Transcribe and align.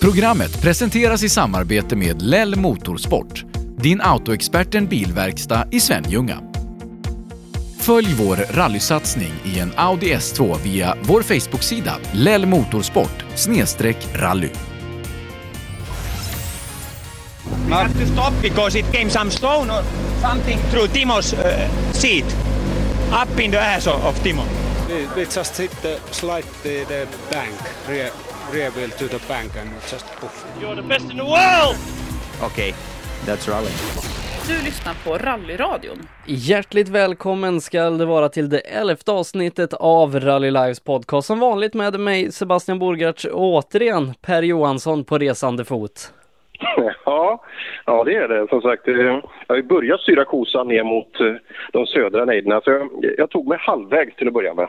Programmet 0.00 0.62
presenteras 0.62 1.22
i 1.22 1.28
samarbete 1.28 1.96
med 1.96 2.22
Lell 2.22 2.56
Motorsport, 2.56 3.44
din 3.76 4.00
autoexperten 4.00 4.86
bilverkstad 4.86 5.68
i 5.70 5.80
Svenljunga. 5.80 6.38
Följ 7.78 8.14
vår 8.14 8.36
rallysatsning 8.36 9.32
i 9.44 9.58
en 9.58 9.72
Audi 9.76 10.14
S2 10.14 10.58
via 10.62 10.96
vår 11.02 11.22
Facebook-sida 11.22 11.96
Lell 12.12 12.46
Motorsport 12.46 13.24
rally. 14.14 14.50
We 17.68 17.74
have 17.74 17.92
to 17.92 18.06
stop 18.06 18.32
because 18.42 18.78
it 18.78 18.92
came 18.92 19.10
some 19.10 19.30
stone 19.30 19.70
or 19.70 19.82
something 20.20 20.58
through 20.70 20.88
Timo's 20.88 21.34
uh, 21.34 21.68
seat, 21.92 22.36
up 23.22 23.40
in 23.40 23.50
the 23.50 23.58
ass 23.58 23.86
of, 23.86 24.04
of 24.04 24.22
Timo. 24.22 24.44
We, 24.88 25.06
we 25.16 25.24
just 25.24 25.58
hit 25.58 25.82
the 25.82 25.98
slide 26.10 26.46
the, 26.62 26.84
the 26.88 27.06
bank, 27.30 27.54
rear, 27.88 28.10
rear 28.52 28.70
wheel 28.70 28.90
to 28.90 29.08
the 29.08 29.28
bank 29.28 29.56
and 29.56 29.70
just 29.90 30.06
poof. 30.20 30.46
You're 30.60 30.74
the 30.76 30.88
best 30.88 31.10
in 31.10 31.16
the 31.16 31.24
world! 31.24 31.76
Okay, 32.42 32.74
that's 33.26 33.48
rally. 33.48 33.70
Du 34.48 34.64
lyssnar 34.64 34.94
på 35.04 35.26
Rallyradion. 35.26 35.98
Hjärtligt 36.26 36.88
välkommen 36.88 37.60
ska 37.60 37.90
det 37.90 38.04
vara 38.04 38.28
till 38.28 38.48
det 38.48 38.58
elfte 38.58 39.12
avsnittet 39.12 39.74
av 39.74 40.20
Rally 40.20 40.50
Lives 40.50 40.80
podcast. 40.80 41.26
Som 41.26 41.40
vanligt 41.40 41.74
med 41.74 42.00
mig 42.00 42.32
Sebastian 42.32 42.78
Borgartz 42.78 43.24
och 43.24 43.42
återigen 43.42 44.14
Per 44.20 44.42
Johansson 44.42 45.04
på 45.04 45.18
resande 45.18 45.64
fot. 45.64 46.12
Ja, 47.04 47.44
ja 47.86 48.04
det 48.04 48.14
är 48.14 48.28
det. 48.28 48.48
Som 48.48 48.60
sagt, 48.60 48.88
eh, 48.88 48.94
jag 48.94 49.22
har 49.48 49.56
ju 49.56 49.62
börjat 49.62 50.00
styra 50.00 50.24
kosan 50.24 50.68
ner 50.68 50.84
mot 50.84 51.20
eh, 51.20 51.34
de 51.72 51.86
södra 51.86 52.24
nejderna. 52.24 52.60
Så 52.60 52.70
jag, 52.70 52.88
jag 53.18 53.30
tog 53.30 53.48
mig 53.48 53.58
halvvägs 53.60 54.16
till 54.16 54.28
att 54.28 54.34
börja 54.34 54.54
med. 54.54 54.68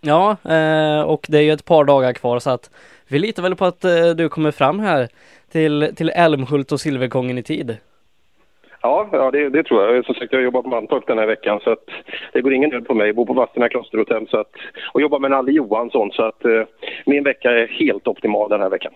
Ja, 0.00 0.36
eh, 0.44 1.02
och 1.02 1.26
det 1.28 1.38
är 1.38 1.42
ju 1.42 1.52
ett 1.52 1.64
par 1.64 1.84
dagar 1.84 2.12
kvar 2.12 2.38
så 2.38 2.50
att 2.50 2.70
vi 3.08 3.18
litar 3.18 3.42
väl 3.42 3.56
på 3.56 3.64
att 3.64 3.80
du 4.16 4.28
kommer 4.28 4.50
fram 4.50 4.80
här 4.80 5.08
till, 5.52 5.92
till 5.96 6.10
Älmhult 6.10 6.72
och 6.72 6.80
Silverkongen 6.80 7.38
i 7.38 7.42
tid. 7.42 7.76
Ja, 8.82 9.08
ja 9.12 9.30
det, 9.30 9.48
det, 9.48 9.62
tror 9.62 9.94
jag. 9.94 10.04
Som 10.04 10.14
sagt, 10.14 10.32
jag 10.32 10.38
har 10.38 10.44
jobbat 10.44 10.64
på 10.64 10.70
Mantorp 10.70 11.06
den 11.06 11.18
här 11.18 11.26
veckan 11.26 11.60
så 11.64 11.70
att 11.70 11.84
det 12.32 12.40
går 12.40 12.52
ingen 12.52 12.70
nöd 12.70 12.86
på 12.86 12.94
mig. 12.94 13.06
Jag 13.06 13.16
bor 13.16 13.26
på 13.26 13.32
Vadstena 13.32 13.68
klosterhotell 13.68 14.28
så 14.28 14.40
att, 14.40 14.50
och 14.92 15.00
jobbar 15.00 15.18
med 15.18 15.30
Nalle 15.30 15.52
Johansson 15.52 16.10
så 16.12 16.22
att 16.22 16.44
eh, 16.44 16.62
min 17.06 17.24
vecka 17.24 17.50
är 17.50 17.66
helt 17.66 18.08
optimal 18.08 18.48
den 18.48 18.60
här 18.60 18.68
veckan. 18.68 18.92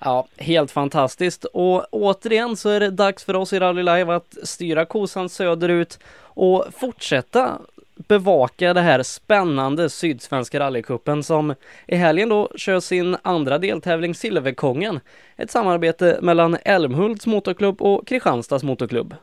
Ja, 0.00 0.26
helt 0.38 0.70
fantastiskt. 0.70 1.44
Och 1.44 1.84
återigen 1.90 2.56
så 2.56 2.68
är 2.68 2.80
det 2.80 2.90
dags 2.90 3.24
för 3.24 3.36
oss 3.36 3.52
i 3.52 3.58
Rally 3.58 3.82
Live 3.82 4.14
att 4.14 4.36
styra 4.42 4.84
kosan 4.84 5.28
söderut 5.28 5.98
och 6.22 6.64
fortsätta 6.80 7.58
bevaka 8.08 8.74
det 8.74 8.80
här 8.80 9.02
spännande 9.02 9.90
Sydsvenska 9.90 10.60
rallycupen 10.60 11.22
som 11.22 11.54
i 11.86 11.96
helgen 11.96 12.28
då 12.28 12.48
kör 12.56 12.80
sin 12.80 13.16
andra 13.22 13.58
deltävling 13.58 14.14
Silverkongen. 14.14 15.00
Ett 15.36 15.50
samarbete 15.50 16.18
mellan 16.22 16.56
Älmhults 16.64 17.26
motorklubb 17.26 17.82
och 17.82 18.06
Kristianstads 18.06 18.64
motorklubb. 18.64 19.14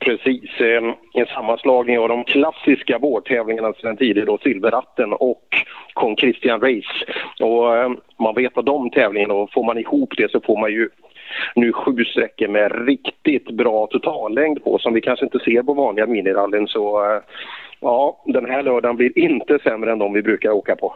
Precis, 0.00 0.60
eh, 0.60 0.94
en 1.14 1.26
sammanslagning 1.26 1.98
av 1.98 2.08
de 2.08 2.24
klassiska 2.24 2.98
vårtävlingarna 2.98 3.72
sedan 3.72 3.96
tidigare 3.96 4.26
då 4.26 4.38
Silverratten 4.38 5.12
och 5.12 5.44
Kong 5.92 6.16
Christian 6.16 6.60
Race. 6.60 7.12
Och 7.40 7.76
eh, 7.76 7.90
man 8.18 8.34
vet 8.34 8.56
vad 8.56 8.64
de 8.64 8.90
tävlingarna, 8.90 9.34
och 9.34 9.52
får 9.52 9.64
man 9.64 9.78
ihop 9.78 10.14
det 10.16 10.30
så 10.30 10.40
får 10.40 10.60
man 10.60 10.72
ju 10.72 10.88
nu 11.54 11.72
sju 11.72 12.04
sträckor 12.04 12.48
med 12.48 12.86
riktigt 12.86 13.50
bra 13.50 13.86
totallängd 13.86 14.64
på 14.64 14.78
som 14.78 14.94
vi 14.94 15.00
kanske 15.00 15.24
inte 15.24 15.38
ser 15.38 15.62
på 15.62 15.74
vanliga 15.74 16.06
minirallyn. 16.06 16.66
Så 16.66 17.04
eh, 17.04 17.20
ja, 17.80 18.22
den 18.26 18.46
här 18.46 18.62
lördagen 18.62 18.96
blir 18.96 19.18
inte 19.18 19.58
sämre 19.58 19.92
än 19.92 19.98
de 19.98 20.12
vi 20.12 20.22
brukar 20.22 20.50
åka 20.50 20.76
på. 20.76 20.94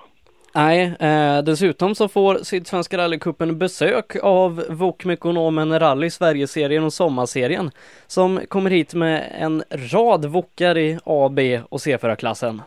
Nej, 0.56 0.92
eh, 1.00 1.42
dessutom 1.42 1.94
så 1.94 2.08
får 2.08 2.34
Sydsvenska 2.34 2.98
rallycupen 2.98 3.58
besök 3.58 4.16
av 4.22 4.64
Wok-Mekonomen 4.70 5.78
Rally 5.78 6.10
Sverigeserien 6.10 6.84
och 6.84 6.92
Sommarserien 6.92 7.70
som 8.06 8.40
kommer 8.48 8.70
hit 8.70 8.94
med 8.94 9.32
en 9.40 9.62
rad 9.92 10.24
Wokar 10.24 10.78
i 10.78 10.98
A, 11.05 11.28
B 11.33 11.61
och 11.68 11.78
C4-klassen. 11.78 12.62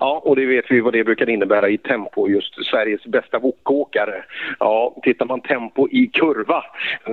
Ja, 0.00 0.22
och 0.24 0.36
det 0.36 0.46
vet 0.46 0.64
vi 0.68 0.80
vad 0.80 0.92
det 0.92 1.04
brukar 1.04 1.28
innebära 1.30 1.68
i 1.68 1.78
tempo, 1.78 2.28
just 2.28 2.66
Sveriges 2.66 3.04
bästa 3.04 3.38
wokåkare. 3.38 4.24
Ja, 4.58 4.94
tittar 5.02 5.26
man 5.26 5.40
tempo 5.40 5.88
i 5.90 6.06
kurva 6.06 6.64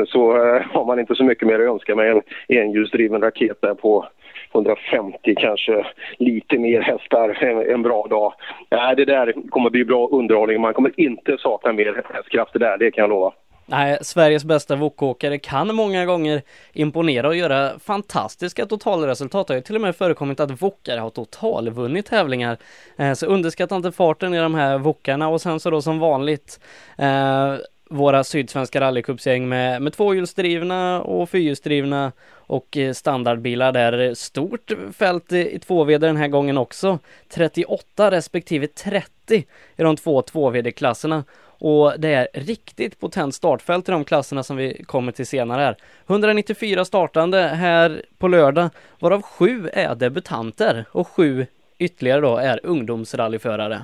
så 0.08 0.38
uh, 0.38 0.62
har 0.62 0.86
man 0.86 1.00
inte 1.00 1.16
så 1.16 1.24
mycket 1.24 1.48
mer 1.48 1.60
att 1.60 1.74
önska 1.74 1.96
med 1.96 2.12
en 2.12 2.22
enhjulsdriven 2.48 3.22
raket 3.22 3.62
där 3.62 3.74
på 3.74 4.08
150 4.56 5.36
kanske 5.38 5.86
lite 6.18 6.58
mer 6.58 6.82
hästar 6.82 7.44
en, 7.44 7.74
en 7.74 7.82
bra 7.82 8.08
dag. 8.10 8.34
Nej, 8.70 8.96
det 8.96 9.06
där 9.06 9.50
kommer 9.50 9.70
bli 9.70 9.86
bra 9.86 10.08
underhållning. 10.08 10.62
Man 10.62 10.74
kommer 10.74 11.00
inte 11.00 11.38
sakna 11.38 11.74
mer 11.74 12.04
hästkrafter 12.14 12.60
där, 12.60 12.78
det 12.78 12.92
kan 12.92 13.02
jag 13.02 13.10
lova. 13.10 13.34
Nej, 13.68 13.98
Sveriges 14.02 14.46
bästa 14.46 14.76
wokåkare 14.76 15.38
kan 15.38 15.76
många 15.76 16.06
gånger 16.06 16.42
imponera 16.74 17.28
och 17.28 17.36
göra 17.36 17.80
fantastiska 17.80 18.66
totalresultat. 18.66 19.48
Det 19.48 19.54
har 19.54 19.58
ju 19.58 19.62
till 19.62 19.76
och 19.76 19.82
med 19.82 19.96
förekommit 19.96 20.40
att 20.40 20.62
wokare 20.62 21.00
har 21.00 21.10
totalvunnit 21.10 22.06
tävlingar. 22.06 22.58
Eh, 22.98 23.14
så 23.14 23.26
underskatta 23.26 23.76
inte 23.76 23.92
farten 23.92 24.34
i 24.34 24.38
de 24.38 24.56
här 24.56 24.78
wokarna 24.78 25.30
och 25.30 25.42
sen 25.42 25.60
så 25.60 25.70
då 25.70 25.82
som 25.82 26.00
vanligt 26.00 26.60
eh, 26.98 27.56
våra 27.90 28.24
sydsvenska 28.24 28.82
rallycupsgäng 28.82 29.50
med, 29.50 29.82
med 29.82 29.94
tvåhjulsdrivna 29.94 31.02
och 31.02 31.30
fyrhjulsdrivna 31.30 32.12
och 32.48 32.78
eh, 32.78 32.94
standardbilar 32.94 33.72
där. 33.72 34.00
Eh, 34.00 34.14
stort 34.14 34.72
fält 34.94 35.32
i 35.32 35.58
2VD 35.58 35.98
den 35.98 36.18
här 36.18 36.28
gången 36.28 36.58
också. 36.58 37.00
38 37.30 38.12
respektive 38.12 38.68
30 38.68 39.46
i 39.76 39.84
de 39.84 39.96
två 39.96 40.22
2VD-klasserna. 40.22 41.24
Och 41.58 42.00
det 42.00 42.14
är 42.14 42.28
riktigt 42.34 43.00
potent 43.00 43.36
startfält 43.36 43.90
i 43.90 43.92
de 43.92 44.04
klasserna 44.04 44.44
som 44.44 44.58
vi 44.58 44.84
kommer 44.84 45.12
till 45.12 45.28
senare 45.28 45.62
här. 45.62 45.78
194 46.08 46.86
startande 46.86 47.42
här 47.42 48.06
på 48.18 48.28
lördag, 48.28 48.70
varav 49.00 49.22
sju 49.22 49.70
är 49.74 49.96
debutanter 49.96 50.86
och 50.92 51.08
sju 51.08 51.46
ytterligare 51.78 52.22
då 52.22 52.38
är 52.38 52.60
ungdomsrallyförare. 52.64 53.82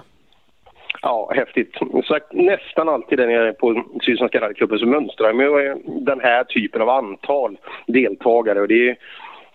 Ja, 1.02 1.32
häftigt. 1.36 1.76
Så 2.04 2.20
nästan 2.32 2.90
alltid 2.90 3.20
när 3.20 3.30
jag 3.30 3.48
är 3.48 3.54
på 3.54 3.84
Sydsvenska 4.06 4.42
rallyklubben 4.42 4.80
så 4.80 4.86
mönstrar 4.86 5.28
jag 5.28 5.36
med 5.36 5.78
den 5.86 6.20
här 6.20 6.44
typen 6.44 6.82
av 6.82 6.90
antal 6.90 7.58
deltagare. 7.88 8.62
Och 8.62 8.68
det 8.68 8.90
är, 8.90 8.98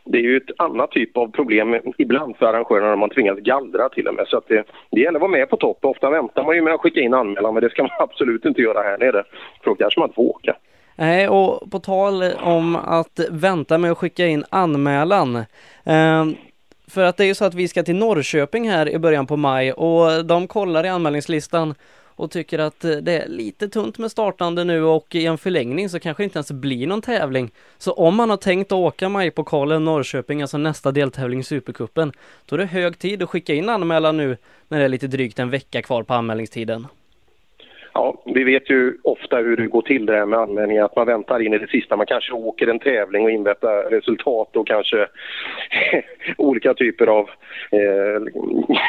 det 0.04 0.18
är 0.18 0.22
ju 0.22 0.36
ett 0.36 0.60
annat 0.60 0.90
typ 0.90 1.16
av 1.16 1.30
problem 1.30 1.76
ibland 1.98 2.36
för 2.36 2.46
arrangörerna 2.46 2.88
när 2.88 2.96
man 2.96 3.10
tvingas 3.10 3.38
gallra 3.38 3.88
till 3.88 4.08
och 4.08 4.14
med. 4.14 4.28
Så 4.28 4.36
att 4.36 4.48
det, 4.48 4.64
det 4.90 5.00
gäller 5.00 5.18
att 5.18 5.20
vara 5.20 5.30
med 5.30 5.50
på 5.50 5.56
topp. 5.56 5.78
Ofta 5.82 6.10
väntar 6.10 6.44
man 6.44 6.54
ju 6.54 6.62
med 6.62 6.74
att 6.74 6.80
skicka 6.80 7.00
in 7.00 7.14
anmälan 7.14 7.54
men 7.54 7.62
det 7.62 7.70
ska 7.70 7.82
man 7.82 7.90
absolut 8.00 8.44
inte 8.44 8.62
göra 8.62 8.82
här 8.82 8.98
nere. 8.98 9.22
För 9.62 9.70
då 9.70 9.74
kanske 9.74 10.00
man 10.00 10.08
inte 10.08 10.14
får 10.14 10.36
åka. 10.36 10.56
Nej, 10.98 11.28
och 11.28 11.70
på 11.70 11.78
tal 11.78 12.22
om 12.42 12.76
att 12.76 13.20
vänta 13.30 13.78
med 13.78 13.92
att 13.92 13.98
skicka 13.98 14.26
in 14.26 14.44
anmälan. 14.50 15.36
Eh, 15.84 16.24
för 16.86 17.04
att 17.04 17.16
det 17.16 17.24
är 17.24 17.26
ju 17.26 17.34
så 17.34 17.44
att 17.44 17.54
vi 17.54 17.68
ska 17.68 17.82
till 17.82 17.96
Norrköping 17.96 18.70
här 18.70 18.88
i 18.88 18.98
början 18.98 19.26
på 19.26 19.36
maj 19.36 19.72
och 19.72 20.24
de 20.24 20.48
kollar 20.48 20.86
i 20.86 20.88
anmälningslistan 20.88 21.74
och 22.16 22.30
tycker 22.30 22.58
att 22.58 22.84
eh, 22.84 22.90
det 22.90 23.12
är 23.12 23.28
lite 23.28 23.68
tunt 23.68 23.98
med 23.98 24.10
startande 24.10 24.64
nu 24.64 24.84
och 24.84 25.14
i 25.14 25.26
en 25.26 25.38
förlängning 25.38 25.88
så 25.88 26.00
kanske 26.00 26.22
det 26.22 26.24
inte 26.24 26.38
ens 26.38 26.52
blir 26.52 26.86
någon 26.86 27.02
tävling. 27.02 27.50
Så 27.78 27.92
om 27.92 28.16
man 28.16 28.30
har 28.30 28.36
tänkt 28.36 28.72
att 28.72 28.78
åka 28.78 29.08
majpokalen 29.08 29.84
Norrköping, 29.84 30.42
alltså 30.42 30.58
nästa 30.58 30.92
deltävling 30.92 31.40
i 31.40 31.44
Supercupen, 31.44 32.12
då 32.46 32.56
är 32.56 32.58
det 32.58 32.66
hög 32.66 32.98
tid 32.98 33.22
att 33.22 33.30
skicka 33.30 33.54
in 33.54 33.68
anmälan 33.68 34.16
nu 34.16 34.36
när 34.68 34.78
det 34.78 34.84
är 34.84 34.88
lite 34.88 35.06
drygt 35.06 35.38
en 35.38 35.50
vecka 35.50 35.82
kvar 35.82 36.02
på 36.02 36.14
anmälningstiden. 36.14 36.86
Ja, 37.96 38.22
vi 38.24 38.44
vet 38.44 38.70
ju 38.70 38.96
ofta 39.04 39.36
hur 39.36 39.56
det 39.56 39.66
går 39.66 39.82
till 39.82 40.06
det 40.06 40.16
här 40.16 40.26
med 40.26 40.38
anmälningar, 40.38 40.84
att 40.84 40.96
man 40.96 41.06
väntar 41.06 41.42
in 41.42 41.54
i 41.54 41.58
det 41.58 41.66
sista. 41.66 41.96
Man 41.96 42.06
kanske 42.06 42.32
åker 42.32 42.66
en 42.66 42.78
tävling 42.78 43.24
och 43.24 43.30
inväntar 43.30 43.90
resultat 43.90 44.56
och 44.56 44.66
kanske 44.66 45.06
olika 46.36 46.74
typer 46.74 47.06
av, 47.06 47.30
eh, 47.70 48.48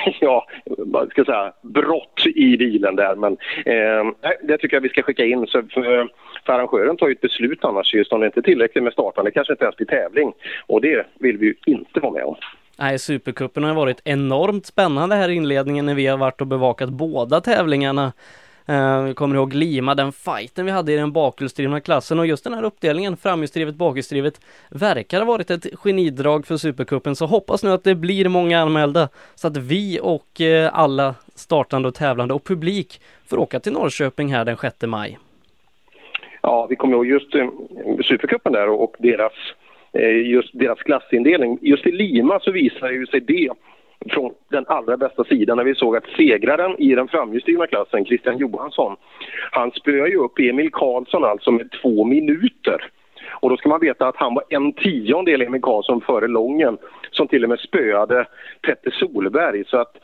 ja, 0.19 0.47
vad 0.65 1.09
ska 1.09 1.19
jag 1.19 1.25
säga, 1.25 1.53
brott 1.61 2.25
i 2.35 2.57
bilen 2.57 2.95
där. 2.95 3.15
Men 3.15 3.37
eh, 3.65 4.31
det 4.43 4.57
tycker 4.57 4.75
jag 4.75 4.81
vi 4.81 4.89
ska 4.89 5.01
skicka 5.01 5.25
in. 5.25 5.47
Så 5.47 5.61
för, 5.61 6.07
för 6.45 6.53
arrangören 6.53 6.97
tar 6.97 7.07
ju 7.07 7.13
ett 7.13 7.21
beslut 7.21 7.65
annars 7.65 7.93
just 7.93 8.13
om 8.13 8.19
det 8.19 8.25
inte 8.25 8.39
är 8.39 8.41
tillräckligt 8.41 8.83
med 8.83 8.93
startande, 8.93 9.31
kanske 9.31 9.53
inte 9.53 9.63
ens 9.63 9.77
blir 9.77 9.87
tävling. 9.87 10.33
Och 10.65 10.81
det 10.81 11.07
vill 11.19 11.37
vi 11.37 11.45
ju 11.45 11.55
inte 11.65 11.99
vara 11.99 12.13
med 12.13 12.23
om. 12.23 12.35
Nej, 12.79 12.99
Supercupen 12.99 13.63
har 13.63 13.73
varit 13.73 14.01
enormt 14.03 14.65
spännande 14.65 15.15
här 15.15 15.29
i 15.29 15.33
inledningen 15.33 15.85
när 15.85 15.95
vi 15.95 16.07
har 16.07 16.17
varit 16.17 16.41
och 16.41 16.47
bevakat 16.47 16.89
båda 16.89 17.41
tävlingarna. 17.41 18.13
Eh, 18.69 19.03
vi 19.03 19.13
kommer 19.13 19.35
ihåg 19.35 19.53
Lima, 19.53 19.95
den 19.95 20.11
fighten 20.11 20.65
vi 20.65 20.71
hade 20.71 20.93
i 20.93 20.95
den 20.95 21.11
bakhjulsdrivna 21.11 21.81
klassen 21.81 22.19
och 22.19 22.27
just 22.27 22.43
den 22.43 22.53
här 22.53 22.63
uppdelningen, 22.63 23.17
framhjulsdrivet, 23.17 23.75
bakhjulsdrivet, 23.75 24.41
verkar 24.69 25.19
ha 25.19 25.25
varit 25.25 25.51
ett 25.51 25.65
genidrag 25.83 26.47
för 26.47 26.57
Supercupen 26.57 27.15
så 27.15 27.25
hoppas 27.25 27.63
nu 27.63 27.69
att 27.69 27.83
det 27.83 27.95
blir 27.95 28.29
många 28.29 28.61
anmälda 28.61 29.09
så 29.35 29.47
att 29.47 29.57
vi 29.57 29.99
och 30.01 30.41
eh, 30.41 30.69
alla 30.73 31.15
startande 31.35 31.87
och 31.87 31.95
tävlande 31.95 32.33
och 32.33 32.43
publik 32.43 33.01
får 33.29 33.37
åka 33.37 33.59
till 33.59 33.73
Norrköping 33.73 34.33
här 34.33 34.45
den 34.45 34.57
6 34.57 34.75
maj. 34.81 35.17
Ja, 36.41 36.67
vi 36.69 36.75
kommer 36.75 36.93
ihåg 36.93 37.07
just 37.07 37.35
eh, 37.35 37.49
Supercupen 38.03 38.53
där 38.53 38.69
och 38.69 38.95
deras, 38.99 39.33
eh, 39.93 40.27
just 40.27 40.49
deras 40.53 40.79
klassindelning. 40.79 41.59
Just 41.61 41.85
i 41.85 41.91
Lima 41.91 42.39
så 42.39 42.51
visar 42.51 42.91
ju 42.91 43.05
sig 43.05 43.19
det 43.19 43.49
från 44.09 44.33
den 44.49 44.65
allra 44.67 44.97
bästa 44.97 45.23
sidan 45.23 45.57
när 45.57 45.63
vi 45.63 45.75
såg 45.75 45.97
att 45.97 46.07
segraren 46.17 46.75
i 46.77 46.95
den 46.95 47.07
framhjulsdrivna 47.07 47.67
klassen, 47.67 48.05
Christian 48.05 48.37
Johansson, 48.37 48.95
han 49.51 49.71
spöade 49.71 50.09
ju 50.09 50.17
upp 50.17 50.39
Emil 50.39 50.71
Karlsson 50.71 51.23
alltså 51.23 51.51
med 51.51 51.71
två 51.81 52.03
minuter. 52.03 52.91
Och 53.39 53.49
då 53.49 53.57
ska 53.57 53.69
man 53.69 53.79
veta 53.79 54.07
att 54.07 54.15
han 54.15 54.33
var 54.33 54.43
en 54.49 54.73
tiondel 54.73 55.41
Emil 55.41 55.61
Karlsson 55.61 56.01
före 56.01 56.27
Lången 56.27 56.77
som 57.11 57.27
till 57.27 57.43
och 57.43 57.49
med 57.49 57.59
spöade 57.59 58.27
Petter 58.61 58.91
Solberg. 58.91 59.63
Så 59.67 59.77
att 59.77 59.97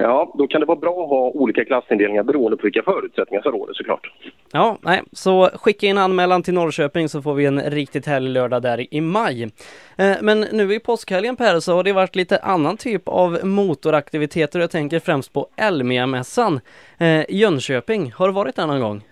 Ja, 0.00 0.32
då 0.34 0.46
kan 0.46 0.60
det 0.60 0.66
vara 0.66 0.78
bra 0.78 1.02
att 1.02 1.08
ha 1.08 1.30
olika 1.30 1.64
klassindelningar 1.64 2.22
beroende 2.22 2.56
på 2.56 2.62
vilka 2.62 2.82
förutsättningar 2.82 3.42
som 3.42 3.52
råder 3.52 3.74
såklart. 3.74 4.12
Ja, 4.52 4.78
nej, 4.82 5.02
så 5.12 5.50
skicka 5.54 5.86
in 5.86 5.98
anmälan 5.98 6.42
till 6.42 6.54
Norrköping 6.54 7.08
så 7.08 7.22
får 7.22 7.34
vi 7.34 7.46
en 7.46 7.60
riktigt 7.60 8.06
härlig 8.06 8.30
lördag 8.30 8.62
där 8.62 8.94
i 8.94 9.00
maj. 9.00 9.42
Eh, 9.42 10.16
men 10.20 10.40
nu 10.40 10.74
i 10.74 10.80
påskhelgen 10.80 11.36
Per 11.36 11.60
så 11.60 11.74
har 11.74 11.84
det 11.84 11.92
varit 11.92 12.16
lite 12.16 12.38
annan 12.38 12.76
typ 12.76 13.08
av 13.08 13.38
motoraktiviteter. 13.42 14.60
Jag 14.60 14.70
tänker 14.70 15.00
främst 15.00 15.32
på 15.32 15.48
Elmia-mässan 15.56 16.60
i 16.98 17.16
eh, 17.18 17.24
Jönköping. 17.28 18.12
Har 18.16 18.28
du 18.28 18.34
varit 18.34 18.56
där 18.56 18.66
någon 18.66 18.80
gång? 18.80 19.07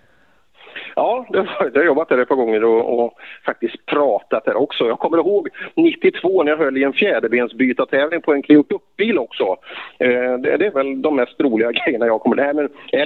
Ja, 0.98 1.26
det 1.28 1.46
jag 1.74 1.80
har 1.80 1.84
jobbat 1.84 2.08
där 2.08 2.18
ett 2.18 2.28
par 2.28 2.36
gånger 2.36 2.64
och, 2.64 3.04
och, 3.04 3.12
faktiskt 3.46 3.86
pratat 3.86 4.44
där 4.44 4.56
också. 4.56 4.88
Jag 4.88 4.98
kommer 4.98 5.18
ihåg 5.18 5.48
92 5.74 6.42
när 6.42 6.52
jag 6.52 6.58
höll 6.58 6.76
i 6.76 6.84
en 6.84 6.92
fjäderbensbytartävling 6.92 8.22
på 8.22 8.34
en 8.34 8.42
Clio 8.42 8.62
Cup-bil 8.62 9.18
också. 9.18 9.56
Eh, 9.98 10.38
det, 10.38 10.56
det, 10.56 10.66
är 10.66 10.70
väl 10.70 11.02
de 11.02 11.16
mest 11.16 11.40
roliga 11.40 11.72
grejerna 11.86 12.06
jag 12.06 12.20
kommer... 12.20 12.44
ihåg. 12.44 12.56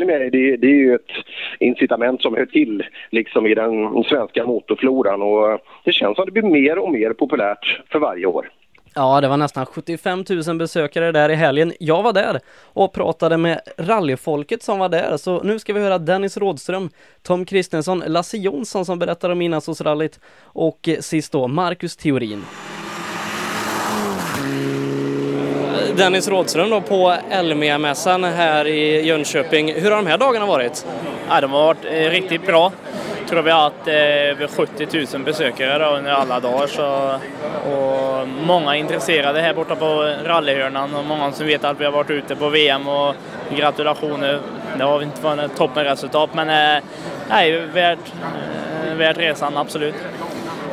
men 0.07 0.31
det, 0.31 0.57
det 0.57 0.67
är 0.67 0.77
ju 0.77 0.95
ett 0.95 1.11
incitament 1.59 2.23
som 2.23 2.37
hör 2.37 2.47
till 2.47 2.85
liksom 3.11 3.47
i 3.47 3.55
den 3.55 4.05
svenska 4.05 4.47
motorfloran 4.47 5.23
och 5.23 5.59
det 5.85 5.93
känns 5.93 6.17
som 6.17 6.23
att 6.23 6.35
det 6.35 6.41
blir 6.41 6.53
mer 6.53 6.79
och 6.79 6.93
mer 6.93 7.13
populärt 7.13 7.83
för 7.89 7.99
varje 7.99 8.27
år. 8.27 8.51
Ja, 8.95 9.21
det 9.21 9.29
var 9.29 9.37
nästan 9.37 9.67
75 9.67 10.25
000 10.47 10.57
besökare 10.57 11.13
där 11.13 11.29
i 11.29 11.35
helgen. 11.35 11.73
Jag 11.81 12.03
var 12.03 12.13
där 12.13 12.41
och 12.63 12.93
pratade 12.93 13.37
med 13.37 13.61
rallyfolket 13.79 14.63
som 14.63 14.79
var 14.79 14.89
där, 14.89 15.17
så 15.17 15.43
nu 15.43 15.59
ska 15.59 15.73
vi 15.73 15.81
höra 15.81 15.99
Dennis 15.99 16.37
Rådström, 16.37 16.91
Tom 17.23 17.45
Kristensson, 17.45 18.03
Lasse 18.07 18.37
Jonsson 18.37 18.85
som 18.85 18.99
berättar 18.99 19.31
om 19.31 19.43
Inlandsåsrallyt 19.43 20.21
och 20.43 20.89
sist 21.01 21.33
då 21.33 21.49
Marcus 21.49 21.97
Theorin. 21.97 22.45
Dennis 26.01 26.29
Rådström 26.29 26.71
då 26.71 26.81
på 26.81 27.17
Elmia-mässan 27.31 28.25
här 28.25 28.67
i 28.67 29.07
Jönköping. 29.07 29.75
Hur 29.75 29.91
har 29.91 29.97
de 29.97 30.07
här 30.07 30.19
dagarna 30.19 30.47
varit? 30.47 30.87
Ja, 31.29 31.41
de 31.41 31.53
har 31.53 31.65
varit 31.65 31.85
eh, 31.85 32.11
riktigt 32.11 32.47
bra 32.47 32.73
tror 33.31 33.43
vi 33.43 33.51
har 33.51 33.61
haft 33.61 33.87
eh, 33.87 33.95
över 33.95 34.47
70 34.47 35.17
000 35.17 35.25
besökare 35.25 35.79
då, 35.79 35.97
under 35.97 36.13
alla 36.13 36.41
dagar. 36.41 36.67
Så, 36.67 37.15
och 37.71 38.29
många 38.29 38.77
intresserade 38.77 39.41
här 39.41 39.55
borta 39.55 39.77
på 39.77 40.15
rallyhörnan 40.25 40.95
och 40.95 41.05
många 41.05 41.33
som 41.33 41.47
vet 41.47 41.65
att 41.65 41.81
vi 41.81 41.85
har 41.85 41.93
varit 41.93 42.11
ute 42.11 42.37
på 42.37 42.49
VM 42.49 42.89
och 42.89 43.15
gratulationer. 43.57 44.41
Det 44.79 44.85
har 44.85 45.03
inte 45.03 45.23
varit 45.23 45.51
ett 45.51 45.57
toppenresultat 45.57 46.35
men 46.35 46.49
eh, 46.49 46.83
nej, 47.29 47.61
värt, 47.61 47.99
eh, 48.87 48.95
värt 48.95 49.19
resan 49.19 49.57
absolut. 49.57 49.95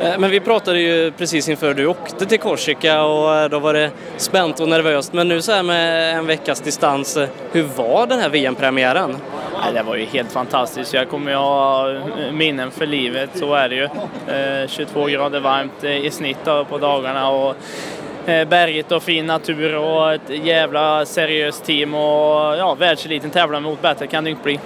Eh, 0.00 0.18
men 0.18 0.30
vi 0.30 0.40
pratade 0.40 0.80
ju 0.80 1.10
precis 1.10 1.48
inför 1.48 1.74
du 1.74 1.86
åkte 1.86 2.26
till 2.26 2.38
Korsika 2.38 3.02
och 3.02 3.34
eh, 3.34 3.48
då 3.48 3.58
var 3.58 3.74
det 3.74 3.90
spänt 4.16 4.60
och 4.60 4.68
nervöst. 4.68 5.12
Men 5.12 5.28
nu 5.28 5.42
så 5.42 5.52
här 5.52 5.62
med 5.62 6.16
en 6.18 6.26
veckas 6.26 6.60
distans, 6.60 7.16
eh, 7.16 7.28
hur 7.52 7.62
var 7.62 8.06
den 8.06 8.18
här 8.18 8.28
VM-premiären? 8.28 9.16
det 9.74 9.82
var 9.82 9.96
ju 9.96 10.04
helt 10.04 10.32
fantastiskt. 10.32 10.94
Jag 10.94 11.08
kommer 11.08 11.30
ju 11.30 11.36
ha 11.36 11.94
minnen 12.32 12.70
för 12.70 12.86
livet, 12.86 13.30
så 13.34 13.54
är 13.54 13.68
det 13.68 13.74
ju. 13.74 13.88
22 14.68 15.06
grader 15.06 15.40
varmt 15.40 15.84
i 15.84 16.10
snitt 16.10 16.44
på 16.44 16.78
dagarna 16.78 17.30
och 17.30 17.56
berget 18.26 18.92
och 18.92 19.02
fin 19.02 19.26
natur 19.26 19.76
och 19.76 20.12
ett 20.12 20.30
jävla 20.44 21.06
seriöst 21.06 21.64
team 21.64 21.94
och 21.94 22.56
ja, 22.56 22.76
världseliten 22.78 23.30
tävlar 23.30 23.60
mot 23.60 23.82
bättre 23.82 24.06
kan 24.06 24.24
det 24.24 24.30
inte 24.30 24.42
bli. 24.42 24.60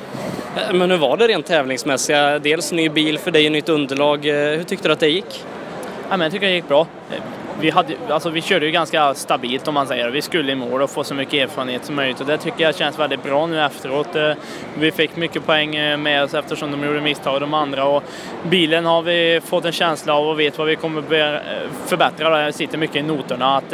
Eh, 0.56 0.74
men 0.74 0.90
hur 0.90 0.98
var 0.98 1.16
det 1.16 1.28
rent 1.28 1.46
tävlingsmässiga? 1.46 2.38
Dels 2.38 2.72
ny 2.72 2.88
bil 2.88 3.18
för 3.18 3.30
dig, 3.30 3.50
nytt 3.50 3.68
underlag. 3.68 4.26
Eh, 4.26 4.34
hur 4.34 4.62
tyckte 4.62 4.88
du 4.88 4.92
att 4.92 5.00
det 5.00 5.08
gick? 5.08 5.44
Ja, 6.10 6.16
men 6.16 6.20
jag 6.20 6.32
tycker 6.32 6.46
det 6.46 6.54
gick 6.54 6.68
bra. 6.68 6.80
Eh, 7.10 7.22
vi, 7.60 7.70
hade, 7.70 7.94
alltså, 8.08 8.30
vi 8.30 8.42
körde 8.42 8.66
ju 8.66 8.72
ganska 8.72 9.14
stabilt 9.14 9.68
om 9.68 9.74
man 9.74 9.86
säger. 9.86 10.10
Vi 10.10 10.22
skulle 10.22 10.52
i 10.52 10.54
mål 10.54 10.82
och 10.82 10.90
få 10.90 11.04
så 11.04 11.14
mycket 11.14 11.34
erfarenhet 11.34 11.84
som 11.84 11.94
möjligt 11.94 12.20
och 12.20 12.26
det 12.26 12.38
tycker 12.38 12.64
jag 12.64 12.76
känns 12.76 12.98
väldigt 12.98 13.22
bra 13.22 13.46
nu 13.46 13.62
efteråt. 13.62 14.16
Vi 14.78 14.90
fick 14.90 15.16
mycket 15.16 15.46
poäng 15.46 16.02
med 16.02 16.24
oss 16.24 16.34
eftersom 16.34 16.70
de 16.70 16.84
gjorde 16.84 17.00
misstag 17.00 17.40
de 17.40 17.54
andra 17.54 17.84
och 17.84 18.02
bilen 18.50 18.84
har 18.84 19.02
vi 19.02 19.40
fått 19.44 19.64
en 19.64 19.72
känsla 19.72 20.14
av 20.14 20.28
och 20.28 20.40
vet 20.40 20.58
vad 20.58 20.66
vi 20.66 20.76
kommer 20.76 21.02
förbättra. 21.86 22.46
Det 22.46 22.52
sitter 22.52 22.78
mycket 22.78 22.96
i 22.96 23.02
noterna 23.02 23.56
att, 23.56 23.70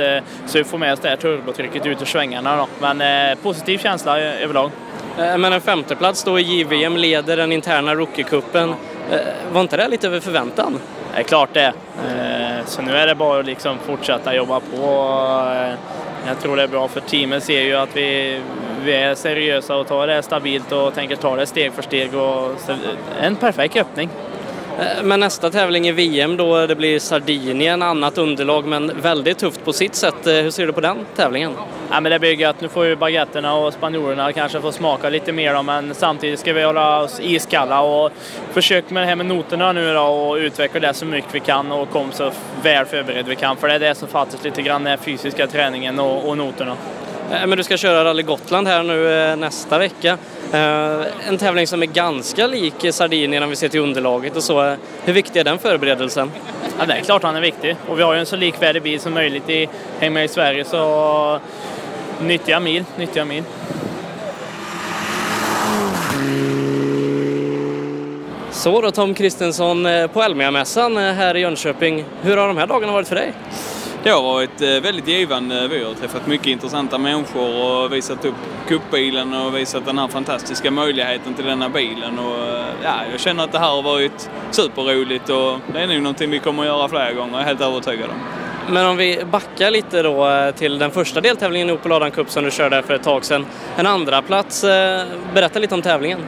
så 0.47 0.59
vi 0.59 0.65
får 0.65 0.79
med 0.79 0.93
oss 0.93 1.01
det 1.01 1.09
här 1.09 1.17
turbotrycket 1.17 1.87
ut 1.87 2.03
ur 2.03 2.07
svängarna. 2.07 2.57
Då. 2.57 2.67
Men 2.81 3.37
positiv 3.37 3.79
känsla 3.79 4.21
överlag. 4.21 4.71
Eh, 5.19 5.39
men 5.39 5.53
en 5.53 5.61
femteplats 5.61 6.25
då 6.25 6.39
i 6.39 6.43
JVM 6.43 6.97
leder 6.97 7.37
den 7.37 7.53
interna 7.53 7.95
rookiecupen. 7.95 8.75
Eh, 9.11 9.19
var 9.53 9.61
inte 9.61 9.77
det 9.77 9.89
lite 9.89 10.07
över 10.07 10.21
förväntan? 10.21 10.79
Det 11.15 11.21
är 11.21 11.25
klart 11.25 11.49
det. 11.53 11.73
Eh, 12.09 12.67
så 12.67 12.83
nu 12.83 12.97
är 12.97 13.07
det 13.07 13.15
bara 13.15 13.41
att 13.41 13.47
liksom 13.47 13.79
fortsätta 13.79 14.35
jobba 14.35 14.61
på. 14.61 14.77
Jag 16.27 16.41
tror 16.43 16.57
det 16.57 16.63
är 16.63 16.69
bra 16.69 16.89
för 16.89 17.01
teamet 17.01 17.45
ser 17.45 17.63
ju 17.63 17.75
att 17.75 17.97
vi, 17.97 18.41
vi 18.85 18.93
är 18.93 19.15
seriösa 19.15 19.77
och 19.77 19.87
tar 19.87 20.07
det 20.07 20.23
stabilt 20.23 20.73
och 20.73 20.95
tänker 20.95 21.17
ta 21.17 21.37
det 21.37 21.47
steg 21.47 21.73
för 21.73 21.83
steg. 21.83 22.15
Och 22.15 22.55
en 23.21 23.37
perfekt 23.37 23.77
öppning. 23.77 24.09
Eh, 24.79 25.03
men 25.03 25.21
nästa 25.21 25.51
tävling 25.51 25.89
i 25.89 25.93
VM 25.93 26.37
då, 26.37 26.67
det 26.67 26.75
blir 26.75 26.99
Sardinien, 26.99 27.83
annat 27.83 28.19
underlag 28.19 28.67
men 28.67 28.93
väldigt 29.01 29.39
tufft 29.39 29.65
på 29.65 29.73
sitt 29.73 29.95
sätt. 29.95 30.27
Eh, 30.27 30.35
hur 30.35 30.51
ser 30.51 30.67
du 30.67 30.73
på 30.73 30.81
den 30.81 30.97
tävlingen? 31.17 31.53
Ja, 31.91 32.01
men 32.01 32.13
det 32.13 32.19
blir 32.19 32.33
gött. 32.33 32.61
Nu 32.61 32.69
får 32.69 32.87
ju 32.87 32.97
baguetterna 32.97 33.55
och 33.55 33.73
spanjorerna 33.73 34.33
kanske 34.33 34.61
få 34.61 34.73
smaka 34.73 35.09
lite 35.09 35.33
mer 35.33 35.55
då, 35.55 35.63
men 35.63 35.95
samtidigt 35.95 36.41
ska 36.41 36.53
vi 36.53 36.63
hålla 36.63 37.01
oss 37.03 37.21
iskalla 37.21 37.81
och 37.81 38.13
försöka 38.53 38.95
med 38.95 39.03
det 39.03 39.07
här 39.07 39.17
med 39.17 39.27
noterna 39.27 39.73
nu 39.73 39.95
då 39.95 40.01
och 40.01 40.37
utveckla 40.37 40.81
det 40.81 40.95
så 40.95 41.05
mycket 41.05 41.35
vi 41.35 41.41
kan 41.41 41.73
och 41.73 41.91
kom 41.91 42.13
så 42.13 42.33
väl 42.63 42.85
förberedd 42.87 43.27
vi 43.29 43.37
kan. 43.37 43.57
För 43.57 43.69
det 43.69 43.75
är 43.75 43.79
det 43.79 43.95
som 43.95 44.09
fattas 44.09 44.45
lite 44.45 44.63
grann, 44.63 44.85
den 44.85 44.99
fysiska 44.99 45.47
träningen 45.47 45.99
och, 45.99 46.29
och 46.29 46.39
noterna. 46.39 46.77
Eh, 47.33 47.47
men 47.47 47.59
du 47.59 47.65
ska 47.65 47.77
köra 47.77 48.05
Rally 48.05 48.23
Gotland 48.23 48.69
här 48.69 48.83
nu 48.83 49.37
nästa 49.37 49.79
vecka. 49.79 50.19
Eh, 50.53 51.29
en 51.29 51.39
tävling 51.39 51.67
som 51.67 51.83
är 51.83 51.87
ganska 51.87 52.47
lik 52.47 52.75
Sardinien 52.91 53.43
om 53.43 53.51
vi 53.51 53.57
ser 53.57 53.69
till 53.69 53.81
underlaget 53.81 54.37
och 54.37 54.43
så. 54.43 54.77
Hur 55.05 55.13
viktig 55.13 55.41
är 55.41 55.45
den 55.45 55.59
förberedelsen? 55.59 56.31
Ja, 56.79 56.87
det 56.87 56.93
är 56.93 57.01
klart 57.01 57.23
han 57.23 57.37
är 57.37 57.41
viktig. 57.41 57.77
Och 57.89 57.99
vi 57.99 58.03
har 58.03 58.15
ju 58.15 58.21
en 58.21 58.27
så 58.27 58.37
likvärdig 58.37 58.83
bil 58.83 59.01
som 59.01 59.15
möjligt 59.15 59.51
i, 59.51 59.69
hemma 59.99 60.25
i 60.25 60.29
Sverige 60.29 60.65
så 60.65 61.41
nyttiga 62.21 62.61
mil, 62.61 62.85
nyttiga 62.99 63.25
mil. 63.25 63.45
Så 68.51 68.81
då 68.81 68.91
Tom 68.91 69.15
Kristensson 69.15 69.87
eh, 69.87 70.07
på 70.07 70.23
Elmia-mässan 70.23 70.97
eh, 70.97 71.13
här 71.13 71.37
i 71.37 71.41
Jönköping. 71.41 72.05
Hur 72.23 72.37
har 72.37 72.49
de 72.49 72.57
här 72.57 72.67
dagarna 72.67 72.93
varit 72.93 73.09
för 73.09 73.15
dig? 73.15 73.33
Det 74.09 74.15
har 74.15 74.23
varit 74.23 74.61
eh, 74.61 74.69
väldigt 74.69 75.09
givande. 75.09 75.69
Vi 75.69 75.85
har 75.85 75.95
träffat 75.95 76.27
mycket 76.27 76.47
intressanta 76.47 76.99
människor 76.99 77.65
och 77.65 77.93
visat 77.93 78.25
upp 78.25 78.35
kuppbilen 78.69 79.35
och 79.35 79.57
visat 79.57 79.87
den 79.87 79.99
här 79.99 80.09
fantastiska 80.09 80.71
möjligheten 80.71 81.35
till 81.35 81.45
denna 81.45 81.69
bilen. 81.69 82.19
Och, 82.19 82.39
eh, 82.39 82.65
ja, 82.83 82.95
jag 83.11 83.21
känner 83.21 83.45
att 83.45 83.53
det 83.53 83.59
här 83.59 83.69
har 83.69 83.83
varit 83.83 84.31
superroligt 84.51 85.29
och 85.29 85.59
det 85.73 85.81
är 85.81 85.87
nog 85.87 86.03
någonting 86.03 86.31
vi 86.31 86.39
kommer 86.39 86.63
att 86.63 86.69
göra 86.69 86.89
fler 86.89 87.15
gånger, 87.15 87.33
jag 87.33 87.41
är 87.41 87.45
helt 87.45 87.61
övertygad 87.61 88.11
om. 88.11 88.17
Men 88.75 88.87
om 88.87 88.97
vi 88.97 89.25
backar 89.25 89.71
lite 89.71 90.03
då 90.03 90.29
eh, 90.29 90.55
till 90.55 90.79
den 90.79 90.91
första 90.91 91.21
deltävlingen 91.21 91.71
i 91.71 91.73
Opel 91.73 91.93
Adam 91.93 92.11
Cup 92.11 92.31
som 92.31 92.45
du 92.45 92.51
körde 92.51 92.83
för 92.83 92.95
ett 92.95 93.03
tag 93.03 93.25
sedan. 93.25 93.47
En 93.77 93.87
andra 93.87 94.23
plats. 94.23 94.63
berätta 95.35 95.59
lite 95.59 95.75
om 95.75 95.83
tävlingen. 95.83 96.21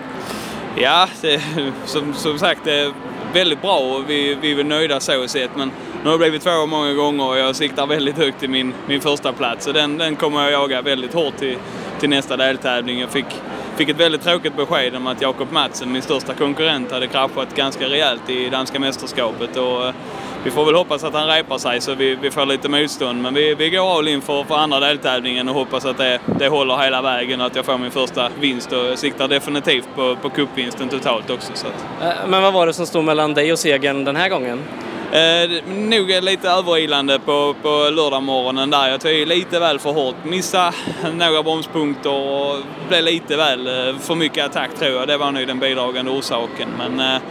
Ja, 0.76 1.08
det, 1.20 1.40
som, 1.84 2.14
som 2.14 2.38
sagt 2.38 2.60
det 2.64 2.92
väldigt 3.32 3.62
bra 3.62 3.78
och 3.78 4.10
vi, 4.10 4.34
vi 4.34 4.60
är 4.60 4.64
nöjda 4.64 5.00
så 5.00 5.28
sett 5.28 5.50
men 5.56 5.70
nu 6.02 6.10
har 6.10 6.12
det 6.12 6.18
blivit 6.18 6.42
två 6.42 6.66
många 6.66 6.92
gånger 6.92 7.28
och 7.28 7.38
jag 7.38 7.56
siktar 7.56 7.87
väldigt 7.87 8.16
högt 8.16 8.40
till 8.40 8.50
min, 8.50 8.75
min 8.87 9.00
första 9.00 9.32
plats. 9.32 9.64
Så 9.64 9.72
den, 9.72 9.99
den 9.99 10.16
kommer 10.16 10.42
jag 10.42 10.52
jaga 10.52 10.82
väldigt 10.82 11.14
hårt 11.14 11.37
till, 11.37 11.56
till 12.00 12.08
nästa 12.10 12.37
deltävling. 12.37 13.00
Jag 13.00 13.10
fick, 13.10 13.26
fick 13.76 13.88
ett 13.88 14.00
väldigt 14.00 14.22
tråkigt 14.22 14.56
besked 14.56 14.96
om 14.96 15.06
att 15.06 15.22
Jakob 15.22 15.52
Madsen, 15.52 15.92
min 15.92 16.02
största 16.02 16.34
konkurrent, 16.34 16.92
hade 16.92 17.06
kraschat 17.06 17.56
ganska 17.56 17.88
rejält 17.88 18.30
i 18.30 18.49
danska 18.49 18.78
mästerskapet. 18.78 19.56
Och, 19.56 19.87
eh, 19.87 19.94
vi 20.44 20.50
får 20.50 20.64
väl 20.64 20.75
hoppas 20.75 21.04
att 21.04 21.14
han 21.14 21.28
repar 21.28 21.59
sig 21.59 21.80
så 21.80 21.94
vi, 21.94 22.14
vi 22.14 22.30
får 22.30 22.47
lite 22.47 22.68
motstånd. 22.68 23.23
Men 23.23 23.35
vi, 23.35 23.54
vi 23.54 23.70
går 23.70 23.99
all 23.99 24.09
in 24.09 24.20
för, 24.23 24.44
för 24.44 24.54
andra 24.54 24.80
deltävlingen 24.80 25.49
och 25.49 25.54
hoppas 25.54 25.85
att 25.85 25.99
det, 25.99 26.20
det 26.38 26.49
håller 26.49 26.76
hela 26.76 27.02
vägen 27.02 27.40
och 27.40 27.47
att 27.47 27.56
jag 27.56 27.64
får 27.64 27.78
min 27.78 27.90
första 27.90 28.28
vinst. 28.40 28.73
Och 28.73 28.99
siktar 28.99 29.28
definitivt 29.28 29.88
på, 29.94 30.16
på 30.16 30.30
cupvinsten 30.30 30.88
totalt 30.88 31.30
också. 31.30 31.52
Så 31.54 31.66
att. 31.66 32.02
Eh, 32.02 32.28
men 32.28 32.42
vad 32.42 32.52
var 32.52 32.66
det 32.66 32.73
som 32.73 32.87
stod 32.87 33.04
mellan 33.04 33.35
dig 33.35 33.52
och 33.52 33.59
segern 33.59 34.04
den 34.04 34.16
här 34.16 34.28
gången? 34.28 34.62
Eh, 35.12 35.64
nog 35.66 36.09
lite 36.23 36.50
överilande 36.50 37.18
på, 37.18 37.54
på 37.62 37.90
lördagmorgonen 37.90 38.70
där. 38.70 38.88
Jag 38.88 39.00
tog 39.00 39.11
i 39.11 39.26
lite 39.26 39.61
väl 39.61 39.78
för 39.78 39.92
hårt. 39.92 40.25
Missade 40.25 40.73
några 41.14 41.42
bromspunkter 41.42 42.12
och 42.12 42.56
blev 42.88 43.04
lite 43.04 43.37
väl 43.37 43.66
eh, 43.66 43.99
för 43.99 44.14
mycket 44.14 44.44
attack 44.44 44.70
tror 44.78 44.90
jag. 44.90 45.09
Det 45.09 45.16
var 45.16 45.32
nog 45.32 45.47
den 45.47 45.59
bidragande 45.59 46.11
orsaken. 46.11 46.68
Men 46.78 47.00
eh, 47.00 47.23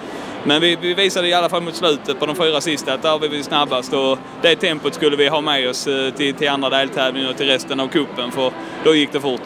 men 0.43 0.62
vi, 0.62 0.77
vi 0.81 0.93
visade 0.93 1.27
i 1.27 1.34
alla 1.34 1.50
fall 1.50 1.62
mot 1.62 1.75
slutet 1.75 2.19
på 2.19 2.25
de 2.25 2.36
fyra 2.36 2.62
sista 2.62 2.93
att 2.93 3.01
där 3.01 3.19
var 3.19 3.27
vi 3.27 3.43
snabbast 3.43 3.93
och 3.93 4.17
det 4.41 4.55
tempot 4.55 4.93
skulle 4.93 5.15
vi 5.15 5.27
ha 5.27 5.41
med 5.41 5.69
oss 5.69 5.88
eh, 5.88 6.13
till, 6.13 6.34
till 6.34 6.50
andra 6.50 6.69
deltävlingar 6.69 7.29
och 7.29 7.38
till 7.38 7.48
resten 7.48 7.79
av 7.79 7.88
kuppen 7.88 8.31
för 8.31 8.51
då 8.84 8.96
gick 8.96 9.12
det 9.12 9.19
fort. 9.19 9.41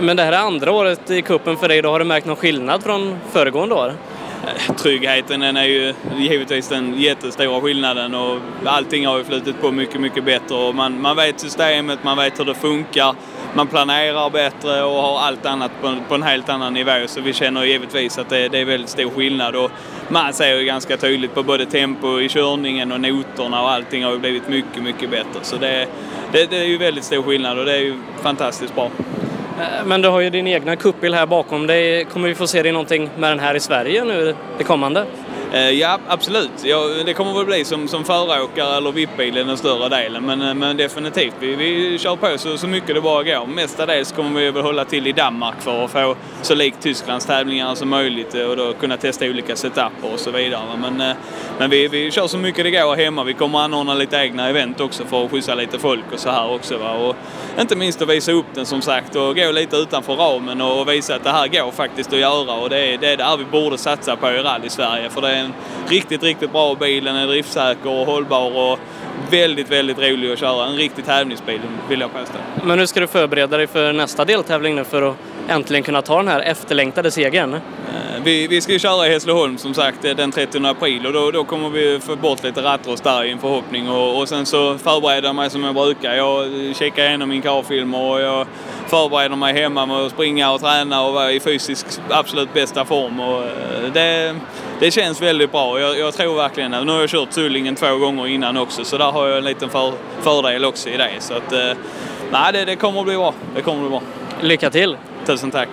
Men 0.00 0.16
det 0.16 0.22
här 0.22 0.32
är 0.32 0.38
andra 0.38 0.72
året 0.72 1.10
i 1.10 1.22
kuppen 1.22 1.56
för 1.56 1.68
dig. 1.68 1.82
Då 1.82 1.90
har 1.90 1.98
du 1.98 2.04
märkt 2.04 2.26
någon 2.26 2.36
skillnad 2.36 2.82
från 2.82 3.18
föregående 3.32 3.74
år? 3.74 3.92
tryggheten 4.76 5.40
den 5.40 5.56
är 5.56 5.64
ju 5.64 5.94
givetvis 6.18 6.68
den 6.68 7.00
jättestora 7.00 7.60
skillnaden 7.60 8.14
och 8.14 8.38
allting 8.64 9.06
har 9.06 9.18
ju 9.18 9.24
flutit 9.24 9.60
på 9.60 9.72
mycket, 9.72 10.00
mycket 10.00 10.24
bättre 10.24 10.54
och 10.54 10.74
man, 10.74 11.00
man 11.00 11.16
vet 11.16 11.40
systemet, 11.40 11.98
man 12.04 12.16
vet 12.16 12.40
hur 12.40 12.44
det 12.44 12.54
funkar, 12.54 13.14
man 13.54 13.66
planerar 13.66 14.30
bättre 14.30 14.82
och 14.82 15.02
har 15.02 15.20
allt 15.20 15.46
annat 15.46 15.70
på, 15.80 15.94
på 16.08 16.14
en 16.14 16.22
helt 16.22 16.48
annan 16.48 16.74
nivå 16.74 17.06
så 17.06 17.20
vi 17.20 17.32
känner 17.32 17.64
givetvis 17.64 18.18
att 18.18 18.28
det, 18.28 18.48
det 18.48 18.58
är 18.58 18.64
väldigt 18.64 18.90
stor 18.90 19.10
skillnad 19.10 19.56
och 19.56 19.70
man 20.08 20.32
ser 20.32 20.58
ju 20.58 20.64
ganska 20.64 20.96
tydligt 20.96 21.34
på 21.34 21.42
både 21.42 21.66
tempo 21.66 22.20
i 22.20 22.28
körningen 22.28 22.92
och 22.92 23.00
noterna 23.00 23.62
och 23.62 23.70
allting 23.70 24.04
har 24.04 24.12
ju 24.12 24.18
blivit 24.18 24.48
mycket, 24.48 24.82
mycket 24.82 25.10
bättre 25.10 25.40
så 25.42 25.56
det, 25.56 25.86
det, 26.32 26.50
det 26.50 26.56
är 26.56 26.64
ju 26.64 26.78
väldigt 26.78 27.04
stor 27.04 27.22
skillnad 27.22 27.58
och 27.58 27.64
det 27.64 27.72
är 27.72 27.80
ju 27.80 27.94
fantastiskt 28.22 28.74
bra. 28.74 28.90
Eh, 29.60 29.86
men 29.86 30.02
du 30.02 30.08
har 30.08 30.20
ju 30.20 30.30
din 30.30 30.46
egna 30.46 30.76
kuppel 30.76 31.14
här 31.14 31.26
bakom 31.26 31.66
dig. 31.66 32.04
Kommer 32.04 32.28
vi 32.28 32.34
få 32.34 32.46
se 32.46 32.62
dig 32.62 32.72
någonting 32.72 33.10
med 33.18 33.30
den 33.30 33.40
här 33.40 33.54
i 33.54 33.60
Sverige 33.60 34.04
nu 34.04 34.34
det 34.58 34.64
kommande? 34.64 35.06
Eh, 35.52 35.70
ja, 35.70 35.98
absolut. 36.08 36.50
Ja, 36.64 36.88
det 37.06 37.14
kommer 37.14 37.34
väl 37.34 37.46
bli 37.46 37.64
som, 37.64 37.88
som 37.88 38.04
föråkare 38.04 38.76
eller 38.76 38.92
VIP-bilen 38.92 39.46
den 39.46 39.56
större 39.56 39.88
delen. 39.88 40.26
Men, 40.26 40.42
eh, 40.42 40.54
men 40.54 40.76
definitivt, 40.76 41.34
vi, 41.40 41.56
vi 41.56 41.98
kör 41.98 42.16
på 42.16 42.38
så, 42.38 42.56
så 42.56 42.66
mycket 42.66 42.94
det 42.94 43.00
bara 43.00 43.22
går. 43.22 43.46
Mestadels 43.46 44.12
kommer 44.12 44.40
vi 44.40 44.50
väl 44.50 44.62
hålla 44.62 44.84
till 44.84 45.06
i 45.06 45.12
Danmark 45.12 45.54
för 45.60 45.84
att 45.84 45.90
få 45.90 46.16
så 46.42 46.54
likt 46.54 46.82
Tysklands 46.82 47.26
tävlingar 47.26 47.74
som 47.74 47.88
möjligt 47.88 48.34
eh, 48.34 48.42
och 48.42 48.56
då 48.56 48.72
kunna 48.72 48.96
testa 48.96 49.24
olika 49.24 49.56
setuper 49.56 50.12
och 50.12 50.20
så 50.20 50.30
vidare. 50.30 50.62
Men, 50.80 51.14
men 51.58 51.70
vi, 51.70 51.88
vi 51.88 52.10
kör 52.10 52.26
så 52.26 52.38
mycket 52.38 52.64
det 52.64 52.70
går 52.70 52.96
hemma. 52.96 53.24
Vi 53.24 53.34
kommer 53.34 53.58
anordna 53.58 53.94
lite 53.94 54.16
egna 54.16 54.48
event 54.48 54.80
också 54.80 55.04
för 55.04 55.24
att 55.24 55.30
skjutsa 55.30 55.54
lite 55.54 55.78
folk 55.78 56.04
och 56.12 56.18
så 56.18 56.30
här 56.30 56.50
också. 56.50 56.78
Va? 56.78 56.92
Och 56.92 57.16
inte 57.60 57.76
minst 57.76 58.02
att 58.02 58.08
visa 58.08 58.32
upp 58.32 58.46
den 58.54 58.66
som 58.66 58.82
sagt 58.82 59.16
och 59.16 59.36
gå 59.36 59.50
lite 59.50 59.76
utanför 59.76 60.14
ramen 60.14 60.60
och 60.60 60.88
visa 60.88 61.14
att 61.14 61.24
det 61.24 61.30
här 61.30 61.48
går 61.48 61.70
faktiskt 61.70 62.12
att 62.12 62.18
göra 62.18 62.52
och 62.52 62.70
det 62.70 62.78
är, 62.78 62.98
det 62.98 63.08
är 63.08 63.16
där 63.16 63.36
vi 63.36 63.44
borde 63.44 63.78
satsa 63.78 64.16
på 64.16 64.30
i 64.30 64.38
rally 64.38 64.68
Sverige. 64.68 65.10
För 65.10 65.20
det 65.20 65.28
är 65.28 65.41
en 65.44 65.54
riktigt, 65.88 66.22
riktigt 66.22 66.52
bra 66.52 66.74
bil. 66.74 67.04
Den 67.04 67.16
är 67.16 67.26
driftsäker 67.26 67.90
och 67.90 68.06
hållbar 68.06 68.72
och 68.72 68.78
väldigt, 69.30 69.70
väldigt 69.70 69.98
rolig 69.98 70.32
att 70.32 70.38
köra. 70.38 70.66
En 70.66 70.76
riktig 70.76 71.04
tävlingsbil 71.04 71.60
vill 71.88 72.00
jag 72.00 72.12
påstå. 72.12 72.38
Men 72.64 72.78
hur 72.78 72.86
ska 72.86 73.00
du 73.00 73.06
förbereda 73.06 73.56
dig 73.56 73.66
för 73.66 73.92
nästa 73.92 74.24
deltävling 74.24 74.74
nu 74.74 74.84
för 74.84 75.02
att 75.02 75.16
äntligen 75.48 75.82
kunna 75.82 76.02
ta 76.02 76.16
den 76.16 76.28
här 76.28 76.40
efterlängtade 76.40 77.10
segern? 77.10 77.60
Vi, 78.24 78.46
vi 78.46 78.60
ska 78.60 78.72
ju 78.72 78.78
köra 78.78 79.06
i 79.06 79.10
Hässleholm 79.10 79.58
som 79.58 79.74
sagt 79.74 80.02
den 80.02 80.32
30 80.32 80.66
april 80.66 81.06
och 81.06 81.12
då, 81.12 81.30
då 81.30 81.44
kommer 81.44 81.68
vi 81.68 82.00
få 82.00 82.16
bort 82.16 82.42
lite 82.42 82.62
rattrost 82.62 83.04
där 83.04 83.24
i 83.24 83.30
en 83.30 83.38
förhoppning 83.38 83.90
och, 83.90 84.18
och 84.18 84.28
sen 84.28 84.46
så 84.46 84.78
förbereder 84.78 85.28
jag 85.28 85.34
mig 85.34 85.50
som 85.50 85.64
jag 85.64 85.74
brukar. 85.74 86.14
Jag 86.14 86.46
kikar 86.76 87.08
igenom 87.08 87.28
min 87.28 87.42
karfilm 87.42 87.94
och 87.94 88.20
jag 88.20 88.46
förbereder 88.86 89.36
mig 89.36 89.54
hemma 89.54 89.86
med 89.86 89.96
att 89.96 90.12
springa 90.12 90.52
och 90.52 90.60
träna 90.60 91.02
och 91.02 91.14
vara 91.14 91.32
i 91.32 91.40
fysisk 91.40 91.86
absolut 92.10 92.54
bästa 92.54 92.84
form. 92.84 93.20
Och 93.20 93.42
det, 93.92 94.34
det 94.82 94.90
känns 94.90 95.22
väldigt 95.22 95.52
bra. 95.52 95.80
Jag, 95.80 95.98
jag 95.98 96.14
tror 96.14 96.36
verkligen 96.36 96.70
det. 96.70 96.84
Nu 96.84 96.92
har 96.92 97.00
jag 97.00 97.10
kört 97.10 97.32
Sullingen 97.32 97.74
två 97.74 97.96
gånger 97.96 98.26
innan 98.26 98.56
också 98.56 98.84
så 98.84 98.98
där 98.98 99.12
har 99.12 99.28
jag 99.28 99.38
en 99.38 99.44
liten 99.44 99.70
för, 99.70 99.92
fördel 100.20 100.64
också 100.64 100.88
i 100.88 100.96
det. 100.96 101.10
Så 101.18 101.34
att, 101.34 101.52
nej, 102.32 102.52
det, 102.52 102.64
det 102.64 102.76
kommer 102.76 103.00
att 103.00 103.06
bli 103.06 103.16
bra. 103.16 103.34
Det 103.54 103.62
kommer 103.62 103.84
att 103.84 103.90
bli 103.90 103.90
bra. 103.90 104.02
Lycka 104.40 104.70
till! 104.70 104.96
Tusen 105.26 105.50
tack! 105.50 105.68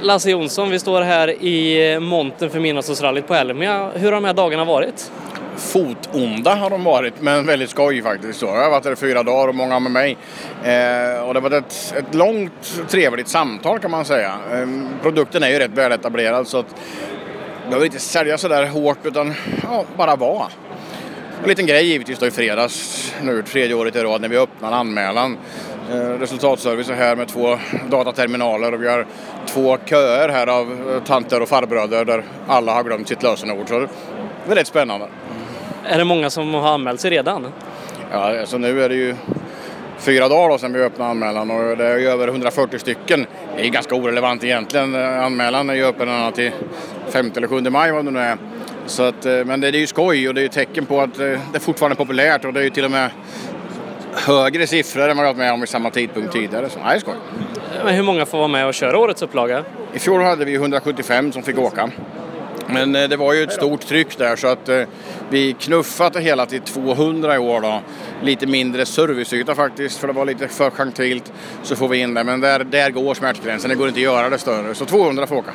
Lasse 0.00 0.30
Jonsson, 0.30 0.70
vi 0.70 0.78
står 0.78 1.02
här 1.02 1.42
i 1.42 1.98
montern 2.00 2.50
för 2.50 2.60
Midnattsrallyt 2.60 3.26
på 3.26 3.34
Elmia. 3.34 3.90
Hur 3.94 4.04
har 4.04 4.12
de 4.12 4.24
här 4.24 4.34
dagarna 4.34 4.64
varit? 4.64 5.10
Fotonda 5.56 6.54
har 6.54 6.70
de 6.70 6.84
varit, 6.84 7.14
men 7.20 7.46
väldigt 7.46 7.70
skoj 7.70 8.02
faktiskt. 8.02 8.38
Så 8.38 8.46
jag 8.46 8.62
har 8.62 8.70
varit 8.70 8.84
där 8.84 8.92
i 8.92 8.96
fyra 8.96 9.22
dagar 9.22 9.48
och 9.48 9.54
många 9.54 9.78
med 9.78 9.92
mig. 9.92 10.16
Eh, 10.64 11.28
och 11.28 11.34
det 11.34 11.40
var 11.40 11.50
ett, 11.50 11.94
ett 11.98 12.14
långt 12.14 12.82
trevligt 12.88 13.28
samtal 13.28 13.78
kan 13.78 13.90
man 13.90 14.04
säga. 14.04 14.34
Eh, 14.52 14.68
produkten 15.02 15.42
är 15.42 15.48
ju 15.48 15.58
rätt 15.58 15.70
väletablerad 15.70 16.48
så 16.48 16.58
att 16.58 16.74
behöver 17.66 17.86
inte 17.86 17.98
sälja 17.98 18.38
sådär 18.38 18.66
hårt 18.66 18.98
utan 19.04 19.34
ja, 19.62 19.84
bara 19.96 20.16
vara. 20.16 20.46
En 21.42 21.48
liten 21.48 21.66
grej 21.66 21.86
givetvis 21.86 22.18
då 22.18 22.26
i 22.26 22.30
fredags, 22.30 23.12
nu 23.22 23.42
tredje 23.42 23.74
året 23.74 23.96
i 23.96 24.02
rad 24.02 24.20
när 24.20 24.28
vi 24.28 24.38
öppnar 24.38 24.72
anmälan. 24.72 25.36
Eh, 25.90 25.96
resultatservice 25.96 26.88
är 26.88 26.94
här 26.94 27.16
med 27.16 27.28
två 27.28 27.58
dataterminaler 27.90 28.74
och 28.74 28.82
vi 28.82 28.88
har 28.88 29.06
två 29.46 29.78
köer 29.84 30.28
här 30.28 30.46
av 30.46 31.00
tanter 31.06 31.42
och 31.42 31.48
farbröder 31.48 32.04
där 32.04 32.24
alla 32.46 32.74
har 32.74 32.84
glömt 32.84 33.08
sitt 33.08 33.22
lösenord. 33.22 33.68
Så 33.68 33.78
det 34.46 34.52
är 34.52 34.54
rätt 34.54 34.66
spännande. 34.66 35.06
Är 35.86 35.98
det 35.98 36.04
många 36.04 36.30
som 36.30 36.54
har 36.54 36.68
anmält 36.68 37.00
sig 37.00 37.10
redan? 37.10 37.46
Ja, 38.10 38.40
alltså 38.40 38.58
nu 38.58 38.82
är 38.82 38.88
det 38.88 38.94
ju 38.94 39.14
fyra 39.98 40.28
dagar 40.28 40.48
då 40.48 40.58
sedan 40.58 40.72
vi 40.72 40.80
öppnade 40.80 41.10
anmälan 41.10 41.50
och 41.50 41.76
det 41.76 41.86
är 41.86 41.98
ju 41.98 42.08
över 42.08 42.28
140 42.28 42.78
stycken. 42.78 43.26
Det 43.56 43.66
är 43.66 43.70
ganska 43.70 43.94
orelevant 43.94 44.44
egentligen. 44.44 44.94
Anmälan 44.94 45.70
är 45.70 45.74
ju 45.74 45.84
öppen 45.84 46.32
till 46.32 46.50
5 47.08 47.30
eller 47.36 47.48
7 47.48 47.60
maj 47.60 47.92
vad 47.92 48.04
det 48.04 48.10
nu 48.10 48.18
är. 48.18 48.36
Så 48.86 49.02
att, 49.02 49.24
men 49.24 49.60
det 49.60 49.68
är 49.68 49.72
ju 49.72 49.86
skoj 49.86 50.28
och 50.28 50.34
det 50.34 50.40
är 50.40 50.42
ju 50.42 50.48
tecken 50.48 50.86
på 50.86 51.00
att 51.00 51.14
det 51.52 51.60
fortfarande 51.60 51.94
är 51.94 51.96
populärt 51.96 52.44
och 52.44 52.52
det 52.52 52.60
är 52.60 52.64
ju 52.64 52.70
till 52.70 52.84
och 52.84 52.90
med 52.90 53.10
högre 54.26 54.66
siffror 54.66 55.08
än 55.08 55.16
vad 55.16 55.26
jag 55.26 55.32
varit 55.32 55.38
med 55.38 55.52
om 55.52 55.60
vid 55.60 55.68
samma 55.68 55.90
tidpunkt 55.90 56.32
tidigare. 56.32 56.68
Så 56.68 56.78
är 56.84 56.98
skoj. 56.98 57.14
Men 57.84 57.94
hur 57.94 58.02
många 58.02 58.26
får 58.26 58.38
vara 58.38 58.48
med 58.48 58.66
och 58.66 58.74
köra 58.74 58.98
årets 58.98 59.22
upplaga? 59.22 59.64
I 59.94 59.98
fjol 59.98 60.22
hade 60.22 60.44
vi 60.44 60.54
175 60.54 61.32
som 61.32 61.42
fick 61.42 61.58
åka. 61.58 61.90
Men 62.68 62.92
det 62.92 63.16
var 63.16 63.32
ju 63.32 63.42
ett 63.42 63.52
stort 63.52 63.80
tryck 63.80 64.18
där 64.18 64.36
så 64.36 64.46
att 64.46 64.70
vi 65.30 65.52
knuffade 65.52 66.20
hela 66.20 66.46
till 66.46 66.60
200 66.60 67.34
i 67.34 67.38
år 67.38 67.60
då. 67.60 67.80
Lite 68.22 68.46
mindre 68.46 68.86
serviceyta 68.86 69.54
faktiskt 69.54 69.98
för 69.98 70.06
det 70.06 70.12
var 70.12 70.24
lite 70.24 70.48
för 70.48 70.70
gentilt. 70.70 71.32
Så 71.62 71.76
får 71.76 71.88
vi 71.88 71.98
in 72.00 72.14
det 72.14 72.24
men 72.24 72.40
där, 72.40 72.64
där 72.64 72.90
går 72.90 73.14
smärtgränsen, 73.14 73.70
det 73.70 73.76
går 73.76 73.88
inte 73.88 73.98
att 73.98 74.02
göra 74.02 74.28
det 74.28 74.38
större. 74.38 74.74
Så 74.74 74.84
200 74.84 75.26
får 75.26 75.36
åka. 75.36 75.52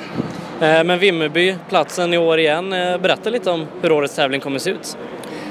Men 0.59 0.99
Vimmerby, 0.99 1.55
platsen 1.69 2.13
i 2.13 2.17
år 2.17 2.39
igen. 2.39 2.69
Berätta 2.69 3.29
lite 3.29 3.49
om 3.49 3.67
hur 3.81 3.91
årets 3.91 4.15
tävling 4.15 4.41
kommer 4.41 4.59
se 4.59 4.69
ut. 4.69 4.97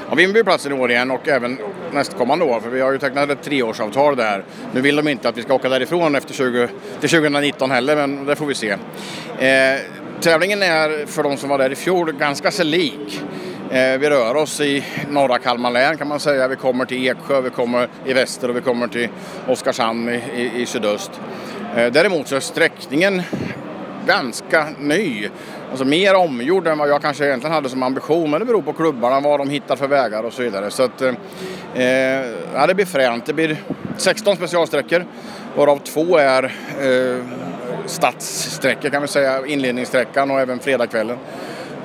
Ja, 0.08 0.14
Vimmerby 0.14 0.44
platsen 0.44 0.72
i 0.72 0.74
år 0.74 0.90
igen 0.90 1.10
och 1.10 1.28
även 1.28 1.58
nästkommande 1.92 2.44
år 2.44 2.60
för 2.60 2.70
vi 2.70 2.80
har 2.80 2.92
ju 2.92 2.98
tecknat 2.98 3.30
ett 3.30 3.42
treårsavtal 3.42 4.16
där. 4.16 4.44
Nu 4.72 4.80
vill 4.80 4.96
de 4.96 5.08
inte 5.08 5.28
att 5.28 5.38
vi 5.38 5.42
ska 5.42 5.54
åka 5.54 5.68
därifrån 5.68 6.14
efter 6.14 6.34
20, 6.34 6.68
till 7.00 7.10
2019 7.10 7.70
heller 7.70 7.96
men 7.96 8.24
det 8.24 8.36
får 8.36 8.46
vi 8.46 8.54
se. 8.54 8.70
Eh, 8.70 9.80
tävlingen 10.20 10.62
är 10.62 11.06
för 11.06 11.22
de 11.22 11.37
som 11.37 11.48
var 11.48 11.58
där 11.58 11.72
i 11.72 11.75
fjol 11.75 12.12
ganska 12.12 12.50
sig 12.50 12.64
lik. 12.64 13.22
Eh, 13.70 13.98
vi 13.98 14.10
rör 14.10 14.34
oss 14.34 14.60
i 14.60 14.84
norra 15.10 15.38
Kalmar 15.38 15.70
län 15.70 15.98
kan 15.98 16.08
man 16.08 16.20
säga. 16.20 16.48
Vi 16.48 16.56
kommer 16.56 16.84
till 16.84 17.06
Eksjö, 17.06 17.40
vi 17.40 17.50
kommer 17.50 17.88
i 18.06 18.12
väster 18.12 18.48
och 18.48 18.56
vi 18.56 18.60
kommer 18.60 18.88
till 18.88 19.08
Oskarshamn 19.48 20.08
i, 20.08 20.22
i, 20.37 20.62
i 20.62 20.66
sydöst. 20.66 21.10
Eh, 21.76 21.92
däremot 21.92 22.28
så 22.28 22.37
är 22.37 22.40
sträckningen 22.40 23.22
ganska 24.06 24.66
ny. 24.78 25.28
Alltså 25.70 25.84
mer 25.84 26.14
omgjord 26.14 26.66
än 26.66 26.78
vad 26.78 26.88
jag 26.88 27.02
kanske 27.02 27.26
egentligen 27.26 27.54
hade 27.54 27.68
som 27.68 27.82
ambition. 27.82 28.30
Men 28.30 28.40
det 28.40 28.46
beror 28.46 28.62
på 28.62 28.72
klubbarna, 28.72 29.20
vad 29.20 29.40
de 29.40 29.50
hittar 29.50 29.76
för 29.76 29.88
vägar 29.88 30.22
och 30.22 30.32
så 30.32 30.42
vidare. 30.42 30.70
Så 30.70 30.82
att, 30.82 31.02
eh, 31.02 31.14
eh 31.75 32.26
ja, 32.54 32.66
det 32.66 32.75
blir 32.75 32.87
fränt. 32.87 33.26
Det 33.26 33.32
blir 33.32 33.56
16 33.96 34.37
specialsträckor 34.37 35.04
varav 35.56 35.78
två 35.78 36.16
är 36.16 36.44
eh, 36.80 37.25
stadssträckor 37.88 38.88
kan 38.88 39.02
vi 39.02 39.09
säga. 39.09 39.47
Inledningssträckan 39.47 40.30
och 40.30 40.40
även 40.40 40.59
fredagskvällen. 40.59 41.18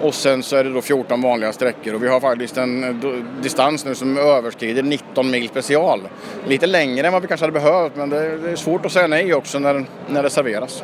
Och 0.02 0.14
sen 0.14 0.44
så 0.44 0.56
är 0.56 0.64
det 0.64 0.70
då 0.70 0.82
14 0.82 1.22
vanliga 1.22 1.54
sträckor 1.54 1.94
och 1.94 2.04
vi 2.04 2.08
har 2.08 2.20
faktiskt 2.20 2.58
en 2.58 3.02
distans 3.42 3.86
nu 3.86 3.96
som 3.96 4.18
överskrider 4.18 4.84
19 4.84 5.32
mil 5.32 5.50
special. 5.50 6.02
Lite 6.48 6.68
längre 6.68 7.08
än 7.08 7.14
vad 7.14 7.22
vi 7.22 7.28
kanske 7.28 7.46
hade 7.46 7.60
behövt 7.60 7.96
men 7.96 8.10
det 8.10 8.18
är 8.18 8.56
svårt 8.56 8.86
att 8.86 8.92
säga 8.92 9.08
nej 9.08 9.34
också 9.34 9.60
när, 9.60 9.86
när 10.08 10.24
det 10.24 10.30
serveras. 10.30 10.84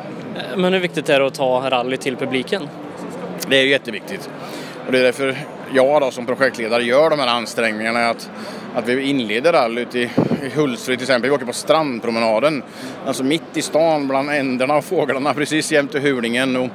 Men 0.56 0.72
hur 0.72 0.80
viktigt 0.80 1.08
är 1.08 1.20
det 1.20 1.26
att 1.26 1.34
ta 1.34 1.70
rally 1.70 1.96
till 1.96 2.16
publiken? 2.16 2.68
Det 3.48 3.56
är 3.56 3.66
jätteviktigt. 3.66 4.30
Och 4.86 4.92
det 4.92 4.98
är 4.98 5.02
därför 5.02 5.36
jag 5.72 6.00
då 6.00 6.10
som 6.10 6.26
projektledare 6.26 6.82
gör 6.82 7.10
de 7.10 7.18
här 7.18 7.26
ansträngningarna 7.26 8.08
att, 8.08 8.30
att 8.74 8.88
vi 8.88 9.02
inleder 9.02 9.52
rallyt 9.52 9.94
i, 9.94 10.10
i 10.42 10.48
Hultsfred 10.54 10.98
till 10.98 11.04
exempel. 11.04 11.30
Vi 11.30 11.36
åker 11.36 11.46
på 11.46 11.52
strandpromenaden, 11.52 12.62
alltså 13.06 13.24
mitt 13.24 13.56
i 13.56 13.62
stan 13.62 14.08
bland 14.08 14.30
änderna 14.30 14.76
och 14.76 14.84
fåglarna 14.84 15.34
precis 15.34 15.72
jämte 15.72 16.00
Hulingen 16.00 16.56
och, 16.56 16.68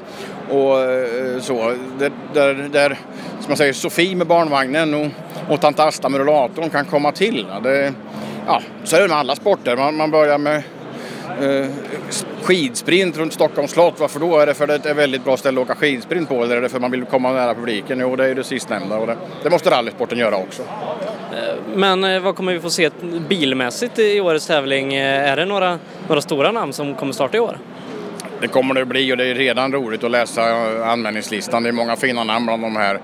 och 0.49 0.81
eh, 0.81 1.39
så. 1.41 1.73
Där, 1.99 2.11
där, 2.33 2.53
där 2.71 2.89
som 3.39 3.49
man 3.49 3.57
säger, 3.57 3.73
Sofie 3.73 4.15
med 4.15 4.27
barnvagnen 4.27 4.93
och, 4.93 5.07
och 5.49 5.61
tant 5.61 5.79
Asta 5.79 6.09
med 6.09 6.19
rullatorn 6.19 6.69
kan 6.69 6.85
komma 6.85 7.11
till. 7.11 7.47
Det, 7.63 7.93
ja, 8.47 8.61
så 8.83 8.95
är 8.95 9.01
det 9.01 9.07
med 9.07 9.17
alla 9.17 9.35
sporter. 9.35 9.77
Man, 9.77 9.95
man 9.95 10.11
börjar 10.11 10.37
med 10.37 10.63
skidsprint 12.41 13.17
runt 13.17 13.33
Stockholms 13.33 13.71
slott. 13.71 13.99
Varför 13.99 14.19
då? 14.19 14.39
Är 14.39 14.45
det 14.45 14.53
för 14.53 14.63
att 14.67 14.83
det 14.83 14.89
är 14.89 14.91
ett 14.91 14.97
väldigt 14.97 15.23
bra 15.23 15.37
ställe 15.37 15.61
att 15.61 15.69
åka 15.69 15.79
skidsprint 15.79 16.29
på 16.29 16.43
eller 16.43 16.57
är 16.57 16.61
det 16.61 16.69
för 16.69 16.77
att 16.77 16.81
man 16.81 16.91
vill 16.91 17.05
komma 17.05 17.31
nära 17.31 17.55
publiken? 17.55 17.99
Jo, 17.99 18.15
det 18.15 18.23
är 18.23 18.27
ju 18.27 18.33
det 18.33 18.43
sistnämnda 18.43 18.97
och 18.97 19.07
det, 19.07 19.17
det 19.43 19.49
måste 19.49 19.69
rallysporten 19.69 20.17
göra 20.17 20.37
också. 20.37 20.63
Men 21.75 22.23
vad 22.23 22.35
kommer 22.35 22.53
vi 22.53 22.59
få 22.59 22.69
se 22.69 22.89
bilmässigt 23.29 23.99
i 23.99 24.19
årets 24.19 24.47
tävling? 24.47 24.95
Är 24.95 25.35
det 25.35 25.45
några, 25.45 25.79
några 26.07 26.21
stora 26.21 26.51
namn 26.51 26.73
som 26.73 26.95
kommer 26.95 27.13
starta 27.13 27.37
i 27.37 27.39
år? 27.39 27.57
det 28.41 28.47
kommer 28.47 28.73
det 28.73 28.81
att 28.81 28.87
bli 28.87 29.13
och 29.13 29.17
det 29.17 29.25
är 29.25 29.35
redan 29.35 29.73
roligt 29.73 30.03
att 30.03 30.11
läsa 30.11 30.43
anmälningslistan. 30.85 31.63
Det 31.63 31.69
är 31.69 31.73
många 31.73 31.95
fina 31.95 32.23
namn 32.23 32.45
bland 32.45 32.63
de 32.63 32.75
här 32.75 32.99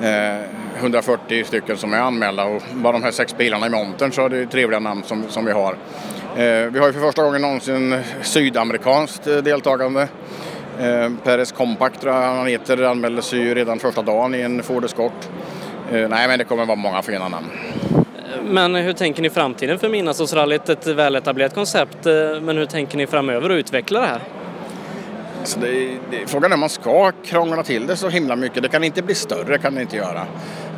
eh, 0.00 0.44
140 0.80 1.44
stycken 1.44 1.76
som 1.76 1.92
är 1.92 1.98
anmälda 1.98 2.44
och 2.44 2.62
bara 2.72 2.92
de 2.92 3.02
här 3.02 3.10
sex 3.10 3.36
bilarna 3.36 3.66
i 3.66 3.70
montern 3.70 4.12
så 4.12 4.24
är 4.24 4.28
det 4.28 4.46
trevliga 4.46 4.80
namn 4.80 5.02
som, 5.02 5.24
som 5.28 5.44
vi 5.44 5.52
har. 5.52 5.76
Eh, 6.36 6.70
vi 6.70 6.78
har 6.78 6.86
ju 6.86 6.92
för 6.92 7.00
första 7.00 7.22
gången 7.22 7.42
någonsin 7.42 8.02
sydamerikanskt 8.22 9.26
eh, 9.26 9.36
deltagande. 9.36 10.08
Eh, 10.80 11.10
Peres 11.24 11.52
Compact 11.52 12.00
tror 12.00 12.14
jag 12.14 12.22
han 12.22 12.46
heter 12.46 12.82
anmäldes 12.82 13.32
ju 13.32 13.54
redan 13.54 13.78
första 13.78 14.02
dagen 14.02 14.34
i 14.34 14.40
en 14.40 14.62
Ford 14.62 14.84
Escort. 14.84 15.28
Eh, 15.92 16.08
nej 16.08 16.28
men 16.28 16.38
det 16.38 16.44
kommer 16.44 16.66
vara 16.66 16.76
många 16.76 17.02
fina 17.02 17.28
namn. 17.28 17.46
Men 18.42 18.74
hur 18.74 18.92
tänker 18.92 19.22
ni 19.22 19.30
framtiden 19.30 19.78
för 19.78 19.88
Midnattsåsrallyt? 19.88 20.68
Ett 20.68 20.86
väletablerat 20.86 21.54
koncept, 21.54 22.06
eh, 22.06 22.12
men 22.42 22.56
hur 22.56 22.66
tänker 22.66 22.96
ni 22.96 23.06
framöver 23.06 23.50
att 23.50 23.56
utveckla 23.56 24.00
det 24.00 24.06
här? 24.06 24.20
Så 25.46 25.60
det, 25.60 25.98
det, 26.10 26.26
frågan 26.26 26.52
är 26.52 26.54
om 26.54 26.60
man 26.60 26.68
ska 26.68 27.12
krångla 27.24 27.62
till 27.62 27.86
det 27.86 27.96
så 27.96 28.08
himla 28.08 28.36
mycket. 28.36 28.62
Det 28.62 28.68
kan 28.68 28.84
inte 28.84 29.02
bli 29.02 29.14
större, 29.14 29.58
kan 29.58 29.74
det 29.74 29.82
inte 29.82 29.96
göra. 29.96 30.26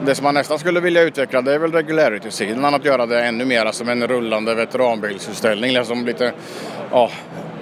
Det 0.07 0.15
som 0.15 0.25
man 0.25 0.35
nästan 0.35 0.59
skulle 0.59 0.81
vilja 0.81 1.03
utveckla 1.03 1.43
det 1.43 1.55
är 1.55 1.59
väl 1.59 1.73
regularity-sidan, 1.73 2.75
att 2.75 2.85
göra 2.85 3.07
det 3.07 3.25
ännu 3.25 3.45
mer 3.45 3.73
som 3.73 3.89
en 3.89 4.07
rullande 4.07 4.55
veteranbilsutställning, 4.55 5.73
liksom 5.73 6.07
lite 6.07 6.33
ja, 6.91 7.11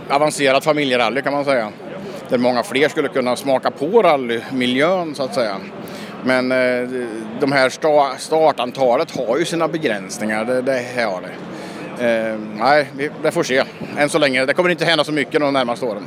avancerat 0.09 0.65
familjerally 0.65 1.23
kan 1.23 1.33
man 1.33 1.45
säga. 1.45 1.73
Där 2.29 2.39
många 2.39 2.63
fler 2.63 2.89
skulle 2.89 3.09
kunna 3.09 3.37
smaka 3.37 3.71
på 3.71 4.03
rallymiljön 4.03 5.15
så 5.15 5.23
att 5.23 5.35
säga. 5.35 5.57
Men 6.25 6.53
eh, 6.53 6.89
de 7.41 7.53
här 7.53 7.69
startantalet 8.19 9.17
har 9.17 9.39
ju 9.39 9.45
sina 9.45 9.69
begränsningar, 9.69 10.45
det, 10.45 10.63
det 10.63 11.05
har 11.05 11.21
det. 11.21 11.33
Eh, 11.99 12.39
nej, 12.59 12.91
vi, 12.97 13.11
det 13.23 13.31
får 13.31 13.43
se. 13.43 13.65
Än 13.99 14.09
så 14.09 14.19
länge. 14.19 14.47
Det 14.47 14.55
kommer 14.55 14.71
inte 14.71 14.85
hända 14.85 15.05
så 15.05 15.13
mycket 15.13 15.41
de 15.41 15.53
närmaste 15.53 15.87
åren. 15.87 16.07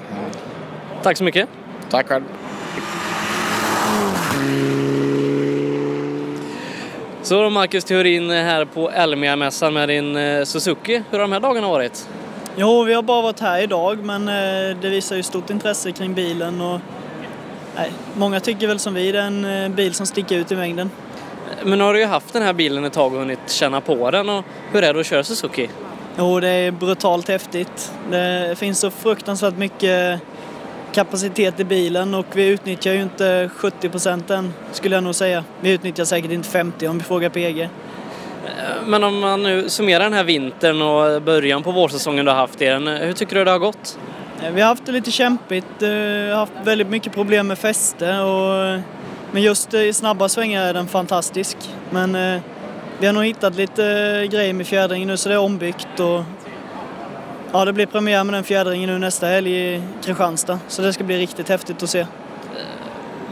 Tack 1.03 1.17
så 1.17 1.23
mycket. 1.23 1.49
Tack 1.89 2.07
själv. 2.07 2.23
Så 7.21 7.43
då 7.43 7.49
Marcus 7.49 7.83
Theorin 7.83 8.29
här 8.29 8.65
på 8.65 8.91
Elmia-mässan 8.91 9.73
med 9.73 9.89
din 9.89 10.15
eh, 10.15 10.43
Suzuki. 10.43 11.03
Hur 11.09 11.17
har 11.17 11.19
de 11.19 11.31
här 11.31 11.39
dagarna 11.39 11.67
varit? 11.67 12.09
Jo, 12.55 12.83
vi 12.83 12.93
har 12.93 13.01
bara 13.01 13.21
varit 13.21 13.39
här 13.39 13.61
idag 13.61 14.05
men 14.05 14.27
eh, 14.27 14.77
det 14.81 14.89
visar 14.89 15.15
ju 15.15 15.23
stort 15.23 15.49
intresse 15.49 15.91
kring 15.91 16.13
bilen 16.13 16.61
och 16.61 16.79
nej, 17.75 17.91
många 18.13 18.39
tycker 18.39 18.67
väl 18.67 18.79
som 18.79 18.93
vi, 18.93 19.11
det 19.11 19.19
är 19.19 19.23
en 19.23 19.45
eh, 19.45 19.69
bil 19.69 19.93
som 19.93 20.05
sticker 20.05 20.37
ut 20.37 20.51
i 20.51 20.55
mängden. 20.55 20.91
Men 21.63 21.77
nu 21.77 21.83
har 21.83 21.93
du 21.93 21.99
ju 21.99 22.05
haft 22.05 22.33
den 22.33 22.43
här 22.43 22.53
bilen 22.53 22.85
ett 22.85 22.93
tag 22.93 23.13
och 23.13 23.19
hunnit 23.19 23.51
känna 23.51 23.81
på 23.81 24.11
den 24.11 24.29
och 24.29 24.45
hur 24.71 24.83
är 24.83 24.93
det 24.93 24.99
att 24.99 25.05
köra 25.05 25.23
Suzuki? 25.23 25.69
Jo, 26.17 26.39
det 26.39 26.49
är 26.49 26.71
brutalt 26.71 27.27
häftigt. 27.27 27.91
Det 28.11 28.55
finns 28.57 28.79
så 28.79 28.91
fruktansvärt 28.91 29.57
mycket 29.57 30.21
kapacitet 30.93 31.59
i 31.59 31.63
bilen 31.63 32.13
och 32.13 32.25
vi 32.33 32.47
utnyttjar 32.47 32.93
ju 32.93 33.01
inte 33.01 33.49
70 33.55 33.89
procent 33.89 34.29
än, 34.29 34.53
skulle 34.71 34.95
jag 34.95 35.03
nog 35.03 35.15
säga. 35.15 35.43
Vi 35.61 35.71
utnyttjar 35.71 36.05
säkert 36.05 36.31
inte 36.31 36.49
50 36.49 36.87
om 36.87 36.97
vi 36.97 37.03
frågar 37.03 37.29
PG. 37.29 37.69
Men 38.85 39.03
om 39.03 39.19
man 39.19 39.43
nu 39.43 39.69
summerar 39.69 40.03
den 40.03 40.13
här 40.13 40.23
vintern 40.23 40.81
och 40.81 41.21
början 41.21 41.63
på 41.63 41.71
vårsäsongen 41.71 42.25
du 42.25 42.31
har 42.31 42.37
haft 42.37 42.61
i 42.61 42.65
den, 42.65 42.87
hur 42.87 43.13
tycker 43.13 43.35
du 43.35 43.43
det 43.43 43.51
har 43.51 43.59
gått? 43.59 43.99
Vi 44.53 44.61
har 44.61 44.67
haft 44.67 44.85
det 44.85 44.91
lite 44.91 45.11
kämpigt, 45.11 45.81
har 45.81 46.35
haft 46.35 46.53
väldigt 46.63 46.89
mycket 46.89 47.13
problem 47.13 47.47
med 47.47 47.57
fäste 47.57 48.19
och 48.19 48.79
men 49.31 49.41
just 49.41 49.73
i 49.73 49.93
snabba 49.93 50.29
svängar 50.29 50.63
är 50.63 50.73
den 50.73 50.87
fantastisk. 50.87 51.57
Men 51.89 52.15
eh, 52.15 52.41
vi 52.99 53.05
har 53.05 53.13
nog 53.13 53.25
hittat 53.25 53.55
lite 53.55 53.81
grejer 54.31 54.53
med 54.53 54.67
fjädringen 54.67 55.07
nu 55.07 55.17
så 55.17 55.29
det 55.29 55.35
är 55.35 55.39
ombyggt 55.39 55.99
och 55.99 56.21
ja, 57.51 57.65
det 57.65 57.73
blir 57.73 57.85
premiär 57.85 58.23
med 58.23 58.33
den 58.33 58.43
fjädringen 58.43 58.89
nu 58.89 58.99
nästa 58.99 59.27
helg 59.27 59.55
i 59.55 59.81
Kristianstad. 60.03 60.59
Så 60.67 60.81
det 60.81 60.93
ska 60.93 61.03
bli 61.03 61.17
riktigt 61.17 61.49
häftigt 61.49 61.83
att 61.83 61.89
se. 61.89 62.05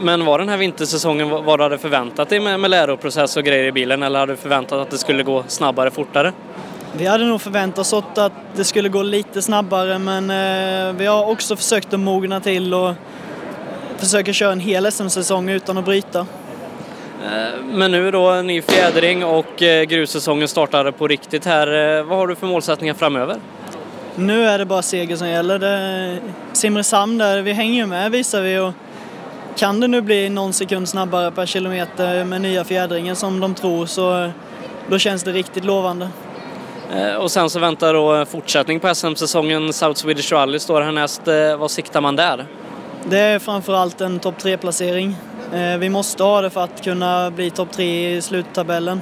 Men 0.00 0.24
var 0.24 0.38
den 0.38 0.48
här 0.48 0.56
vintersäsongen 0.56 1.28
vad 1.28 1.58
du 1.58 1.62
hade 1.62 1.78
förväntat 1.78 2.28
dig 2.28 2.40
med, 2.40 2.60
med 2.60 2.70
läroprocess 2.70 3.36
och 3.36 3.44
grejer 3.44 3.64
i 3.64 3.72
bilen 3.72 4.02
eller 4.02 4.18
hade 4.18 4.32
du 4.32 4.36
förväntat 4.36 4.78
att 4.78 4.90
det 4.90 4.98
skulle 4.98 5.22
gå 5.22 5.44
snabbare, 5.48 5.90
fortare? 5.90 6.32
Vi 6.92 7.06
hade 7.06 7.24
nog 7.24 7.40
förväntat 7.40 7.78
oss 7.78 7.92
att 7.92 8.32
det 8.56 8.64
skulle 8.64 8.88
gå 8.88 9.02
lite 9.02 9.42
snabbare 9.42 9.98
men 9.98 10.30
eh, 10.30 10.94
vi 10.98 11.06
har 11.06 11.30
också 11.30 11.56
försökt 11.56 11.94
att 11.94 12.00
mogna 12.00 12.40
till 12.40 12.74
och 12.74 12.94
försöka 13.96 14.32
köra 14.32 14.52
en 14.52 14.60
hel 14.60 14.92
SM-säsong 14.92 15.48
utan 15.48 15.78
att 15.78 15.84
bryta. 15.84 16.18
Eh, 16.18 17.64
men 17.64 17.90
nu 17.90 18.10
då 18.10 18.42
ny 18.42 18.62
fjädring 18.62 19.24
och 19.24 19.62
eh, 19.62 19.84
grussäsongen 19.84 20.48
startar 20.48 20.90
på 20.90 21.08
riktigt 21.08 21.44
här. 21.44 22.02
Vad 22.02 22.18
har 22.18 22.26
du 22.26 22.34
för 22.34 22.46
målsättningar 22.46 22.94
framöver? 22.94 23.36
Nu 24.18 24.44
är 24.44 24.58
det 24.58 24.64
bara 24.64 24.82
seger 24.82 25.16
som 25.16 25.28
gäller. 25.28 25.58
Det, 25.58 26.18
Simrishamn 26.52 27.18
där, 27.18 27.42
vi 27.42 27.52
hänger 27.52 27.74
ju 27.74 27.86
med 27.86 28.10
visar 28.10 28.42
vi 28.42 28.58
och 28.58 28.72
kan 29.56 29.80
det 29.80 29.88
nu 29.88 30.00
bli 30.00 30.28
någon 30.28 30.52
sekund 30.52 30.88
snabbare 30.88 31.30
per 31.30 31.46
kilometer 31.46 32.24
med 32.24 32.40
nya 32.40 32.64
fjädringen 32.64 33.16
som 33.16 33.40
de 33.40 33.54
tror 33.54 33.86
så 33.86 34.30
då 34.88 34.98
känns 34.98 35.22
det 35.22 35.32
riktigt 35.32 35.64
lovande. 35.64 36.08
Och 37.18 37.30
sen 37.30 37.50
så 37.50 37.58
väntar 37.58 37.94
då 37.94 38.24
fortsättning 38.24 38.80
på 38.80 38.94
SM-säsongen. 38.94 39.72
South 39.72 40.00
Swedish 40.00 40.32
Rally 40.32 40.58
står 40.58 40.80
härnäst. 40.80 41.22
Vad 41.58 41.70
siktar 41.70 42.00
man 42.00 42.16
där? 42.16 42.46
Det 43.04 43.18
är 43.18 43.38
framförallt 43.38 44.00
en 44.00 44.18
topp 44.18 44.34
3-placering. 44.42 45.16
Vi 45.78 45.88
måste 45.88 46.22
ha 46.22 46.40
det 46.40 46.50
för 46.50 46.64
att 46.64 46.84
kunna 46.84 47.30
bli 47.30 47.50
topp 47.50 47.72
3 47.72 48.16
i 48.16 48.22
sluttabellen. 48.22 49.00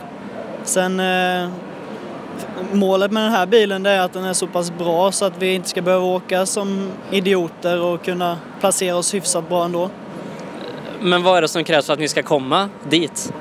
Sen 0.64 1.02
målet 2.72 3.12
med 3.12 3.22
den 3.22 3.32
här 3.32 3.46
bilen 3.46 3.82
det 3.82 3.90
är 3.90 4.00
att 4.00 4.12
den 4.12 4.24
är 4.24 4.32
så 4.32 4.46
pass 4.46 4.72
bra 4.78 5.12
så 5.12 5.24
att 5.24 5.42
vi 5.42 5.54
inte 5.54 5.68
ska 5.68 5.82
behöva 5.82 6.04
åka 6.04 6.46
som 6.46 6.90
idioter 7.10 7.82
och 7.82 8.04
kunna 8.04 8.38
placera 8.60 8.96
oss 8.96 9.14
hyfsat 9.14 9.48
bra 9.48 9.64
ändå. 9.64 9.90
Men 11.00 11.22
vad 11.22 11.38
är 11.38 11.42
det 11.42 11.48
som 11.48 11.64
krävs 11.64 11.86
för 11.86 11.92
att 11.92 11.98
ni 11.98 12.08
ska 12.08 12.22
komma 12.22 12.68
dit? 12.88 13.32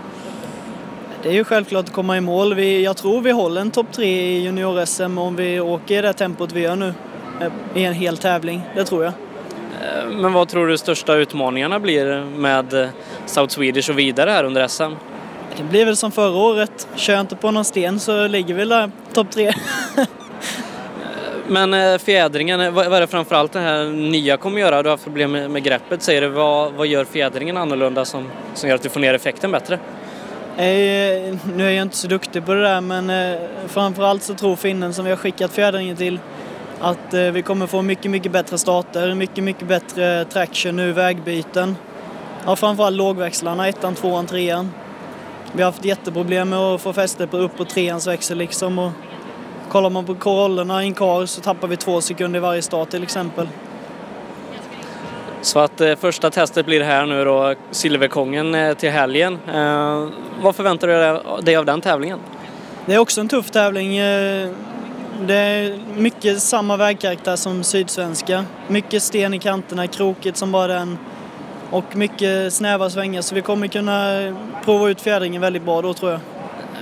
Det 1.24 1.30
är 1.30 1.34
ju 1.34 1.44
självklart 1.44 1.86
att 1.86 1.94
komma 1.94 2.18
i 2.18 2.22
mål. 2.22 2.54
Vi, 2.54 2.84
jag 2.84 2.98
tror 2.98 3.22
vi 3.22 3.32
håller 3.32 3.62
en 3.62 3.72
topp 3.72 3.88
tre 3.92 4.08
i 4.08 4.44
junior-SM 4.44 5.18
om 5.18 5.36
vi 5.36 5.60
åker 5.60 6.00
i 6.00 6.02
det 6.02 6.14
tempot 6.14 6.52
vi 6.52 6.62
gör 6.62 6.76
nu 6.76 6.94
i 7.74 7.84
en 7.84 7.94
hel 7.94 8.18
tävling. 8.18 8.62
Det 8.76 8.84
tror 8.84 9.04
jag. 9.04 9.14
Men 10.10 10.34
vad 10.34 10.48
tror 10.50 10.68
du 10.68 10.78
största 10.78 11.16
utmaningarna 11.16 11.80
blir 11.80 12.26
med 12.26 12.90
South 13.26 13.54
Swedish 13.54 13.90
och 13.90 14.00
vidare 14.00 14.30
här 14.30 14.44
under 14.44 14.68
SM? 14.68 14.94
Det 15.58 15.64
blir 15.64 15.86
väl 15.86 15.98
som 15.98 16.12
förra 16.12 16.38
året. 16.38 16.88
Kör 16.96 17.14
jag 17.14 17.22
inte 17.22 17.36
på 17.36 17.52
någon 17.52 17.66
sten 17.66 18.00
så 18.00 18.28
ligger 18.28 18.54
vi 18.54 18.66
där 18.66 18.92
topp 19.14 19.32
tre. 19.32 19.54
Men 21.48 22.00
fjädringen, 22.00 22.74
vad 22.74 22.94
är 22.94 23.02
det 23.02 23.08
framförallt 23.08 23.54
det 23.54 23.60
här 23.60 23.86
nya 23.86 24.38
kommer 24.38 24.60
göra? 24.60 24.84
Du 24.84 24.90
har 24.90 24.94
haft 24.94 25.04
problem 25.04 25.32
med, 25.32 25.52
med 25.52 25.64
greppet 25.64 26.02
säger 26.02 26.22
du. 26.22 26.28
Vad, 26.28 26.74
vad 26.74 26.88
gör 26.88 27.06
fjädringen 27.06 27.58
annorlunda 27.58 28.06
som, 28.06 28.28
som 28.54 28.70
gör 28.70 28.76
att 28.76 28.82
du 28.82 28.90
får 28.90 29.00
ner 29.00 29.14
effekten 29.14 29.52
bättre? 29.52 29.80
Eh, 30.58 31.36
nu 31.56 31.68
är 31.68 31.72
jag 31.72 31.82
inte 31.82 31.98
så 31.98 32.08
duktig 32.08 32.46
på 32.46 32.54
det 32.54 32.62
där 32.62 32.82
men 32.82 33.10
eh, 33.10 33.40
framförallt 33.68 34.24
så 34.24 34.34
tror 34.34 34.56
finnen 34.56 34.94
som 34.94 35.06
vi 35.06 35.12
har 35.12 35.18
skickat 35.18 35.52
fjädringen 35.52 35.96
till 35.96 36.20
att 36.80 37.14
eh, 37.14 37.22
vi 37.22 37.42
kommer 37.42 37.68
få 37.68 37.82
mycket, 37.82 38.12
mycket 38.12 38.32
bättre 38.32 38.58
starter, 38.58 39.14
mycket, 39.14 39.44
mycket 39.44 39.68
bättre 39.68 40.26
traction 40.26 40.76
nu, 40.76 40.92
vägbyten. 40.92 41.76
Ja, 42.46 42.56
framförallt 42.56 42.96
lågväxlarna, 42.96 43.68
ettan, 43.68 43.96
tvåan, 43.96 44.26
trean. 44.26 44.72
Vi 45.56 45.62
har 45.62 45.72
haft 45.72 45.86
jätteproblem 45.86 46.50
med 46.50 46.60
att 46.60 46.82
få 46.82 46.94
fäste 46.94 47.28
på 47.28 47.38
upp 47.38 47.60
och 47.60 47.70
treans 47.70 48.08
växel 48.08 48.38
liksom. 48.38 48.80
Och 48.80 48.92
kollar 49.70 49.90
man 49.90 50.06
på 50.06 50.16
korollerna 50.16 50.84
i 50.84 50.88
en 50.88 50.94
kar 50.94 51.26
så 51.26 51.42
tappar 51.42 51.68
vi 51.68 51.78
två 51.78 52.02
sekunder 52.02 52.38
i 52.38 52.42
varje 52.42 52.62
start 52.62 52.90
till 52.90 53.04
exempel. 53.04 53.48
Så 55.42 55.60
att 55.60 55.82
eh, 55.82 55.96
första 55.96 56.32
testet 56.32 56.66
blir 56.66 56.82
här 56.82 57.06
nu 57.06 57.26
då, 57.26 57.56
Silverkongen 57.72 58.56
eh, 58.56 58.74
till 58.74 58.90
helgen. 58.90 59.40
Eh, 59.54 60.08
vad 60.42 60.56
förväntar 60.56 60.88
du 60.88 61.42
dig 61.46 61.56
av 61.56 61.66
den 61.66 61.82
tävlingen? 61.82 62.20
Det 62.86 62.94
är 62.94 62.98
också 62.98 63.22
en 63.22 63.28
tuff 63.28 63.52
tävling. 63.52 63.98
Eh, 63.98 64.50
det 65.22 65.36
är 65.36 65.80
mycket 65.96 66.42
samma 66.42 66.78
vägkaraktär 66.78 67.36
som 67.36 67.64
Sydsvenska. 67.64 68.46
Mycket 68.68 69.04
sten 69.04 69.34
i 69.34 69.40
kanterna, 69.40 69.88
krokigt 69.88 70.38
som 70.38 70.52
bara 70.52 70.68
den. 70.68 70.98
Och 71.76 71.96
mycket 71.96 72.54
snäva 72.54 72.90
svängar 72.90 73.22
så 73.22 73.36
vi 73.36 73.42
kommer 73.42 73.68
kunna 73.68 74.20
prova 74.66 74.90
ut 74.90 75.02
fjädringen 75.02 75.42
väldigt 75.42 75.64
bra 75.64 75.82
då 75.82 75.94
tror 75.94 76.12
jag. 76.12 76.20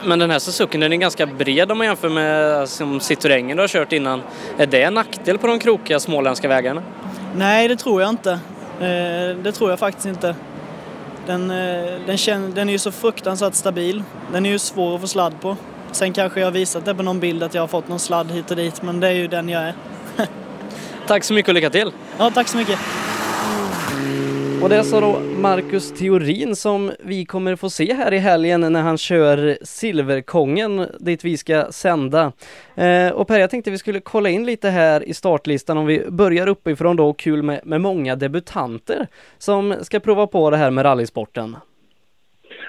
Men 0.06 0.20
den 0.20 0.32
här 0.32 0.40
Suzuki 0.40 0.78
den 0.78 0.94
är 0.94 0.98
ganska 0.98 1.26
bred 1.26 1.72
om 1.72 1.78
man 1.78 1.88
jämför 1.88 2.10
med 2.10 2.70
som 2.70 3.00
Citroengen 3.00 3.58
du 3.58 3.64
har 3.64 3.68
kört 3.68 3.92
innan. 3.92 4.22
Är 4.58 4.66
det 4.66 4.84
en 4.84 4.94
nackdel 4.94 5.38
på 5.38 5.48
de 5.48 5.60
krokiga 5.60 6.00
småländska 6.00 6.48
vägarna? 6.48 6.84
Nej, 7.36 7.68
det 7.68 7.76
tror 7.76 8.02
jag 8.02 8.10
inte. 8.10 8.40
Det 9.44 9.52
tror 9.52 9.70
jag 9.70 9.80
faktiskt 9.80 10.06
inte. 10.06 10.36
Den, 11.26 11.48
den, 12.06 12.18
känner, 12.18 12.50
den 12.50 12.70
är 12.70 12.74
ju 12.74 12.80
så 12.80 12.92
fruktansvärt 12.92 13.54
stabil. 13.54 14.04
Den 14.32 14.46
är 14.46 14.50
ju 14.50 14.60
svår 14.60 14.96
att 14.96 15.02
få 15.02 15.08
sladd 15.08 15.42
på. 15.42 15.58
Sen 15.92 16.14
kanske 16.14 16.40
jag 16.40 16.48
har 16.48 16.52
visat 16.52 16.86
det 16.86 16.96
på 16.96 17.04
någon 17.04 17.20
bild 17.20 17.44
att 17.44 17.54
jag 17.54 17.62
har 17.62 17.68
fått 17.68 17.88
någon 17.88 18.00
sladd 18.00 18.32
hit 18.32 18.52
och 18.52 18.58
dit, 18.58 18.82
men 18.82 19.00
det 19.00 19.08
är 19.08 19.12
ju 19.12 19.28
den 19.28 19.50
jag 19.50 19.64
är. 19.64 19.76
tack 21.08 21.24
så 21.24 21.34
mycket 21.34 21.50
och 21.50 21.56
lycka 21.56 21.70
till! 21.70 21.92
Ja, 22.18 22.32
tack 22.34 22.48
så 22.48 22.58
mycket! 22.58 22.80
Och 24.64 24.70
det 24.70 24.76
är 24.76 24.84
så 24.84 25.00
då 25.00 25.20
Marcus 25.20 25.92
Theorin 25.92 26.56
som 26.56 26.92
vi 27.00 27.26
kommer 27.26 27.56
få 27.56 27.70
se 27.70 27.94
här 27.94 28.14
i 28.14 28.18
helgen 28.18 28.62
när 28.62 28.82
han 28.82 28.98
kör 28.98 29.58
Silverkongen 29.62 30.88
dit 31.00 31.24
vi 31.24 31.38
ska 31.38 31.72
sända. 31.72 32.32
Eh, 32.76 33.10
och 33.10 33.28
Per, 33.28 33.40
jag 33.40 33.50
tänkte 33.50 33.72
vi 33.72 33.78
skulle 33.78 34.00
kolla 34.00 34.30
in 34.30 34.46
lite 34.46 34.70
här 34.70 35.04
i 35.04 35.14
startlistan 35.14 35.78
om 35.78 35.86
vi 35.86 36.06
börjar 36.10 36.48
uppifrån 36.48 36.96
då, 36.96 37.14
kul 37.14 37.44
med, 37.44 37.62
med 37.64 37.82
många 37.82 38.16
debutanter 38.16 39.08
som 39.38 39.76
ska 39.82 40.00
prova 40.00 40.28
på 40.28 40.50
det 40.50 40.58
här 40.58 40.72
med 40.72 40.86
rallysporten. 40.86 41.56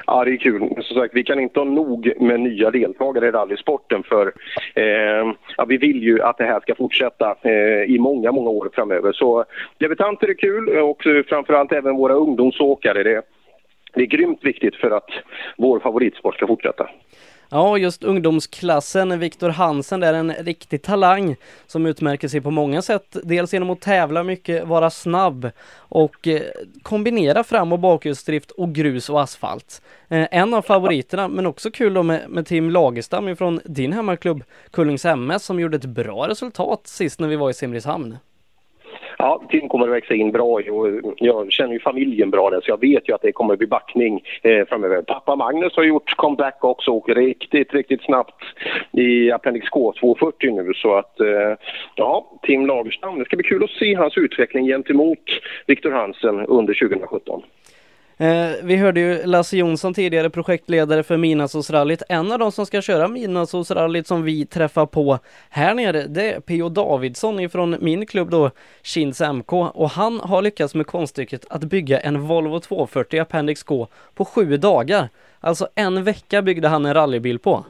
Ja, 0.06 0.24
det 0.24 0.30
är 0.30 0.36
kul. 0.36 0.82
Som 0.82 0.96
sagt, 0.96 1.14
vi 1.14 1.24
kan 1.24 1.40
inte 1.40 1.60
ha 1.60 1.64
nog 1.64 2.12
med 2.20 2.40
nya 2.40 2.70
deltagare 2.70 3.28
i 3.28 3.30
rallysporten 3.30 4.02
för 4.02 4.32
eh, 4.74 5.34
ja, 5.56 5.64
vi 5.68 5.76
vill 5.76 6.02
ju 6.02 6.22
att 6.22 6.38
det 6.38 6.44
här 6.44 6.60
ska 6.60 6.74
fortsätta 6.74 7.36
eh, 7.42 7.82
i 7.82 7.98
många, 8.00 8.32
många 8.32 8.50
år 8.50 8.70
framöver. 8.74 9.12
Så 9.12 9.44
debutanter 9.78 10.28
är 10.28 10.34
kul 10.34 10.68
och 10.78 11.02
framförallt 11.28 11.72
även 11.72 11.96
våra 11.96 12.14
ungdomsåkare. 12.14 13.02
Det, 13.02 13.22
det 13.94 14.02
är 14.02 14.06
grymt 14.06 14.44
viktigt 14.44 14.76
för 14.76 14.90
att 14.90 15.10
vår 15.56 15.80
favoritsport 15.80 16.34
ska 16.34 16.46
fortsätta. 16.46 16.88
Ja, 17.48 17.78
just 17.78 18.04
ungdomsklassen, 18.04 19.18
Viktor 19.18 19.48
Hansen, 19.48 20.00
det 20.00 20.06
är 20.06 20.14
en 20.14 20.32
riktig 20.32 20.82
talang 20.82 21.36
som 21.66 21.86
utmärker 21.86 22.28
sig 22.28 22.40
på 22.40 22.50
många 22.50 22.82
sätt. 22.82 23.16
Dels 23.22 23.52
genom 23.52 23.70
att 23.70 23.80
tävla 23.80 24.22
mycket, 24.22 24.66
vara 24.66 24.90
snabb 24.90 25.50
och 25.76 26.28
eh, 26.28 26.42
kombinera 26.82 27.44
fram 27.44 27.72
och 27.72 27.78
bakhjulsdrift 27.78 28.50
och 28.50 28.74
grus 28.74 29.10
och 29.10 29.22
asfalt. 29.22 29.82
Eh, 30.08 30.28
en 30.30 30.54
av 30.54 30.62
favoriterna, 30.62 31.28
men 31.28 31.46
också 31.46 31.70
kul 31.70 31.94
då 31.94 32.02
med, 32.02 32.30
med 32.30 32.46
Tim 32.46 32.70
Lagerstam 32.70 33.36
från 33.36 33.60
din 33.64 33.92
hemmaklubb 33.92 34.44
Kullings 34.70 35.04
MS 35.04 35.44
som 35.44 35.60
gjorde 35.60 35.76
ett 35.76 35.84
bra 35.84 36.28
resultat 36.28 36.86
sist 36.86 37.20
när 37.20 37.28
vi 37.28 37.36
var 37.36 37.50
i 37.50 37.54
Simrishamn. 37.54 38.18
Ja, 39.18 39.42
Tim 39.50 39.68
kommer 39.68 39.86
att 39.88 39.94
växa 39.94 40.14
in 40.14 40.32
bra 40.32 40.60
jag 41.16 41.52
känner 41.52 41.72
ju 41.72 41.80
familjen 41.80 42.30
bra 42.30 42.50
där 42.50 42.60
så 42.60 42.70
jag 42.70 42.80
vet 42.80 43.08
ju 43.08 43.14
att 43.14 43.22
det 43.22 43.32
kommer 43.32 43.52
att 43.52 43.58
bli 43.58 43.68
backning 43.68 44.22
eh, 44.42 44.66
framöver. 44.66 45.02
Pappa 45.02 45.36
Magnus 45.36 45.76
har 45.76 45.84
gjort 45.84 46.16
comeback 46.16 46.64
också 46.64 46.90
och 46.90 46.96
åker 46.96 47.14
riktigt, 47.14 47.74
riktigt 47.74 48.02
snabbt 48.02 48.42
i 48.92 49.30
Appendix 49.30 49.68
K 49.68 49.92
240 50.00 50.54
nu 50.54 50.74
så 50.74 50.94
att 50.94 51.20
eh, 51.20 51.26
ja, 51.94 52.38
Tim 52.42 52.66
Lagerstam, 52.66 53.18
det 53.18 53.24
ska 53.24 53.36
bli 53.36 53.48
kul 53.48 53.64
att 53.64 53.70
se 53.70 53.94
hans 53.94 54.16
utveckling 54.16 54.66
gentemot 54.66 55.18
Viktor 55.66 55.90
Hansen 55.90 56.46
under 56.46 56.74
2017. 56.74 57.42
Eh, 58.18 58.50
vi 58.62 58.76
hörde 58.76 59.00
ju 59.00 59.26
Lasse 59.26 59.56
Jonsson 59.56 59.94
tidigare 59.94 60.30
projektledare 60.30 61.02
för 61.02 61.16
Midnattssolsrallyt. 61.16 62.02
En 62.08 62.32
av 62.32 62.38
de 62.38 62.52
som 62.52 62.66
ska 62.66 62.82
köra 62.82 63.08
Midnattssolsrallyt 63.08 64.06
som 64.06 64.22
vi 64.22 64.46
träffar 64.46 64.86
på 64.86 65.18
här 65.50 65.74
nere 65.74 66.02
det 66.02 66.32
är 66.32 66.40
P.O. 66.40 66.68
Davidsson 66.68 67.40
ifrån 67.40 67.76
min 67.80 68.06
klubb 68.06 68.30
då 68.30 68.50
Kins 68.82 69.20
MK 69.20 69.52
och 69.52 69.90
han 69.90 70.20
har 70.20 70.42
lyckats 70.42 70.74
med 70.74 70.86
konststycket 70.86 71.46
att 71.50 71.64
bygga 71.64 72.00
en 72.00 72.20
Volvo 72.20 72.60
240 72.60 73.20
Appendix 73.20 73.62
K 73.62 73.88
på 74.14 74.24
sju 74.24 74.56
dagar. 74.56 75.08
Alltså 75.40 75.68
en 75.74 76.04
vecka 76.04 76.42
byggde 76.42 76.68
han 76.68 76.86
en 76.86 76.94
rallybil 76.94 77.38
på. 77.38 77.64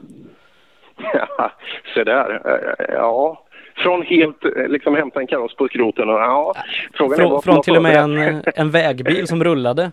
Ja, 1.13 1.51
se 1.93 2.03
där. 2.03 2.41
Ja, 2.89 3.45
från 3.75 4.01
helt, 4.01 4.43
liksom 4.67 4.95
hämta 4.95 5.19
en 5.19 5.27
kaross 5.27 5.55
på 5.55 5.67
skroten 5.67 6.09
och 6.09 6.19
ja, 6.19 6.53
frågan 6.93 7.17
från, 7.17 7.35
är 7.37 7.41
från 7.41 7.61
till 7.61 7.75
och 7.75 7.83
med 7.83 7.95
en, 7.95 8.43
en 8.55 8.71
vägbil 8.71 9.27
som 9.27 9.43
rullade. 9.43 9.91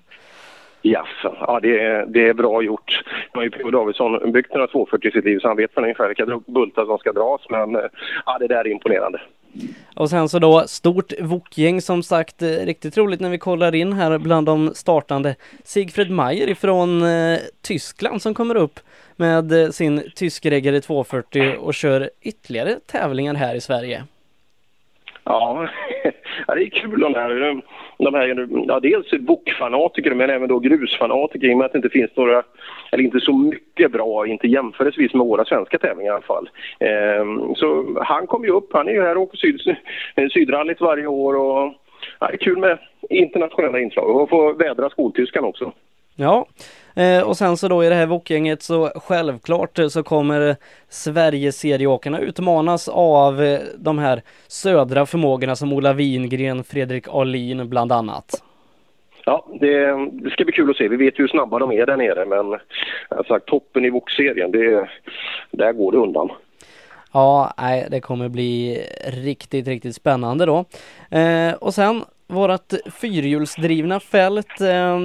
Yes. 0.82 1.06
Ja, 1.22 1.60
det 1.62 1.80
är, 1.80 2.06
det 2.06 2.28
är 2.28 2.34
bra 2.34 2.62
gjort. 2.62 3.02
Nu 3.34 3.38
har 3.38 3.42
ju 3.42 3.50
P.O. 3.50 3.70
Davidsson 3.70 4.32
byggt 4.32 4.54
några 4.54 4.66
240 4.66 5.08
i 5.08 5.12
sitt 5.12 5.24
liv 5.24 5.38
så 5.38 5.48
han 5.48 5.56
vet 5.56 5.78
ungefär 5.78 6.08
vilka 6.08 6.40
bultar 6.46 6.84
som 6.84 6.98
ska 6.98 7.12
dras 7.12 7.40
men 7.50 7.76
eh, 7.76 7.82
ja, 8.26 8.38
det 8.38 8.46
där 8.46 8.56
är 8.56 8.68
imponerande. 8.68 9.20
Och 9.96 10.10
sen 10.10 10.28
så 10.28 10.38
då 10.38 10.64
stort 10.66 11.12
vokgäng 11.20 11.80
som 11.80 12.02
sagt, 12.02 12.42
eh, 12.42 12.48
riktigt 12.48 12.98
roligt 12.98 13.20
när 13.20 13.30
vi 13.30 13.38
kollar 13.38 13.74
in 13.74 13.92
här 13.92 14.18
bland 14.18 14.46
de 14.46 14.74
startande. 14.74 15.34
Sigfred 15.64 16.10
Mayer 16.10 16.48
ifrån 16.48 17.02
eh, 17.02 17.38
Tyskland 17.62 18.22
som 18.22 18.34
kommer 18.34 18.54
upp 18.54 18.80
med 19.16 19.52
eh, 19.52 19.68
sin 19.68 20.10
tyskreggare 20.14 20.80
240 20.80 21.56
och 21.60 21.74
kör 21.74 22.10
ytterligare 22.22 22.78
tävlingar 22.86 23.34
här 23.34 23.54
i 23.54 23.60
Sverige. 23.60 24.04
Ja, 25.24 25.68
ja 26.46 26.54
det 26.54 26.64
är 26.64 26.68
kul 26.68 27.00
de 27.00 27.14
här, 27.14 27.62
de 27.98 28.14
här 28.14 28.48
ja, 28.68 28.80
dels 28.80 29.10
bokfanatiker 29.20 30.14
men 30.14 30.30
även 30.30 30.48
då 30.48 30.58
grusfanatiker 30.58 31.48
i 31.48 31.54
och 31.54 31.58
med 31.58 31.64
att 31.64 31.72
det 31.72 31.78
inte 31.78 31.88
finns 31.88 32.10
några, 32.16 32.42
eller 32.92 33.04
inte 33.04 33.20
så 33.20 33.32
mycket 33.32 33.92
bra, 33.92 34.26
inte 34.26 34.48
jämförelsevis 34.48 35.14
med 35.14 35.26
våra 35.26 35.44
svenska 35.44 35.78
tävlingar 35.78 36.12
i 36.12 36.14
alla 36.14 36.22
fall. 36.22 36.50
Ehm, 36.80 37.54
så 37.54 37.96
han 38.04 38.26
kommer 38.26 38.46
ju 38.46 38.52
upp, 38.52 38.72
han 38.72 38.88
är 38.88 38.92
ju 38.92 39.02
här 39.02 39.16
och 39.16 39.22
åker 39.22 39.36
syd, 39.36 39.76
sydrallyt 40.32 40.80
varje 40.80 41.06
år 41.06 41.34
och 41.36 41.74
ja, 42.20 42.26
det 42.26 42.34
är 42.34 42.36
kul 42.36 42.58
med 42.58 42.78
internationella 43.10 43.80
inslag 43.80 44.16
och 44.16 44.28
få 44.28 44.52
vädra 44.52 44.90
skoltyskan 44.90 45.44
också. 45.44 45.72
Ja, 46.16 46.46
eh, 46.94 47.22
och 47.22 47.36
sen 47.36 47.56
så 47.56 47.68
då 47.68 47.84
i 47.84 47.88
det 47.88 47.94
här 47.94 48.06
vokgänget 48.06 48.62
så 48.62 48.92
självklart 48.94 49.78
så 49.88 50.02
kommer 50.02 50.56
Sverigeserieåkarna 50.88 52.18
utmanas 52.18 52.88
av 52.88 53.42
eh, 53.42 53.60
de 53.76 53.98
här 53.98 54.22
södra 54.48 55.06
förmågorna 55.06 55.56
som 55.56 55.72
Ola 55.72 55.92
Wingren, 55.92 56.64
Fredrik 56.64 57.08
Alin 57.08 57.68
bland 57.68 57.92
annat. 57.92 58.42
Ja, 59.24 59.46
det, 59.60 60.08
det, 60.12 60.30
ska 60.30 60.44
bli 60.44 60.52
kul 60.52 60.70
att 60.70 60.76
se. 60.76 60.88
Vi 60.88 60.96
vet 60.96 61.18
ju 61.18 61.22
hur 61.22 61.28
snabba 61.28 61.58
de 61.58 61.72
är 61.72 61.86
där 61.86 61.96
nere 61.96 62.24
men 62.24 62.60
alltså, 63.08 63.40
toppen 63.40 63.84
i 63.84 63.90
VOK-serien, 63.90 64.52
det, 64.52 64.88
där 65.50 65.72
går 65.72 65.92
det 65.92 65.98
undan. 65.98 66.30
Ja, 67.12 67.54
nej, 67.58 67.86
det 67.90 68.00
kommer 68.00 68.28
bli 68.28 68.82
riktigt, 69.06 69.68
riktigt 69.68 69.96
spännande 69.96 70.46
då. 70.46 70.64
Eh, 71.18 71.54
och 71.54 71.74
sen 71.74 72.04
vårat 72.26 72.74
fyrhjulsdrivna 73.00 74.00
fält 74.00 74.60
eh, 74.60 74.98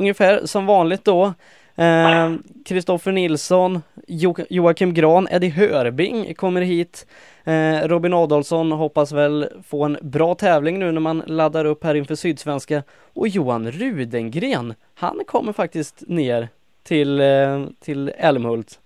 ungefär 0.00 0.46
som 0.46 0.66
vanligt 0.66 1.04
då. 1.04 1.34
Eh, 1.76 2.34
Kristoffer 2.64 3.10
eh, 3.10 3.14
Nilsson, 3.14 3.82
jo 4.06 4.34
Joakim 4.50 4.94
Gran, 4.94 5.28
Eddie 5.30 5.48
Hörbing 5.48 6.34
kommer 6.34 6.60
hit. 6.60 7.06
Eh, 7.44 7.88
Robin 7.88 8.14
Adolfsson 8.14 8.72
hoppas 8.72 9.12
väl 9.12 9.48
få 9.68 9.84
en 9.84 9.98
bra 10.02 10.34
tävling 10.34 10.78
nu 10.78 10.92
när 10.92 11.00
man 11.00 11.22
laddar 11.26 11.64
upp 11.64 11.84
här 11.84 11.94
inför 11.94 12.14
Sydsvenska. 12.14 12.82
Och 13.14 13.28
Johan 13.28 13.70
Rudengren, 13.70 14.74
han 14.94 15.20
kommer 15.26 15.52
faktiskt 15.52 16.02
ner 16.08 16.48
till, 16.82 17.20
eh, 17.20 17.64
till 17.80 18.12
Älmhult. 18.18 18.80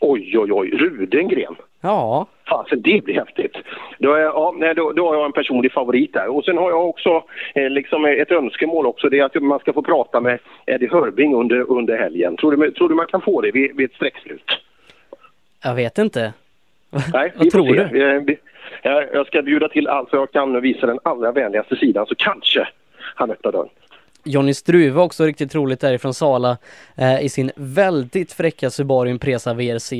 Oj, 0.00 0.38
oj, 0.38 0.52
oj, 0.52 0.70
Rudengren. 0.70 1.56
Ja. 1.80 2.26
Fasen, 2.48 2.82
det 2.82 3.04
blir 3.04 3.14
häftigt. 3.14 3.56
Då, 3.98 4.12
är, 4.12 4.20
ja, 4.20 4.74
då, 4.76 4.92
då 4.92 5.08
har 5.08 5.14
jag 5.14 5.24
en 5.24 5.32
personlig 5.32 5.72
favorit 5.72 6.12
där. 6.12 6.36
Och 6.36 6.44
sen 6.44 6.58
har 6.58 6.70
jag 6.70 6.88
också 6.88 7.24
eh, 7.54 7.70
liksom 7.70 8.04
ett 8.04 8.30
önskemål 8.32 8.86
också. 8.86 9.08
Det 9.08 9.18
är 9.18 9.24
att 9.24 9.42
man 9.42 9.58
ska 9.58 9.72
få 9.72 9.82
prata 9.82 10.20
med 10.20 10.38
Eddie 10.66 10.88
Hörbing 10.88 11.34
under, 11.34 11.70
under 11.70 11.98
helgen. 11.98 12.36
Tror 12.36 12.56
du, 12.56 12.70
tror 12.70 12.88
du 12.88 12.94
man 12.94 13.06
kan 13.06 13.20
få 13.20 13.40
det 13.40 13.50
vid, 13.50 13.76
vid 13.76 13.90
ett 13.90 13.96
streckslut? 13.96 14.50
Jag 15.64 15.74
vet 15.74 15.98
inte. 15.98 16.32
Nej, 17.12 17.32
Vad 17.36 17.50
tror 17.50 17.74
du? 17.74 17.88
Vi, 17.92 18.24
vi, 18.26 18.38
jag 19.12 19.26
ska 19.26 19.42
bjuda 19.42 19.68
till 19.68 19.88
allt 19.88 20.08
jag 20.12 20.32
kan 20.32 20.56
och 20.56 20.64
visa 20.64 20.86
den 20.86 20.98
allra 21.02 21.32
vänligaste 21.32 21.76
sidan 21.76 22.06
så 22.06 22.14
kanske 22.14 22.68
han 23.14 23.30
öppnar 23.30 23.52
dörren. 23.52 23.68
Jonny 24.24 24.54
Struve 24.54 25.00
också 25.00 25.24
riktigt 25.24 25.54
roligt 25.54 25.80
därifrån 25.80 26.14
Sala 26.14 26.58
eh, 26.96 27.24
i 27.24 27.28
sin 27.28 27.50
väldigt 27.56 28.32
fräcka 28.32 28.70
Subaru 28.70 29.10
Impresa 29.10 29.54
VRC 29.54 29.92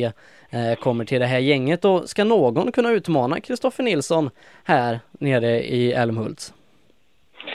eh, 0.51 0.75
kommer 0.81 1.05
till 1.05 1.21
det 1.21 1.27
här 1.27 1.39
gänget 1.39 1.85
och 1.85 2.09
ska 2.09 2.25
någon 2.25 2.73
kunna 2.73 2.91
utmana 2.91 3.41
Kristoffer 3.41 3.83
Nilsson 3.83 4.31
här 4.65 5.01
nere 5.13 5.61
i 5.61 5.93
Älmhult? 5.93 6.53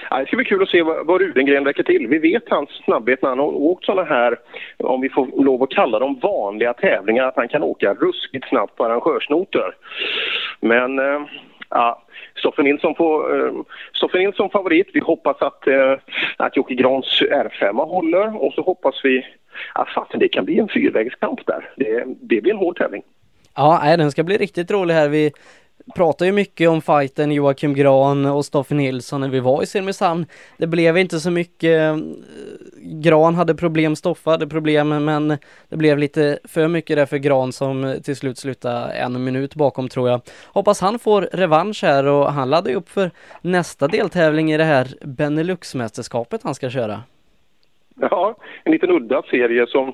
Ja, 0.09 0.19
det 0.19 0.25
ska 0.25 0.35
bli 0.35 0.45
kul 0.45 0.63
att 0.63 0.69
se 0.69 0.81
vad, 0.81 1.05
vad 1.05 1.21
Rudengren 1.21 1.65
räcker 1.65 1.83
till. 1.83 2.07
Vi 2.07 2.17
vet 2.17 2.49
hans 2.49 2.69
snabbhet 2.69 3.21
när 3.21 3.29
han 3.29 3.39
har 3.39 3.45
åkt 3.45 3.85
sådana 3.85 4.03
här, 4.03 4.39
om 4.77 5.01
vi 5.01 5.09
får 5.09 5.43
lov 5.43 5.63
att 5.63 5.69
kalla 5.69 5.99
dem 5.99 6.19
vanliga 6.19 6.73
tävlingar, 6.73 7.23
att 7.23 7.35
han 7.35 7.47
kan 7.47 7.63
åka 7.63 7.93
ruskigt 7.93 8.49
snabbt 8.49 8.75
på 8.75 8.85
arrangörsnoter. 8.85 9.75
Men 10.59 10.99
eh, 10.99 11.21
ja, 11.69 12.02
Stoffe 12.43 12.63
Nilsson, 12.63 12.95
får, 12.95 13.15
eh, 13.35 13.53
Stoffe 13.93 14.17
Nilsson 14.17 14.49
favorit. 14.49 14.89
Vi 14.93 14.99
hoppas 14.99 15.41
att, 15.41 15.67
eh, 15.67 15.97
att 16.37 16.57
Jocke 16.57 16.73
Grans 16.73 17.21
R5 17.21 17.77
håller 17.77 18.43
och 18.43 18.53
så 18.53 18.61
hoppas 18.61 18.95
vi 19.03 19.25
att 19.73 19.89
fasen, 19.89 20.19
det 20.19 20.27
kan 20.27 20.45
bli 20.45 20.59
en 20.59 20.69
fyrvägskamp 20.69 21.45
där. 21.45 21.69
Det, 21.75 22.03
det 22.21 22.41
blir 22.41 22.53
en 22.53 22.57
hård 22.57 22.77
tävling. 22.77 23.03
Ja, 23.55 23.79
nej, 23.83 23.97
den 23.97 24.11
ska 24.11 24.23
bli 24.23 24.37
riktigt 24.37 24.71
rolig 24.71 24.93
här. 24.93 25.09
Vi 25.09 25.31
pratar 25.95 26.25
ju 26.25 26.31
mycket 26.31 26.69
om 26.69 26.81
fighten 26.81 27.31
Joakim 27.31 27.73
Gran 27.73 28.25
och 28.25 28.45
Stoffe 28.45 28.75
Nilsson 28.75 29.21
när 29.21 29.29
vi 29.29 29.39
var 29.39 29.63
i 29.63 29.65
Simrishamn. 29.65 30.25
Det 30.57 30.67
blev 30.67 30.97
inte 30.97 31.19
så 31.19 31.31
mycket. 31.31 31.81
Eh, 31.81 31.97
Gran 32.85 33.35
hade 33.35 33.55
problem, 33.55 33.95
Stoffe 33.95 34.29
hade 34.29 34.47
problem, 34.47 35.05
men 35.05 35.27
det 35.69 35.77
blev 35.77 35.97
lite 35.97 36.39
för 36.43 36.67
mycket 36.67 36.97
där 36.97 37.05
för 37.05 37.17
Gran 37.17 37.51
som 37.51 37.95
till 38.03 38.15
slut 38.15 38.37
slutade 38.37 38.93
en 38.93 39.23
minut 39.23 39.55
bakom 39.55 39.89
tror 39.89 40.09
jag. 40.09 40.21
Hoppas 40.53 40.81
han 40.81 40.99
får 40.99 41.21
revansch 41.21 41.83
här 41.83 42.05
och 42.05 42.31
han 42.33 42.49
laddar 42.49 42.69
ju 42.69 42.75
upp 42.75 42.89
för 42.89 43.11
nästa 43.41 43.87
deltävling 43.87 44.53
i 44.53 44.57
det 44.57 44.63
här 44.63 44.87
Benelux-mästerskapet 45.01 46.39
han 46.43 46.55
ska 46.55 46.69
köra. 46.69 47.03
Ja, 47.95 48.35
en 48.63 48.71
liten 48.71 48.91
udda 48.91 49.21
serie 49.21 49.67
som 49.67 49.93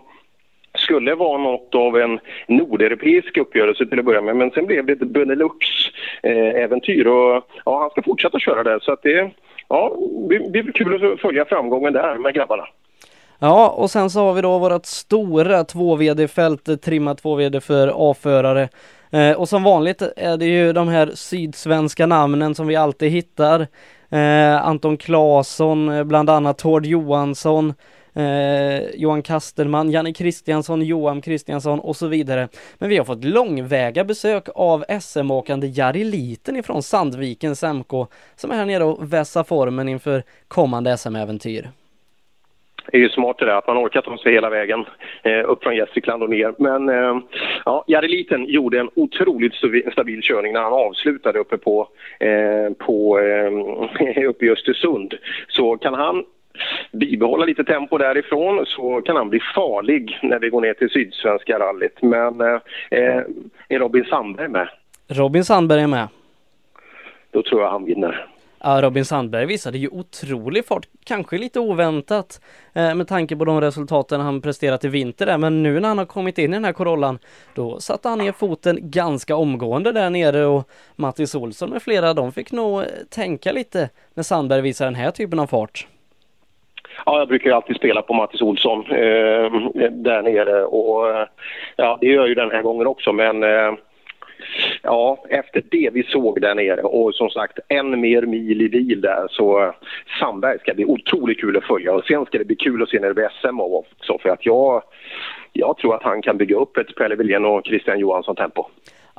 skulle 0.77 1.15
vara 1.15 1.38
något 1.38 1.75
av 1.75 1.97
en 1.97 2.19
nordeuropeisk 2.47 3.38
uppgörelse 3.38 3.86
till 3.86 3.99
att 3.99 4.05
börja 4.05 4.21
med. 4.21 4.36
Men 4.36 4.51
sen 4.51 4.65
blev 4.65 4.86
det 4.86 4.93
ett 4.93 5.08
Benelux-äventyr 5.08 7.08
och 7.08 7.43
ja, 7.65 7.79
han 7.79 7.89
ska 7.89 8.01
fortsätta 8.01 8.39
köra 8.39 8.63
där. 8.63 8.79
Så 8.79 8.91
att 8.91 9.03
det, 9.03 9.32
ja, 9.67 9.95
det 10.29 10.63
blir 10.63 10.71
kul 10.71 11.13
att 11.13 11.19
följa 11.19 11.45
framgången 11.45 11.93
där 11.93 12.15
med 12.15 12.34
grabbarna. 12.34 12.67
Ja, 13.39 13.69
och 13.69 13.91
sen 13.91 14.10
så 14.10 14.19
har 14.19 14.34
vi 14.34 14.41
då 14.41 14.60
vårt 14.60 14.86
stora 14.86 15.63
2VD-fält, 15.63 16.82
trimmat 16.82 17.23
2VD 17.23 17.60
för 17.60 18.12
A-förare. 18.12 18.69
Eh, 19.12 19.32
och 19.32 19.49
som 19.49 19.63
vanligt 19.63 20.01
är 20.01 20.38
det 20.38 20.45
ju 20.45 20.73
de 20.73 20.88
här 20.88 21.12
sydsvenska 21.13 22.05
namnen 22.05 22.55
som 22.55 22.67
vi 22.67 22.75
alltid 22.75 23.12
hittar. 23.12 23.67
Eh, 24.10 24.67
Anton 24.67 24.97
Claesson, 24.97 25.89
eh, 25.89 26.03
bland 26.03 26.29
annat 26.29 26.58
Tord 26.58 26.86
Johansson, 26.86 27.73
eh, 28.19 28.82
Johan 28.95 29.21
Kasterman, 29.21 29.91
Janne 29.91 30.13
Kristiansson, 30.13 30.82
Johan 30.82 31.21
Kristiansson 31.21 31.79
och 31.79 31.95
så 31.95 32.08
vidare. 32.08 32.47
Men 32.77 32.89
vi 32.89 32.97
har 32.97 33.05
fått 33.05 33.23
långväga 33.23 34.03
besök 34.03 34.47
av 34.55 34.86
SM-åkande 35.01 35.67
Jari 35.67 36.03
Liten 36.03 36.55
ifrån 36.55 36.84
Sandvikens 36.84 37.63
MK 37.63 37.91
som 38.36 38.51
är 38.51 38.55
här 38.55 38.65
nere 38.65 38.84
och 38.84 39.13
vässar 39.13 39.43
formen 39.43 39.89
inför 39.89 40.23
kommande 40.47 40.97
SM-äventyr 40.97 41.69
är 42.93 42.99
ju 42.99 43.10
smart 43.10 43.38
det 43.39 43.45
där 43.45 43.55
att 43.58 43.67
man 43.67 43.77
orkar 43.77 44.01
ta 44.01 44.17
sig 44.17 44.34
hela 44.34 44.49
vägen 44.49 44.86
eh, 45.23 45.49
upp 45.49 45.63
från 45.63 45.75
Gästrikland 45.75 46.23
och 46.23 46.29
ner. 46.29 46.53
Men 46.58 46.89
eh, 46.89 47.17
ja, 47.65 47.84
Jari 47.88 48.08
Liten 48.08 48.45
gjorde 48.45 48.79
en 48.79 48.89
otroligt 48.95 49.53
stabil 49.91 50.21
körning 50.21 50.53
när 50.53 50.62
han 50.62 50.73
avslutade 50.73 51.39
uppe 51.39 51.58
på, 51.58 51.88
eh, 52.19 52.73
på 52.77 53.19
eh, 53.19 54.23
uppe 54.29 54.45
i 54.45 54.49
Östersund. 54.49 55.13
Så 55.47 55.77
kan 55.77 55.93
han 55.93 56.23
bibehålla 56.91 57.45
lite 57.45 57.63
tempo 57.63 57.97
därifrån 57.97 58.65
så 58.65 59.01
kan 59.01 59.15
han 59.15 59.29
bli 59.29 59.39
farlig 59.55 60.19
när 60.23 60.39
vi 60.39 60.49
går 60.49 60.62
ner 60.62 60.73
till 60.73 60.89
Sydsvenska 60.89 61.59
rallyt. 61.59 62.01
Men 62.01 62.41
eh, 62.41 62.59
eh, 62.91 63.23
är 63.67 63.79
Robin 63.79 64.05
Sandberg 64.05 64.47
med? 64.47 64.69
Robin 65.07 65.45
Sandberg 65.45 65.81
är 65.81 65.88
med. 65.88 66.07
Då 67.31 67.43
tror 67.43 67.62
jag 67.62 67.71
han 67.71 67.85
vinner. 67.85 68.25
Ja, 68.63 68.81
Robin 68.81 69.05
Sandberg 69.05 69.45
visade 69.45 69.77
ju 69.77 69.88
otrolig 69.88 70.65
fart, 70.65 70.88
kanske 71.03 71.38
lite 71.38 71.59
oväntat 71.59 72.41
eh, 72.73 72.95
med 72.95 73.07
tanke 73.07 73.35
på 73.35 73.45
de 73.45 73.62
resultaten 73.62 74.21
han 74.21 74.41
presterat 74.41 74.85
i 74.85 74.88
vinter 74.88 75.25
där, 75.25 75.38
men 75.38 75.63
nu 75.63 75.79
när 75.79 75.88
han 75.88 75.97
har 75.97 76.05
kommit 76.05 76.38
in 76.38 76.53
i 76.53 76.55
den 76.55 76.65
här 76.65 76.73
Corollan 76.73 77.19
då 77.53 77.79
satte 77.79 78.09
han 78.09 78.17
ner 78.17 78.31
foten 78.31 78.77
ganska 78.81 79.35
omgående 79.35 79.91
där 79.91 80.09
nere 80.09 80.45
och 80.45 80.69
Mattis 80.95 81.35
Olsson 81.35 81.69
med 81.69 81.81
flera, 81.81 82.13
de 82.13 82.31
fick 82.31 82.51
nog 82.51 82.83
tänka 83.09 83.51
lite 83.51 83.89
när 84.13 84.23
Sandberg 84.23 84.62
visar 84.62 84.85
den 84.85 84.95
här 84.95 85.12
typen 85.12 85.39
av 85.39 85.47
fart. 85.47 85.88
Ja, 87.05 87.19
jag 87.19 87.27
brukar 87.27 87.49
ju 87.49 87.55
alltid 87.55 87.75
spela 87.75 88.01
på 88.01 88.13
Mattis 88.13 88.41
Olsson 88.41 88.79
eh, 88.79 89.51
där 89.89 90.21
nere 90.21 90.63
och 90.63 91.09
eh, 91.09 91.27
ja, 91.75 91.97
det 92.01 92.07
gör 92.07 92.15
jag 92.15 92.27
ju 92.27 92.35
den 92.35 92.51
här 92.51 92.62
gången 92.62 92.88
också, 92.88 93.13
men 93.13 93.43
eh, 93.43 93.73
ja, 94.81 95.25
efter 95.29 95.63
det 95.71 95.89
vi 95.93 96.03
såg 96.03 96.41
där 96.41 96.55
nere 96.55 96.81
och 96.81 97.15
som 97.15 97.29
sagt 97.29 97.59
en 97.67 98.01
mer 98.01 98.21
mil 98.21 98.62
i 98.62 98.69
bil 98.69 99.01
där 99.01 99.27
så 99.29 99.73
Sandberg 100.19 100.59
ska 100.59 100.73
bli 100.73 100.85
otroligt 100.85 101.41
kul 101.41 101.57
att 101.57 101.63
följa 101.63 101.93
och 101.93 102.05
sen 102.05 102.25
ska 102.25 102.38
det 102.38 102.45
bli 102.45 102.55
kul 102.55 102.83
att 102.83 102.89
se 102.89 102.99
när 102.99 103.07
det 103.07 103.13
blir 103.13 103.29
SM 103.41 103.59
också 103.59 104.17
för 104.17 104.29
att 104.29 104.45
jag, 104.45 104.83
jag 105.53 105.77
tror 105.77 105.95
att 105.95 106.03
han 106.03 106.21
kan 106.21 106.38
bygga 106.38 106.55
upp 106.55 106.77
ett 106.77 106.95
Pelle 106.95 107.15
Wilén 107.15 107.45
och 107.45 107.65
Christian 107.65 107.99
Johansson-tempo. 107.99 108.65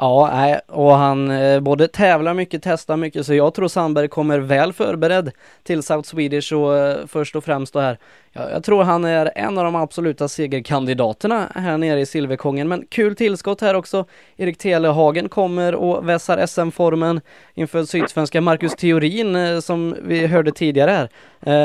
Ja, 0.02 0.30
nej, 0.32 0.60
och 0.66 0.92
han 0.92 1.30
eh, 1.30 1.60
både 1.60 1.88
tävlar 1.88 2.34
mycket, 2.34 2.62
testar 2.62 2.96
mycket, 2.96 3.26
så 3.26 3.34
jag 3.34 3.54
tror 3.54 3.68
Sandberg 3.68 4.08
kommer 4.08 4.38
väl 4.38 4.72
förberedd 4.72 5.30
till 5.62 5.82
South 5.82 6.08
Swedish 6.08 6.52
och 6.52 6.76
eh, 6.76 7.06
först 7.06 7.36
och 7.36 7.44
främst 7.44 7.72
då 7.72 7.80
här. 7.80 7.98
Jag 8.32 8.64
tror 8.64 8.82
han 8.82 9.04
är 9.04 9.32
en 9.34 9.58
av 9.58 9.64
de 9.64 9.74
absoluta 9.76 10.28
segerkandidaterna 10.28 11.52
här 11.54 11.78
nere 11.78 12.00
i 12.00 12.06
Silverkongen, 12.06 12.68
men 12.68 12.86
kul 12.90 13.16
tillskott 13.16 13.60
här 13.60 13.74
också. 13.74 14.04
Erik 14.36 14.58
Telehagen 14.58 15.28
kommer 15.28 15.74
och 15.74 16.08
vässar 16.08 16.46
SM-formen 16.46 17.20
inför 17.54 17.84
sydsvenska 17.84 18.40
Marcus 18.40 18.74
Theorin 18.74 19.36
eh, 19.36 19.60
som 19.60 19.96
vi 20.02 20.26
hörde 20.26 20.52
tidigare 20.52 20.90
här. 20.90 21.08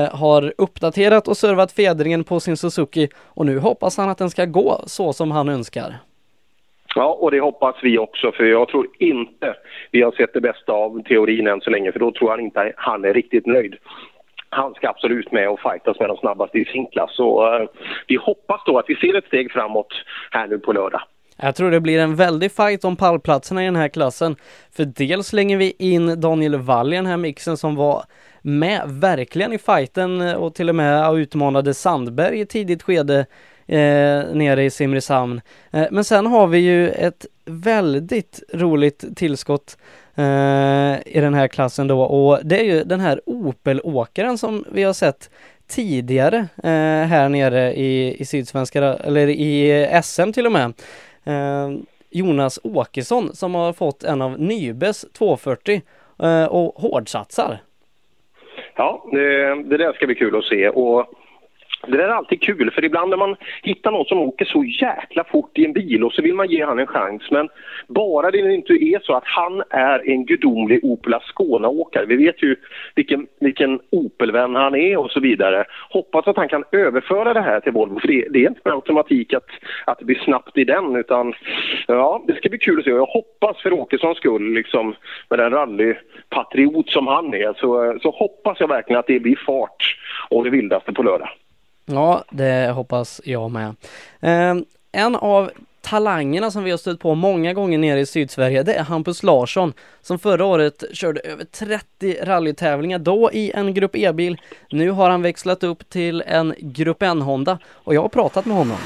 Eh, 0.05 0.15
har 0.15 0.53
uppdaterat 0.57 1.27
och 1.27 1.37
servat 1.37 1.71
fjädringen 1.71 2.23
på 2.23 2.39
sin 2.39 2.57
Suzuki 2.57 3.09
och 3.15 3.45
nu 3.45 3.59
hoppas 3.59 3.97
han 3.97 4.09
att 4.09 4.17
den 4.17 4.29
ska 4.29 4.45
gå 4.45 4.83
så 4.87 5.13
som 5.13 5.31
han 5.31 5.49
önskar. 5.49 5.99
Ja, 6.95 7.17
och 7.21 7.31
det 7.31 7.39
hoppas 7.39 7.75
vi 7.81 7.97
också, 7.97 8.31
för 8.31 8.43
jag 8.43 8.67
tror 8.67 8.87
inte 8.99 9.55
vi 9.91 10.01
har 10.01 10.11
sett 10.11 10.33
det 10.33 10.41
bästa 10.41 10.71
av 10.71 11.03
teorin 11.03 11.47
än 11.47 11.61
så 11.61 11.69
länge, 11.69 11.91
för 11.91 11.99
då 11.99 12.11
tror 12.11 12.31
jag 12.31 12.41
inte 12.41 12.73
han 12.77 13.05
är 13.05 13.13
riktigt 13.13 13.45
nöjd. 13.45 13.75
Han 14.49 14.73
ska 14.73 14.89
absolut 14.89 15.31
med 15.31 15.49
och 15.49 15.59
fightas 15.59 15.99
med 15.99 16.09
de 16.09 16.17
snabbaste 16.17 16.57
i 16.57 16.65
sin 16.65 16.85
klass. 16.85 17.15
Så 17.15 17.55
uh, 17.55 17.67
vi 18.07 18.15
hoppas 18.15 18.61
då 18.65 18.79
att 18.79 18.85
vi 18.87 18.95
ser 18.95 19.17
ett 19.17 19.25
steg 19.25 19.51
framåt 19.51 19.93
här 20.31 20.47
nu 20.47 20.59
på 20.59 20.73
lördag. 20.73 21.01
Jag 21.37 21.55
tror 21.55 21.71
det 21.71 21.81
blir 21.81 21.99
en 21.99 22.15
väldig 22.15 22.51
fight 22.51 22.85
om 22.85 22.95
pallplatserna 22.95 23.63
i 23.63 23.65
den 23.65 23.75
här 23.75 23.87
klassen. 23.87 24.35
För 24.75 24.85
dels 24.85 25.27
slänger 25.27 25.57
vi 25.57 25.73
in 25.79 26.21
Daniel 26.21 26.55
Wall 26.55 26.93
i 26.93 26.95
den 26.95 27.05
här 27.05 27.17
mixen 27.17 27.57
som 27.57 27.75
var 27.75 28.03
med 28.41 28.81
verkligen 28.87 29.53
i 29.53 29.57
fighten 29.57 30.21
eh, 30.21 30.33
och 30.33 30.55
till 30.55 30.69
och 30.69 30.75
med 30.75 31.17
utmanade 31.17 31.73
Sandberg 31.73 32.39
i 32.39 32.45
tidigt 32.45 32.83
skede 32.83 33.25
eh, 33.67 34.33
nere 34.33 34.63
i 34.63 34.69
Simrishamn. 34.69 35.41
Eh, 35.71 35.87
men 35.91 36.03
sen 36.03 36.25
har 36.25 36.47
vi 36.47 36.57
ju 36.57 36.89
ett 36.89 37.25
väldigt 37.45 38.43
roligt 38.53 39.05
tillskott 39.15 39.77
eh, 40.15 40.95
i 41.05 41.19
den 41.21 41.33
här 41.33 41.47
klassen 41.47 41.87
då 41.87 42.01
och 42.01 42.39
det 42.43 42.59
är 42.59 42.63
ju 42.63 42.83
den 42.83 42.99
här 42.99 43.21
Opel-åkaren 43.25 44.37
som 44.37 44.65
vi 44.71 44.83
har 44.83 44.93
sett 44.93 45.29
tidigare 45.67 46.37
eh, 46.63 47.07
här 47.07 47.29
nere 47.29 47.73
i, 47.73 48.21
i 48.21 48.25
Sydsvenska, 48.25 48.79
eller 48.83 49.27
i 49.27 49.87
SM 50.03 50.31
till 50.31 50.45
och 50.45 50.51
med. 50.51 50.73
Eh, 51.23 51.69
Jonas 52.09 52.59
Åkesson 52.63 53.35
som 53.35 53.55
har 53.55 53.73
fått 53.73 54.03
en 54.03 54.21
av 54.21 54.39
Nybes 54.39 55.05
240 55.13 55.81
eh, 56.23 56.45
och 56.45 56.81
hårdsatsar. 56.81 57.57
Ja, 58.75 59.05
det, 59.11 59.63
det 59.63 59.77
där 59.77 59.93
ska 59.93 60.05
bli 60.05 60.15
kul 60.15 60.35
att 60.35 60.43
se 60.43 60.69
och 60.69 61.05
det 61.87 61.97
där 61.97 62.07
är 62.07 62.13
alltid 62.13 62.41
kul, 62.41 62.71
för 62.71 62.85
ibland 62.85 63.09
när 63.09 63.17
man 63.17 63.35
hittar 63.63 63.91
någon 63.91 64.05
som 64.05 64.19
åker 64.19 64.45
så 64.45 64.63
jäkla 64.63 65.23
fort 65.23 65.57
i 65.57 65.65
en 65.65 65.73
bil 65.73 66.03
och 66.03 66.13
så 66.13 66.21
vill 66.21 66.33
man 66.33 66.49
ge 66.49 66.65
han 66.65 66.79
en 66.79 66.87
chans. 66.87 67.31
Men 67.31 67.49
bara 67.87 68.31
det 68.31 68.53
inte 68.53 68.73
är 68.73 68.99
så 69.03 69.13
att 69.13 69.23
han 69.25 69.63
är 69.69 70.09
en 70.09 70.25
gudomlig 70.25 70.79
Opel 70.83 71.13
Ascona-åkare. 71.13 72.05
Vi 72.05 72.15
vet 72.15 72.43
ju 72.43 72.55
vilken, 72.95 73.27
vilken 73.39 73.79
Opel-vän 73.91 74.55
han 74.55 74.75
är 74.75 74.97
och 74.97 75.11
så 75.11 75.19
vidare. 75.19 75.65
Hoppas 75.89 76.27
att 76.27 76.37
han 76.37 76.49
kan 76.49 76.63
överföra 76.71 77.33
det 77.33 77.41
här 77.41 77.59
till 77.59 77.71
Volvo, 77.71 77.99
för 77.99 78.07
det, 78.07 78.27
det 78.29 78.39
är 78.39 78.49
inte 78.49 78.61
med 78.63 78.73
automatik 78.73 79.33
att, 79.33 79.49
att 79.85 79.99
det 79.99 80.05
blir 80.05 80.19
snabbt 80.19 80.57
i 80.57 80.63
den. 80.63 80.95
Utan 80.95 81.33
ja, 81.87 82.23
det 82.27 82.35
ska 82.35 82.49
bli 82.49 82.57
kul 82.57 82.79
att 82.79 82.85
se. 82.85 82.91
Jag 82.91 83.05
hoppas 83.05 83.61
för 83.61 83.73
Åkessons 83.73 84.17
skull, 84.17 84.53
liksom, 84.53 84.95
med 85.29 85.39
den 85.39 85.51
rallypatriot 85.51 86.89
som 86.89 87.07
han 87.07 87.33
är, 87.33 87.53
så, 87.53 87.99
så 88.01 88.09
hoppas 88.09 88.59
jag 88.59 88.67
verkligen 88.67 88.99
att 88.99 89.07
det 89.07 89.19
blir 89.19 89.39
fart 89.45 89.97
och 90.29 90.43
det 90.43 90.49
vildaste 90.49 90.93
på 90.93 91.03
lördag. 91.03 91.29
Ja, 91.85 92.23
det 92.31 92.71
hoppas 92.71 93.21
jag 93.23 93.51
med. 93.51 93.75
Eh, 94.19 94.55
en 94.91 95.15
av 95.15 95.51
talangerna 95.81 96.51
som 96.51 96.63
vi 96.63 96.71
har 96.71 96.77
stött 96.77 96.99
på 96.99 97.15
många 97.15 97.53
gånger 97.53 97.77
nere 97.77 97.99
i 97.99 98.05
Sydsverige, 98.05 98.63
det 98.63 98.73
är 98.73 98.83
Hampus 98.83 99.23
Larsson 99.23 99.73
som 100.01 100.19
förra 100.19 100.45
året 100.45 100.83
körde 100.93 101.19
över 101.19 101.45
30 101.45 102.17
rallytävlingar, 102.23 102.99
då 102.99 103.31
i 103.33 103.51
en 103.51 103.73
Grupp 103.73 103.95
E-bil. 103.95 104.37
Nu 104.69 104.89
har 104.89 105.09
han 105.09 105.21
växlat 105.21 105.63
upp 105.63 105.89
till 105.89 106.21
en 106.21 106.55
Grupp 106.59 107.01
N-Honda 107.01 107.59
och 107.67 107.95
jag 107.95 108.01
har 108.01 108.09
pratat 108.09 108.45
med 108.45 108.57
honom. 108.57 108.77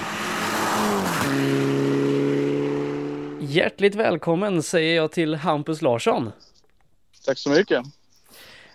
Hjärtligt 3.42 3.96
välkommen 3.96 4.64
säger 4.64 4.96
jag 4.96 5.12
till 5.12 5.36
Hampus 5.36 5.82
Larsson. 5.82 6.32
Tack 7.26 7.38
så 7.38 7.50
mycket. 7.50 7.86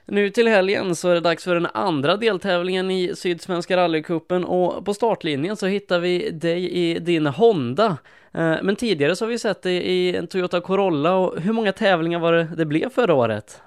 Nu 0.07 0.31
till 0.31 0.49
helgen 0.49 0.97
så 0.97 1.09
är 1.09 1.15
det 1.15 1.21
dags 1.21 1.45
för 1.45 1.55
den 1.55 1.69
andra 1.75 2.17
deltävlingen 2.17 2.91
i 2.91 3.17
Sydsvenska 3.17 3.77
rallycupen 3.77 4.45
och 4.45 4.85
på 4.85 4.95
startlinjen 4.95 5.57
så 5.57 5.67
hittar 5.67 5.99
vi 5.99 6.31
dig 6.31 6.71
i 6.71 6.99
din 6.99 7.27
Honda. 7.27 7.97
Eh, 8.33 8.57
men 8.63 8.77
tidigare 8.77 9.17
så 9.17 9.25
har 9.25 9.31
vi 9.31 9.39
sett 9.39 9.63
dig 9.63 9.77
i 9.77 10.17
en 10.17 10.27
Toyota 10.27 10.61
Corolla 10.61 11.15
och 11.15 11.41
hur 11.41 11.53
många 11.53 11.73
tävlingar 11.73 12.19
var 12.19 12.33
det 12.33 12.49
det 12.57 12.65
blev 12.65 12.91
förra 12.91 13.15
året? 13.15 13.61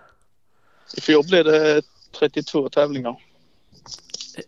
I 0.98 1.02
fjol 1.02 1.24
blev 1.30 1.46
det 1.46 1.82
32 2.20 2.70
tävlingar. 2.70 3.16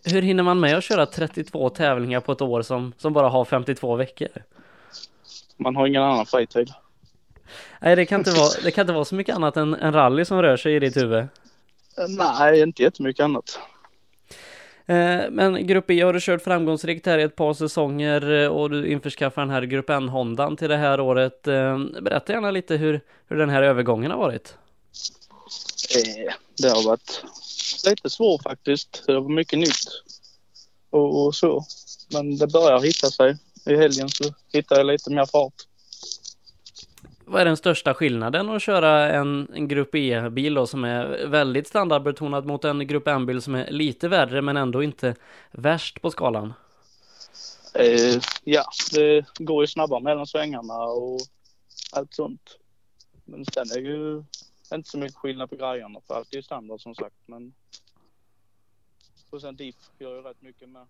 Hur 0.04 0.22
hinner 0.22 0.44
man 0.44 0.60
med 0.60 0.78
att 0.78 0.84
köra 0.84 1.06
32 1.06 1.70
tävlingar 1.70 2.20
på 2.20 2.32
ett 2.32 2.42
år 2.42 2.62
som, 2.62 2.94
som 2.98 3.14
bara 3.14 3.30
har 3.30 3.46
52 3.46 3.96
veckor? 3.96 4.44
Man 5.58 5.76
har 5.76 5.88
ingen 5.88 6.04
annan 6.04 6.26
fritid. 6.26 6.70
Nej, 7.80 7.96
det 7.96 8.06
kan 8.06 8.20
inte 8.20 8.32
vara, 8.32 8.50
det 8.64 8.72
kan 8.72 8.82
inte 8.82 8.94
vara 8.94 9.06
så 9.06 9.16
mycket 9.16 9.36
annat 9.36 9.58
än 9.58 9.74
en 9.74 9.94
rally 9.94 10.26
som 10.26 10.42
rör 10.42 10.58
sig 10.58 10.76
i 10.76 10.80
ditt 10.80 10.98
huvud. 10.98 11.28
Nej, 12.08 12.62
inte 12.62 12.84
jättemycket 12.84 13.24
annat. 13.24 13.60
Eh, 14.90 15.30
men 15.32 15.68
Grupp 15.68 15.92
E 15.92 16.02
har 16.02 16.14
du 16.14 16.20
kört 16.22 16.42
framgångsrikt 16.42 17.06
här 17.06 17.18
i 17.18 17.24
ett 17.24 17.36
par 17.36 17.54
säsonger 17.54 18.32
eh, 18.32 18.48
och 18.48 18.70
du 18.70 18.92
införskaffar 18.92 19.42
den 19.42 19.50
här 19.50 19.62
Grupp 19.62 19.90
N-Hondan 19.90 20.58
till 20.58 20.70
det 20.70 20.78
här 20.78 21.00
året. 21.00 21.48
Eh, 21.48 21.80
berätta 22.02 22.34
gärna 22.34 22.52
lite 22.52 22.76
hur, 22.76 23.02
hur 23.28 23.38
den 23.38 23.50
här 23.50 23.62
övergången 23.62 24.12
har 24.12 24.18
varit. 24.18 24.54
Det 26.58 26.70
har 26.70 26.86
varit 26.86 27.24
lite 27.86 28.10
svårt 28.10 28.44
faktiskt. 28.44 29.04
Det 29.08 29.20
var 29.20 29.30
mycket 29.30 29.60
nytt 29.60 29.88
och, 30.90 31.26
och 31.26 31.36
så. 31.36 31.66
Men 32.14 32.38
det 32.38 32.48
börjar 32.48 32.80
hitta 32.80 33.08
sig. 33.08 33.38
I 33.66 33.76
helgen 33.76 34.10
så 34.10 34.24
hittar 34.54 34.76
jag 34.78 34.86
lite 34.86 35.10
mer 35.12 35.26
fart 35.26 35.54
vad 37.30 37.42
är 37.42 37.46
den 37.46 37.58
största 37.58 37.94
skillnaden 37.94 38.50
att 38.50 38.62
köra 38.62 39.10
en, 39.12 39.48
en 39.54 39.68
Grupp 39.68 39.96
E-bil 39.96 40.54
då 40.54 40.68
som 40.68 40.84
är 40.84 41.26
väldigt 41.28 41.68
standardbetonad 41.68 42.46
mot 42.46 42.66
en 42.66 42.88
Grupp 42.88 43.08
M-bil 43.08 43.42
som 43.42 43.56
är 43.56 43.72
lite 43.72 44.08
värre 44.08 44.42
men 44.42 44.58
ändå 44.58 44.84
inte 44.84 45.16
värst 45.52 46.02
på 46.02 46.12
skalan? 46.12 46.54
Eh, 47.74 48.22
ja, 48.44 48.64
det 48.94 49.26
går 49.40 49.64
ju 49.64 49.68
snabbare 49.68 50.04
mellan 50.04 50.28
svängarna 50.28 50.84
och 50.84 51.20
allt 51.92 52.14
sånt. 52.14 52.58
Men 53.26 53.46
sen 53.46 53.72
är 53.72 53.80
ju 53.80 54.24
inte 54.74 54.90
så 54.90 54.98
mycket 54.98 55.18
skillnad 55.18 55.50
på 55.50 55.56
grejerna 55.56 56.00
för 56.08 56.14
allt 56.14 56.34
är 56.34 56.36
ju 56.36 56.44
standard 56.44 56.82
som 56.82 56.96
sagt. 56.96 57.16
Men 57.26 57.54
och 59.30 59.42
sen 59.42 59.56
diff 59.56 59.76
gör 60.00 60.16
ju 60.16 60.22
rätt 60.22 60.42
mycket 60.42 60.70
med. 60.70 60.88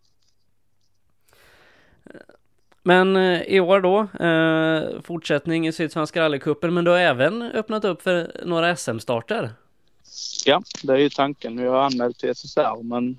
Men 2.84 3.16
eh, 3.16 3.42
i 3.42 3.60
år 3.60 3.82
då, 3.82 4.00
eh, 4.26 5.02
fortsättning 5.02 5.68
i 5.68 5.72
Sydsvenska 5.72 6.22
rallycupen, 6.22 6.74
men 6.74 6.86
du 6.86 6.92
har 6.92 6.98
även 6.98 7.42
öppnat 7.42 7.86
upp 7.86 8.02
för 8.02 8.42
några 8.46 8.76
SM-starter. 8.76 9.54
Ja, 10.46 10.62
det 10.84 10.94
är 10.94 10.98
ju 10.98 11.10
tanken. 11.10 11.58
Vi 11.58 11.68
har 11.68 11.82
anmält 11.82 12.20
till 12.20 12.30
SSR 12.30 12.84
men 12.84 13.18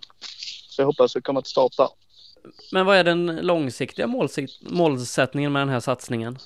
så 0.68 0.82
jag 0.82 0.86
hoppas 0.86 1.16
vi 1.16 1.20
kommer 1.20 1.40
till 1.40 1.50
start 1.50 1.76
där. 1.76 1.88
Men 2.72 2.86
vad 2.86 2.96
är 2.96 3.04
den 3.04 3.26
långsiktiga 3.26 4.06
målsättningen 4.60 5.52
med 5.52 5.62
den 5.62 5.68
här 5.68 5.80
satsningen? 5.80 6.38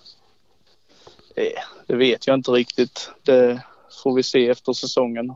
Det, 1.35 1.53
det 1.87 1.97
vet 1.97 2.27
jag 2.27 2.35
inte 2.35 2.51
riktigt. 2.51 3.11
Det 3.23 3.63
får 4.03 4.15
vi 4.15 4.23
se 4.23 4.49
efter 4.49 4.73
säsongen. 4.73 5.35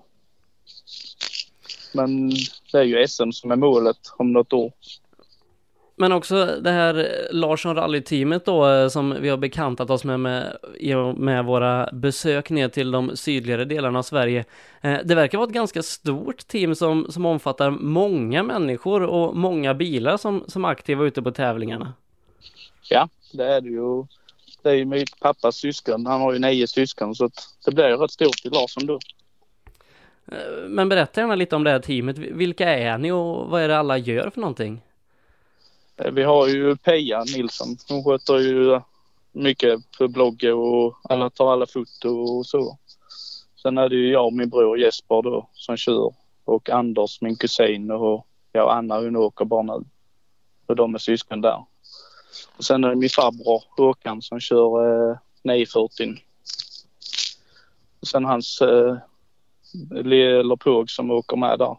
Men 1.93 2.31
det 2.73 2.79
är 2.79 2.83
ju 2.83 3.09
SM 3.09 3.31
som 3.31 3.51
är 3.51 3.57
målet 3.57 3.99
om 4.17 4.33
något 4.33 4.53
år. 4.53 4.73
Men 6.01 6.13
också 6.13 6.47
det 6.61 6.71
här 6.71 7.09
Larsson 7.31 7.77
Rally-teamet 7.77 8.45
då 8.45 8.69
eh, 8.69 8.89
som 8.89 9.17
vi 9.21 9.29
har 9.29 9.37
bekantat 9.37 9.91
oss 9.91 10.05
med, 10.05 10.21
med 10.21 10.59
med 11.17 11.45
våra 11.45 11.89
besök 11.93 12.51
ner 12.51 12.69
till 12.69 12.91
de 12.91 13.17
sydligare 13.17 13.65
delarna 13.65 13.99
av 13.99 14.03
Sverige. 14.03 14.45
Eh, 14.81 14.99
det 15.05 15.15
verkar 15.15 15.39
vara 15.39 15.49
ett 15.49 15.55
ganska 15.55 15.83
stort 15.83 16.47
team 16.47 16.75
som, 16.75 17.07
som 17.11 17.27
omfattar 17.27 17.71
många 17.71 18.43
människor 18.43 19.03
och 19.03 19.37
många 19.37 19.75
bilar 19.75 20.17
som, 20.17 20.45
som 20.47 20.65
aktiva 20.65 21.05
ute 21.05 21.23
på 21.23 21.31
tävlingarna. 21.31 21.93
Ja, 22.91 23.09
det 23.33 23.45
är 23.45 23.61
det 23.61 23.69
ju. 23.69 24.05
Det 24.63 24.71
är 24.71 24.75
ju 24.75 24.85
mitt 24.85 25.21
pappas 25.21 25.57
syskon. 25.57 26.07
Han 26.07 26.21
har 26.21 26.33
ju 26.33 26.39
nio 26.39 26.67
syskon 26.67 27.15
så 27.15 27.31
det 27.65 27.73
blir 27.73 27.89
ju 27.89 27.97
rätt 27.97 28.11
stort 28.11 28.45
i 28.45 28.49
Larsson 28.49 28.87
då. 28.87 28.99
Eh, 30.33 30.69
men 30.69 30.89
berätta 30.89 31.21
gärna 31.21 31.35
lite 31.35 31.57
om 31.57 31.65
det 31.65 31.71
här 31.71 31.81
teamet. 31.81 32.19
Vilka 32.19 32.69
är 32.69 32.99
ni 32.99 33.13
och 33.13 33.51
vad 33.51 33.63
är 33.63 33.69
det 33.69 33.79
alla 33.79 33.99
gör 33.99 34.31
för 34.31 34.41
någonting? 34.41 34.83
Eh, 35.99 36.11
vi 36.11 36.23
har 36.23 36.49
ju 36.49 36.77
Peja 36.77 37.25
Nilsson. 37.25 37.77
Hon 37.89 38.05
sköter 38.05 38.39
ju 38.39 38.73
eh, 38.73 38.83
mycket 39.33 39.81
för 39.97 40.09
bloggen 40.09 40.55
och 40.55 40.99
alla 41.03 41.31
tar 41.31 41.53
alla 41.53 41.67
foto 41.67 42.09
och 42.09 42.47
så. 42.47 42.79
Sen 43.63 43.79
är 43.79 43.89
det 43.89 43.97
ju 43.97 44.11
jag 44.13 44.27
och 44.27 44.33
min 44.33 44.49
bror 44.49 44.79
Jesper 44.79 45.23
då 45.23 45.49
som 45.53 45.77
kör 45.77 46.15
och 46.45 46.71
Anders 46.71 47.21
min 47.21 47.37
kusin 47.37 47.91
och 47.91 48.27
ja, 48.53 48.73
Anna 48.73 49.01
hon 49.01 49.17
åker 49.17 49.45
bara 49.45 49.63
nu. 49.63 49.85
Och 50.67 50.77
de 50.77 50.95
är 50.95 50.99
syskon 50.99 51.41
där. 51.41 51.65
Och 52.57 52.65
sen 52.65 52.85
är 52.85 52.89
det 52.89 52.97
min 52.97 53.09
farbror 53.09 53.63
Håkan 53.77 54.23
som 54.23 54.41
kör 54.41 55.11
eh, 55.11 55.17
940. 55.43 56.15
Och 58.01 58.09
sen 58.09 58.25
hans 58.25 58.61
eh, 58.61 58.97
eller 59.91 60.57
Påg 60.57 60.91
som 60.91 61.11
åker 61.11 61.37
med 61.37 61.59
där. 61.59 61.77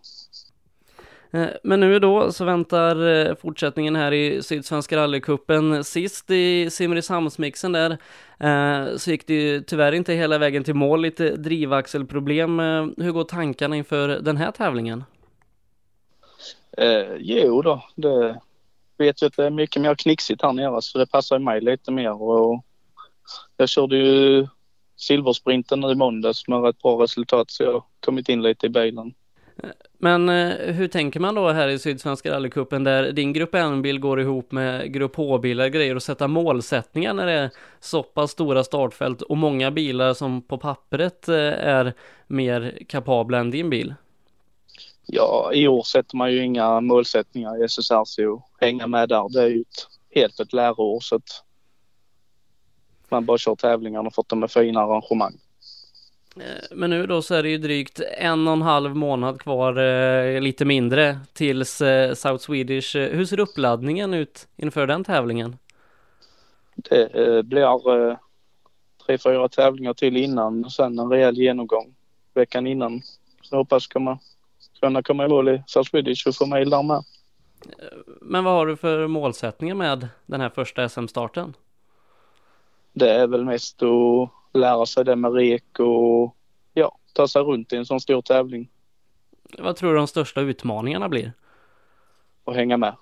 Eh, 1.32 1.48
men 1.64 1.80
nu 1.80 2.00
då 2.00 2.32
så 2.32 2.46
väntar 2.46 3.08
eh, 3.08 3.36
fortsättningen 3.36 3.96
här 3.96 4.12
i 4.12 4.44
Sydsvenska 4.44 4.98
rallycupen. 4.98 5.84
Sist 5.84 6.32
i 6.32 6.70
Simrishamnsmixen 6.70 7.72
där 7.72 7.98
eh, 8.40 8.98
så 8.98 9.12
gick 9.12 9.28
det 9.28 9.34
ju 9.34 9.62
tyvärr 9.62 9.92
inte 9.92 10.14
hela 10.14 10.38
vägen 10.38 10.64
till 10.64 10.74
mål, 10.74 11.02
lite 11.02 11.36
drivaxelproblem. 11.36 12.60
Hur 12.98 13.12
går 13.12 13.24
tankarna 13.24 13.76
inför 13.76 14.08
den 14.08 14.38
här 14.38 14.52
tävlingen? 14.52 15.04
Eh, 16.78 17.16
jo 17.20 17.62
då, 17.62 17.84
det 17.96 18.40
vet 18.98 19.22
ju 19.22 19.26
att 19.26 19.38
det 19.38 19.46
är 19.46 19.50
mycket 19.50 19.82
mer 19.82 19.96
knixigt 19.96 20.42
här 20.42 20.54
nere 20.54 20.82
så 20.82 20.98
det 20.98 21.06
passar 21.06 21.40
mig 21.40 21.62
lite 21.62 21.92
mer 21.92 22.22
och 22.22 22.64
jag 23.58 23.70
körde 23.70 23.98
ju 23.98 24.48
silversprinten 24.98 25.80
nu 25.80 25.92
i 25.92 25.96
måndags 25.96 26.48
med 26.48 26.64
rätt 26.64 26.82
bra 26.82 27.04
resultat 27.04 27.52
så 27.52 27.64
jag 27.64 27.74
har 27.74 27.84
kommit 28.00 28.30
in 28.30 28.42
lite 28.42 28.66
i 28.66 28.70
bilen. 28.70 29.14
Men 29.98 30.30
eh, 30.30 30.74
hur 30.74 30.88
tänker 30.88 31.20
man 31.20 31.36
då 31.36 31.50
här 31.50 31.68
i 31.68 31.80
Sydsvenska 31.80 32.32
rallycupen 32.32 32.84
där 32.84 33.12
din 33.12 33.34
grupp 33.34 33.56
N-bil 33.56 34.00
går 34.00 34.22
ihop 34.22 34.52
med 34.52 34.94
grupp 34.94 35.16
H-bilar 35.16 35.68
grejer 35.68 35.96
och 35.96 36.04
sätta 36.04 36.28
målsättningar 36.28 37.14
när 37.14 37.26
det 37.26 37.34
är 37.34 37.50
så 37.80 38.04
pass 38.04 38.32
stora 38.32 38.64
startfält 38.64 39.22
och 39.22 39.38
många 39.38 39.72
bilar 39.72 40.14
som 40.14 40.42
på 40.42 40.58
pappret 40.58 41.28
eh, 41.28 41.36
är 41.36 41.94
mer 42.28 42.78
kapabla 42.88 43.38
än 43.38 43.52
din 43.52 43.70
bil? 43.70 43.94
Ja, 45.06 45.52
i 45.54 45.68
år 45.68 45.84
sätter 45.84 46.18
man 46.18 46.32
ju 46.32 46.44
inga 46.44 46.82
målsättningar 46.82 47.62
i 47.62 47.66
SSRC 47.66 48.20
att 48.20 48.62
hänga 48.62 48.88
med 48.88 49.10
där. 49.10 49.30
Det 49.34 49.42
är 49.42 49.48
ju 49.48 49.62
ett, 49.62 49.88
helt 50.16 50.40
ett 50.40 50.54
läroår 50.54 51.00
så 51.00 51.16
att 51.16 51.44
man 53.10 53.26
bara 53.26 53.38
kör 53.38 53.56
tävlingarna 53.56 54.08
och 54.08 54.16
fått 54.16 54.30
dem 54.30 54.40
med 54.40 54.52
fina 54.52 54.82
arrangemang. 54.82 55.38
Eh, 56.40 56.46
men 56.72 56.90
nu 56.90 57.08
då 57.08 57.22
så 57.22 57.36
är 57.36 57.44
det 57.44 57.50
ju 57.50 57.58
drygt 57.58 58.02
en 58.18 58.48
och 58.48 58.54
en 58.54 58.62
halv 58.62 58.96
månad 58.96 59.42
kvar, 59.42 59.78
eh, 59.78 60.42
lite 60.42 60.66
mindre, 60.66 61.20
tills 61.34 61.82
eh, 61.82 62.14
South 62.14 62.44
Swedish. 62.44 62.96
Hur 62.96 63.26
ser 63.26 63.40
uppladdningen 63.40 64.14
ut 64.14 64.48
inför 64.58 64.88
den 64.88 65.04
tävlingen? 65.04 65.58
Det 66.76 67.46
blir 67.46 68.18
tre, 69.06 69.18
fyra 69.18 69.50
tävlingar 69.50 69.94
till 69.94 70.18
innan 70.18 70.66
och 70.66 70.72
sen 70.72 71.00
en 71.00 71.10
rejäl 71.10 71.38
genomgång 71.38 71.96
veckan 72.34 72.68
innan. 72.68 73.02
Så 73.42 73.56
jag 73.56 73.58
hoppas 73.58 73.88
komma, 73.88 74.20
kunna 74.80 75.04
komma 75.04 75.26
i 75.26 75.30
mål 75.30 75.50
i 75.50 75.64
South 75.68 75.90
Swedish 75.90 76.28
och 76.28 76.36
få 76.36 76.46
mejl 76.46 76.70
där 76.70 76.84
med. 76.84 77.04
Men 78.22 78.44
vad 78.44 78.54
har 78.54 78.66
du 78.66 78.76
för 78.76 79.08
målsättningar 79.08 79.76
med 79.76 80.08
den 80.26 80.42
här 80.42 80.50
första 80.50 80.90
SM-starten? 80.90 81.54
Det 82.94 83.12
är 83.12 83.28
väl 83.28 83.46
mest 83.46 83.84
att 83.84 84.30
lära 84.54 84.86
sig 84.86 85.06
det 85.06 85.16
med 85.16 85.34
rek 85.34 85.80
och 85.80 86.36
ja, 86.74 86.98
ta 87.14 87.28
sig 87.28 87.42
runt 87.42 87.74
i 87.74 87.76
en 87.76 87.86
sån 87.86 88.00
stor 88.00 88.22
tävling. 88.22 88.70
Vad 89.58 89.76
tror 89.76 89.92
du 89.92 89.98
de 89.98 90.08
största 90.08 90.42
utmaningarna 90.42 91.10
blir? 91.10 91.34
Att 92.46 92.56
hänga 92.56 92.78
med. 92.78 92.96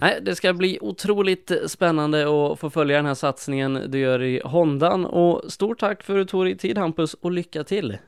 Nej, 0.00 0.18
det 0.22 0.36
ska 0.36 0.52
bli 0.52 0.78
otroligt 0.80 1.52
spännande 1.66 2.22
att 2.22 2.58
få 2.58 2.70
följa 2.70 2.96
den 2.96 3.06
här 3.06 3.14
satsningen 3.14 3.84
du 3.88 3.98
gör 3.98 4.22
i 4.22 4.40
Hondan 4.44 5.06
och 5.06 5.52
stort 5.52 5.78
tack 5.78 6.02
för 6.02 6.12
att 6.12 6.26
du 6.26 6.30
tog 6.30 6.44
dig 6.44 6.56
tid 6.56 6.78
Hampus 6.78 7.14
och 7.14 7.30
lycka 7.30 7.64
till! 7.64 7.98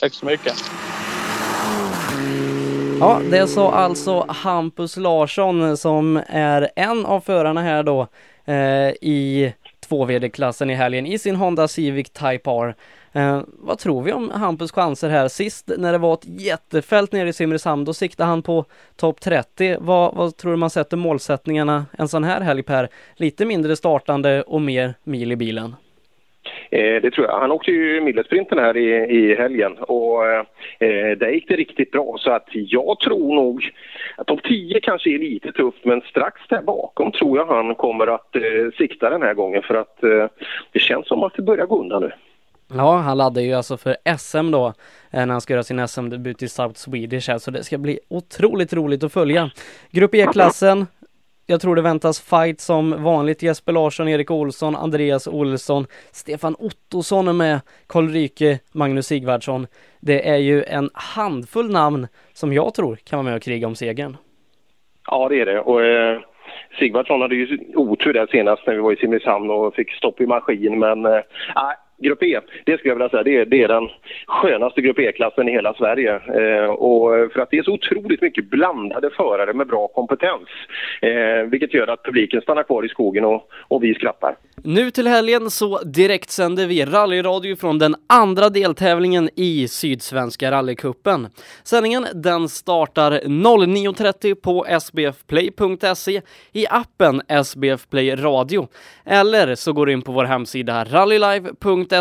Tack 0.00 0.14
så 0.14 0.26
mycket! 0.26 0.54
Ja, 3.00 3.20
det 3.30 3.46
sa 3.46 3.72
alltså 3.72 4.26
Hampus 4.28 4.96
Larsson 4.96 5.76
som 5.76 6.22
är 6.26 6.70
en 6.76 7.06
av 7.06 7.20
förarna 7.20 7.62
här 7.62 7.82
då 7.82 8.08
eh, 8.44 8.88
i 8.88 9.52
2VD-klassen 9.88 10.70
i 10.70 10.74
helgen 10.74 11.06
i 11.06 11.18
sin 11.18 11.36
Honda 11.36 11.68
Civic 11.68 12.10
Type 12.10 12.50
R. 12.50 12.74
Eh, 13.12 13.42
vad 13.46 13.78
tror 13.78 14.02
vi 14.02 14.12
om 14.12 14.30
Hampus 14.30 14.72
chanser 14.72 15.08
här? 15.08 15.28
Sist 15.28 15.70
när 15.78 15.92
det 15.92 15.98
var 15.98 16.14
ett 16.14 16.24
jättefält 16.24 17.12
nere 17.12 17.28
i 17.28 17.32
Simrishamn, 17.32 17.84
då 17.84 17.94
siktade 17.94 18.28
han 18.28 18.42
på 18.42 18.64
topp 18.96 19.20
30. 19.20 19.76
Vad, 19.80 20.14
vad 20.14 20.36
tror 20.36 20.50
du 20.50 20.56
man 20.56 20.70
sätter 20.70 20.96
målsättningarna 20.96 21.86
en 21.98 22.08
sån 22.08 22.24
här 22.24 22.40
helg 22.40 22.62
Per? 22.62 22.88
Lite 23.14 23.44
mindre 23.44 23.76
startande 23.76 24.42
och 24.42 24.60
mer 24.60 24.94
mil 25.04 25.32
i 25.32 25.36
bilen. 25.36 25.76
Eh, 26.72 27.02
det 27.02 27.10
tror 27.10 27.26
jag. 27.26 27.40
Han 27.40 27.52
åkte 27.52 27.70
ju 27.70 28.00
millersprinten 28.00 28.58
här 28.58 28.76
i, 28.76 28.88
i 29.16 29.34
helgen 29.34 29.72
och 29.78 30.26
eh, 30.26 30.44
eh, 30.78 31.18
där 31.18 31.28
gick 31.28 31.48
det 31.48 31.56
riktigt 31.56 31.90
bra. 31.90 32.16
Så 32.18 32.30
att 32.30 32.48
jag 32.52 33.00
tror 33.00 33.34
nog 33.34 33.70
att 34.16 34.26
topp 34.26 34.40
10 34.44 34.80
kanske 34.80 35.10
är 35.10 35.18
lite 35.18 35.52
tufft 35.52 35.84
men 35.84 36.00
strax 36.00 36.40
där 36.48 36.62
bakom 36.62 37.12
tror 37.12 37.38
jag 37.38 37.46
han 37.46 37.74
kommer 37.74 38.06
att 38.06 38.36
eh, 38.36 38.42
sikta 38.78 39.10
den 39.10 39.22
här 39.22 39.34
gången 39.34 39.62
för 39.62 39.74
att 39.74 40.04
eh, 40.04 40.26
det 40.72 40.78
känns 40.78 41.08
som 41.08 41.22
att 41.22 41.34
det 41.36 41.42
börjar 41.42 41.66
gå 41.66 41.80
undan 41.80 42.02
nu. 42.02 42.12
Ja, 42.74 42.96
han 42.96 43.18
laddar 43.18 43.42
ju 43.42 43.54
alltså 43.54 43.76
för 43.76 43.96
SM 44.18 44.50
då 44.50 44.66
eh, 45.10 45.26
när 45.26 45.26
han 45.26 45.40
ska 45.40 45.52
göra 45.52 45.62
sin 45.62 45.88
SM-debut 45.88 46.42
i 46.42 46.48
South 46.48 46.74
Swedish 46.74 47.28
här, 47.28 47.38
så 47.38 47.50
det 47.50 47.64
ska 47.64 47.78
bli 47.78 47.98
otroligt 48.08 48.72
roligt 48.72 49.04
att 49.04 49.12
följa. 49.12 49.50
Grupp 49.90 50.14
E-klassen, 50.14 50.86
jag 51.52 51.60
tror 51.60 51.76
det 51.76 51.82
väntas 51.82 52.20
fight 52.20 52.60
som 52.60 53.02
vanligt. 53.02 53.42
Jesper 53.42 53.72
Larsson, 53.72 54.08
Erik 54.08 54.30
Olsson, 54.30 54.76
Andreas 54.76 55.26
Olsson, 55.26 55.86
Stefan 56.12 56.56
Ottosson 56.58 57.28
är 57.28 57.32
med, 57.32 57.60
Karl 57.86 58.08
Ryke, 58.08 58.58
Magnus 58.74 59.06
Sigvardsson. 59.06 59.66
Det 60.00 60.28
är 60.28 60.36
ju 60.36 60.64
en 60.64 60.90
handfull 60.94 61.70
namn 61.70 62.08
som 62.32 62.52
jag 62.52 62.74
tror 62.74 62.96
kan 62.96 63.16
vara 63.16 63.24
med 63.24 63.36
och 63.36 63.42
kriga 63.42 63.66
om 63.66 63.74
segern. 63.74 64.16
Ja, 65.06 65.28
det 65.28 65.40
är 65.40 65.46
det. 65.46 65.60
Och, 65.60 65.84
eh, 65.84 66.20
Sigvardsson 66.78 67.20
hade 67.20 67.34
ju 67.34 67.58
otur 67.74 68.12
där 68.12 68.26
senast 68.26 68.66
när 68.66 68.74
vi 68.74 68.80
var 68.80 68.92
i 68.92 68.96
Simrishamn 68.96 69.50
och 69.50 69.74
fick 69.74 69.92
stopp 69.92 70.20
i 70.20 70.26
maskin. 70.26 70.78
Men 70.78 71.06
eh, 71.06 71.20
grupp 72.02 72.22
E, 72.22 72.40
det 72.64 72.78
skulle 72.78 72.90
jag 72.90 72.94
vilja 72.94 73.08
säga, 73.08 73.22
det 73.22 73.36
är, 73.36 73.44
det 73.44 73.62
är 73.62 73.68
den 73.68 73.88
skönaste 74.26 74.80
Grupp 74.80 74.98
E-klassen 74.98 75.48
i 75.48 75.52
hela 75.52 75.74
Sverige. 75.74 76.14
Eh, 76.14 76.70
och 76.70 77.32
för 77.32 77.40
att 77.40 77.50
det 77.50 77.58
är 77.58 77.62
så 77.62 77.72
otroligt 77.72 78.22
mycket 78.22 78.50
blandade 78.50 79.10
förare 79.10 79.52
med 79.52 79.66
bra 79.66 79.88
kompetens. 79.88 80.48
Eh, 81.00 81.50
vilket 81.50 81.74
gör 81.74 81.86
att 81.86 82.02
publiken 82.04 82.40
stannar 82.40 82.62
kvar 82.62 82.84
i 82.84 82.88
skogen 82.88 83.24
och, 83.24 83.48
och 83.68 83.84
vi 83.84 83.94
skrattar. 83.94 84.36
Nu 84.64 84.90
till 84.90 85.06
helgen 85.06 85.50
så 85.50 85.78
direktsänder 85.78 86.66
vi 86.66 86.84
rallyradio 86.84 87.56
från 87.56 87.78
den 87.78 87.94
andra 88.06 88.48
deltävlingen 88.48 89.30
i 89.36 89.68
Sydsvenska 89.68 90.50
rallycupen. 90.50 91.28
Sändningen 91.64 92.06
den 92.14 92.48
startar 92.48 93.12
09.30 93.12 94.34
på 94.34 94.66
sbfplay.se 94.80 96.20
i 96.52 96.66
appen 96.70 97.22
SBF 97.44 97.88
Play 97.90 98.14
Radio. 98.14 98.68
Eller 99.04 99.54
så 99.54 99.72
går 99.72 99.86
du 99.86 99.92
in 99.92 100.02
på 100.02 100.12
vår 100.12 100.24
hemsida 100.24 100.84
rallylive.se 100.84 101.91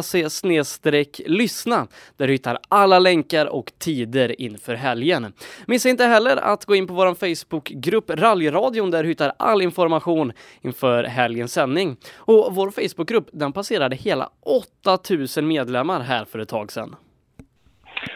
lyssna 1.26 1.88
där 2.18 2.28
du 2.28 2.34
hittar 2.34 2.58
alla 2.70 3.00
länkar 3.00 3.46
och 3.46 3.72
tider 3.80 4.42
inför 4.42 4.74
helgen. 4.74 5.34
Missa 5.68 5.90
inte 5.90 6.06
heller 6.06 6.38
att 6.38 6.66
gå 6.66 6.76
in 6.76 6.88
på 6.88 6.94
vår 6.94 7.16
Facebookgrupp 7.16 8.10
Rallyradion 8.10 8.92
där 8.92 9.04
du 9.04 9.10
hittar 9.10 9.32
all 9.40 9.62
information 9.62 10.34
inför 10.62 11.04
helgens 11.04 11.54
sändning. 11.54 11.98
Och 12.18 12.56
vår 12.56 12.72
Facebookgrupp 12.72 13.30
den 13.32 13.54
passerade 13.54 13.96
hela 13.96 14.30
8000 14.42 15.48
medlemmar 15.48 16.00
här 16.00 16.26
för 16.26 16.40
ett 16.40 16.50
tag 16.50 16.72
sedan. 16.72 16.96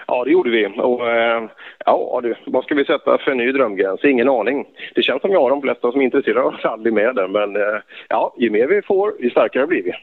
Ja, 0.07 0.23
det 0.23 0.31
gjorde 0.31 0.49
vi. 0.49 0.67
Och, 0.67 1.09
eh, 1.09 1.43
ja, 1.85 2.19
du, 2.23 2.35
vad 2.45 2.63
ska 2.63 2.75
vi 2.75 2.85
sätta 2.85 3.17
för 3.17 3.33
ny 3.33 3.51
drömgräns? 3.51 4.03
Ingen 4.03 4.29
aning. 4.29 4.67
Det 4.95 5.01
känns 5.01 5.21
som 5.21 5.31
jag 5.31 5.41
har 5.41 5.49
de 5.49 5.61
flesta 5.61 5.91
som 5.91 6.01
är 6.01 6.05
intresserade 6.05 6.41
av 6.41 6.53
rally 6.53 6.91
med 6.91 7.15
där, 7.15 7.27
men 7.27 7.55
eh, 7.55 7.81
ja, 8.09 8.35
ju 8.37 8.49
mer 8.49 8.67
vi 8.67 8.81
får, 8.81 9.13
ju 9.19 9.29
starkare 9.29 9.67
blir 9.67 9.83
vi. 9.83 9.93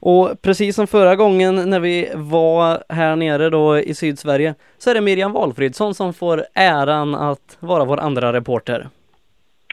Och 0.00 0.42
precis 0.42 0.76
som 0.76 0.86
förra 0.86 1.16
gången 1.16 1.70
när 1.70 1.80
vi 1.80 2.08
var 2.14 2.84
här 2.88 3.16
nere 3.16 3.50
då 3.50 3.78
i 3.78 3.94
Sydsverige 3.94 4.54
så 4.78 4.90
är 4.90 4.94
det 4.94 5.00
Miriam 5.00 5.32
Valfridsson 5.32 5.94
som 5.94 6.14
får 6.14 6.44
äran 6.54 7.14
att 7.14 7.56
vara 7.60 7.84
vår 7.84 8.00
andra 8.00 8.32
reporter. 8.32 8.88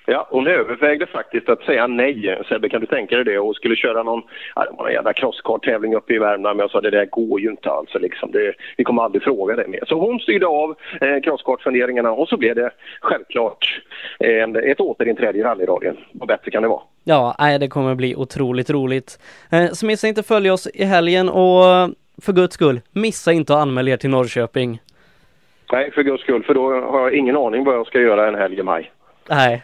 Ja, 0.08 0.28
hon 0.30 0.48
övervägde 0.48 1.06
faktiskt 1.06 1.50
att 1.50 1.64
säga 1.64 1.88
nej. 1.88 2.44
Sebbe, 2.50 2.70
kan 2.70 2.82
du 2.82 2.88
tänka 2.88 3.16
dig 3.16 3.26
det? 3.26 3.40
Och 3.40 3.56
skulle 3.56 3.76
köra 3.76 4.04
någon, 4.04 4.22
ja, 4.56 4.92
jävla 4.92 5.14
crosskart-tävling 5.14 5.96
uppe 5.96 6.14
i 6.14 6.20
Värmland. 6.20 6.58
Men 6.58 6.64
jag 6.64 6.72
sa 6.72 6.82
det 6.82 6.90
där 6.90 7.06
går 7.06 7.40
ju 7.40 7.50
inte 7.50 7.70
alls. 7.70 7.90
Liksom. 7.94 8.32
Det, 8.32 8.54
vi 8.78 8.84
kommer 8.84 9.04
aldrig 9.04 9.24
fråga 9.24 9.56
det 9.56 9.68
mer. 9.68 9.84
Så 9.88 10.00
hon 10.00 10.20
styrde 10.20 10.48
av 10.48 10.76
eh, 11.02 11.22
crosskart-funderingarna 11.24 12.12
och 12.12 12.28
så 12.28 12.38
blev 12.38 12.56
det 12.56 12.72
självklart 13.02 13.82
eh, 14.20 14.72
ett 14.72 14.80
återinträde 14.80 15.40
i 15.40 15.44
rallyradion. 15.44 15.98
Vad 16.12 16.28
bättre 16.28 16.52
kan 16.52 16.62
det 16.62 16.70
vara? 16.70 16.82
Ja, 17.04 17.36
nej, 17.40 17.60
det 17.60 17.68
kommer 17.68 17.96
bli 17.96 18.16
otroligt 18.16 18.70
roligt. 18.70 19.20
Eh, 19.52 19.68
så 19.72 19.86
missa 19.86 20.08
inte 20.08 20.24
följa 20.24 20.54
oss 20.54 20.68
i 20.68 20.84
helgen 20.84 21.30
och 21.30 21.64
för 22.22 22.34
guds 22.34 22.54
skull, 22.54 22.82
missa 22.92 23.32
inte 23.32 23.54
att 23.54 23.60
anmäla 23.60 23.92
er 23.92 23.98
till 23.98 24.10
Norrköping. 24.10 24.80
Nej, 25.72 25.92
för 25.92 26.04
guds 26.04 26.24
skull, 26.24 26.44
för 26.44 26.54
då 26.54 26.74
har 26.74 27.00
jag 27.00 27.14
ingen 27.14 27.38
aning 27.38 27.64
vad 27.64 27.76
jag 27.76 27.88
ska 27.88 28.00
göra 28.00 28.28
en 28.28 28.36
helg 28.36 28.60
i 28.60 28.64
maj. 28.64 28.92
Nej, 29.30 29.64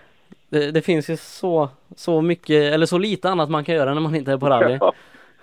det, 0.51 0.71
det, 0.71 0.81
finns 0.81 1.09
ju 1.09 1.17
så, 1.17 1.69
så 1.95 2.21
mycket, 2.21 2.73
eller 2.73 2.85
så 2.85 2.97
lite 2.97 3.29
annat 3.29 3.49
man 3.49 3.63
kan 3.63 3.75
göra 3.75 3.93
när 3.93 4.01
man 4.01 4.15
inte 4.15 4.31
är 4.31 4.37
på 4.37 4.49
rally. 4.49 4.77
Ja, 4.79 4.93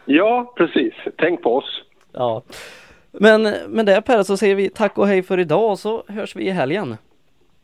ja 0.05 0.53
precis. 0.57 0.95
Tänk 1.19 1.43
på 1.43 1.57
oss. 1.57 1.83
Ja. 2.13 2.43
Men 3.13 3.43
med 3.69 3.87
det 3.87 4.03
Per 4.03 4.23
så 4.23 4.37
säger 4.37 4.55
vi 4.55 4.69
tack 4.69 4.99
och 4.99 5.07
hej 5.07 5.23
för 5.23 5.41
idag 5.41 5.71
och 5.71 5.79
så 5.79 6.05
hörs 6.09 6.37
vi 6.37 6.47
i 6.47 6.51
helgen. 6.51 6.97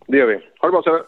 Det 0.07 0.17
gör 0.17 0.27
vi. 0.27 0.35
Ha 0.35 0.69
det 0.69 0.73
bra 0.73 0.83
Sören. 0.83 1.05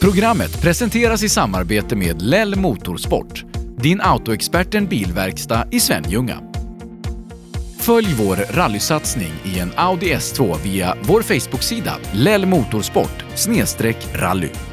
Programmet 0.00 0.62
presenteras 0.62 1.24
i 1.24 1.28
samarbete 1.28 1.96
med 1.96 2.22
Lell 2.22 2.56
Motorsport, 2.56 3.44
din 3.82 4.00
autoexperten 4.00 4.86
bilverkstad 4.86 5.64
i 5.72 5.80
Svenljunga. 5.80 6.38
Följ 7.80 8.14
vår 8.18 8.56
rallysatsning 8.56 9.32
i 9.44 9.60
en 9.60 9.70
Audi 9.76 10.14
S2 10.14 10.62
via 10.64 10.94
vår 11.02 11.22
Facebook-sida 11.22 11.92
Lell 12.14 12.46
Motorsport 12.46 13.24
rally. 14.14 14.71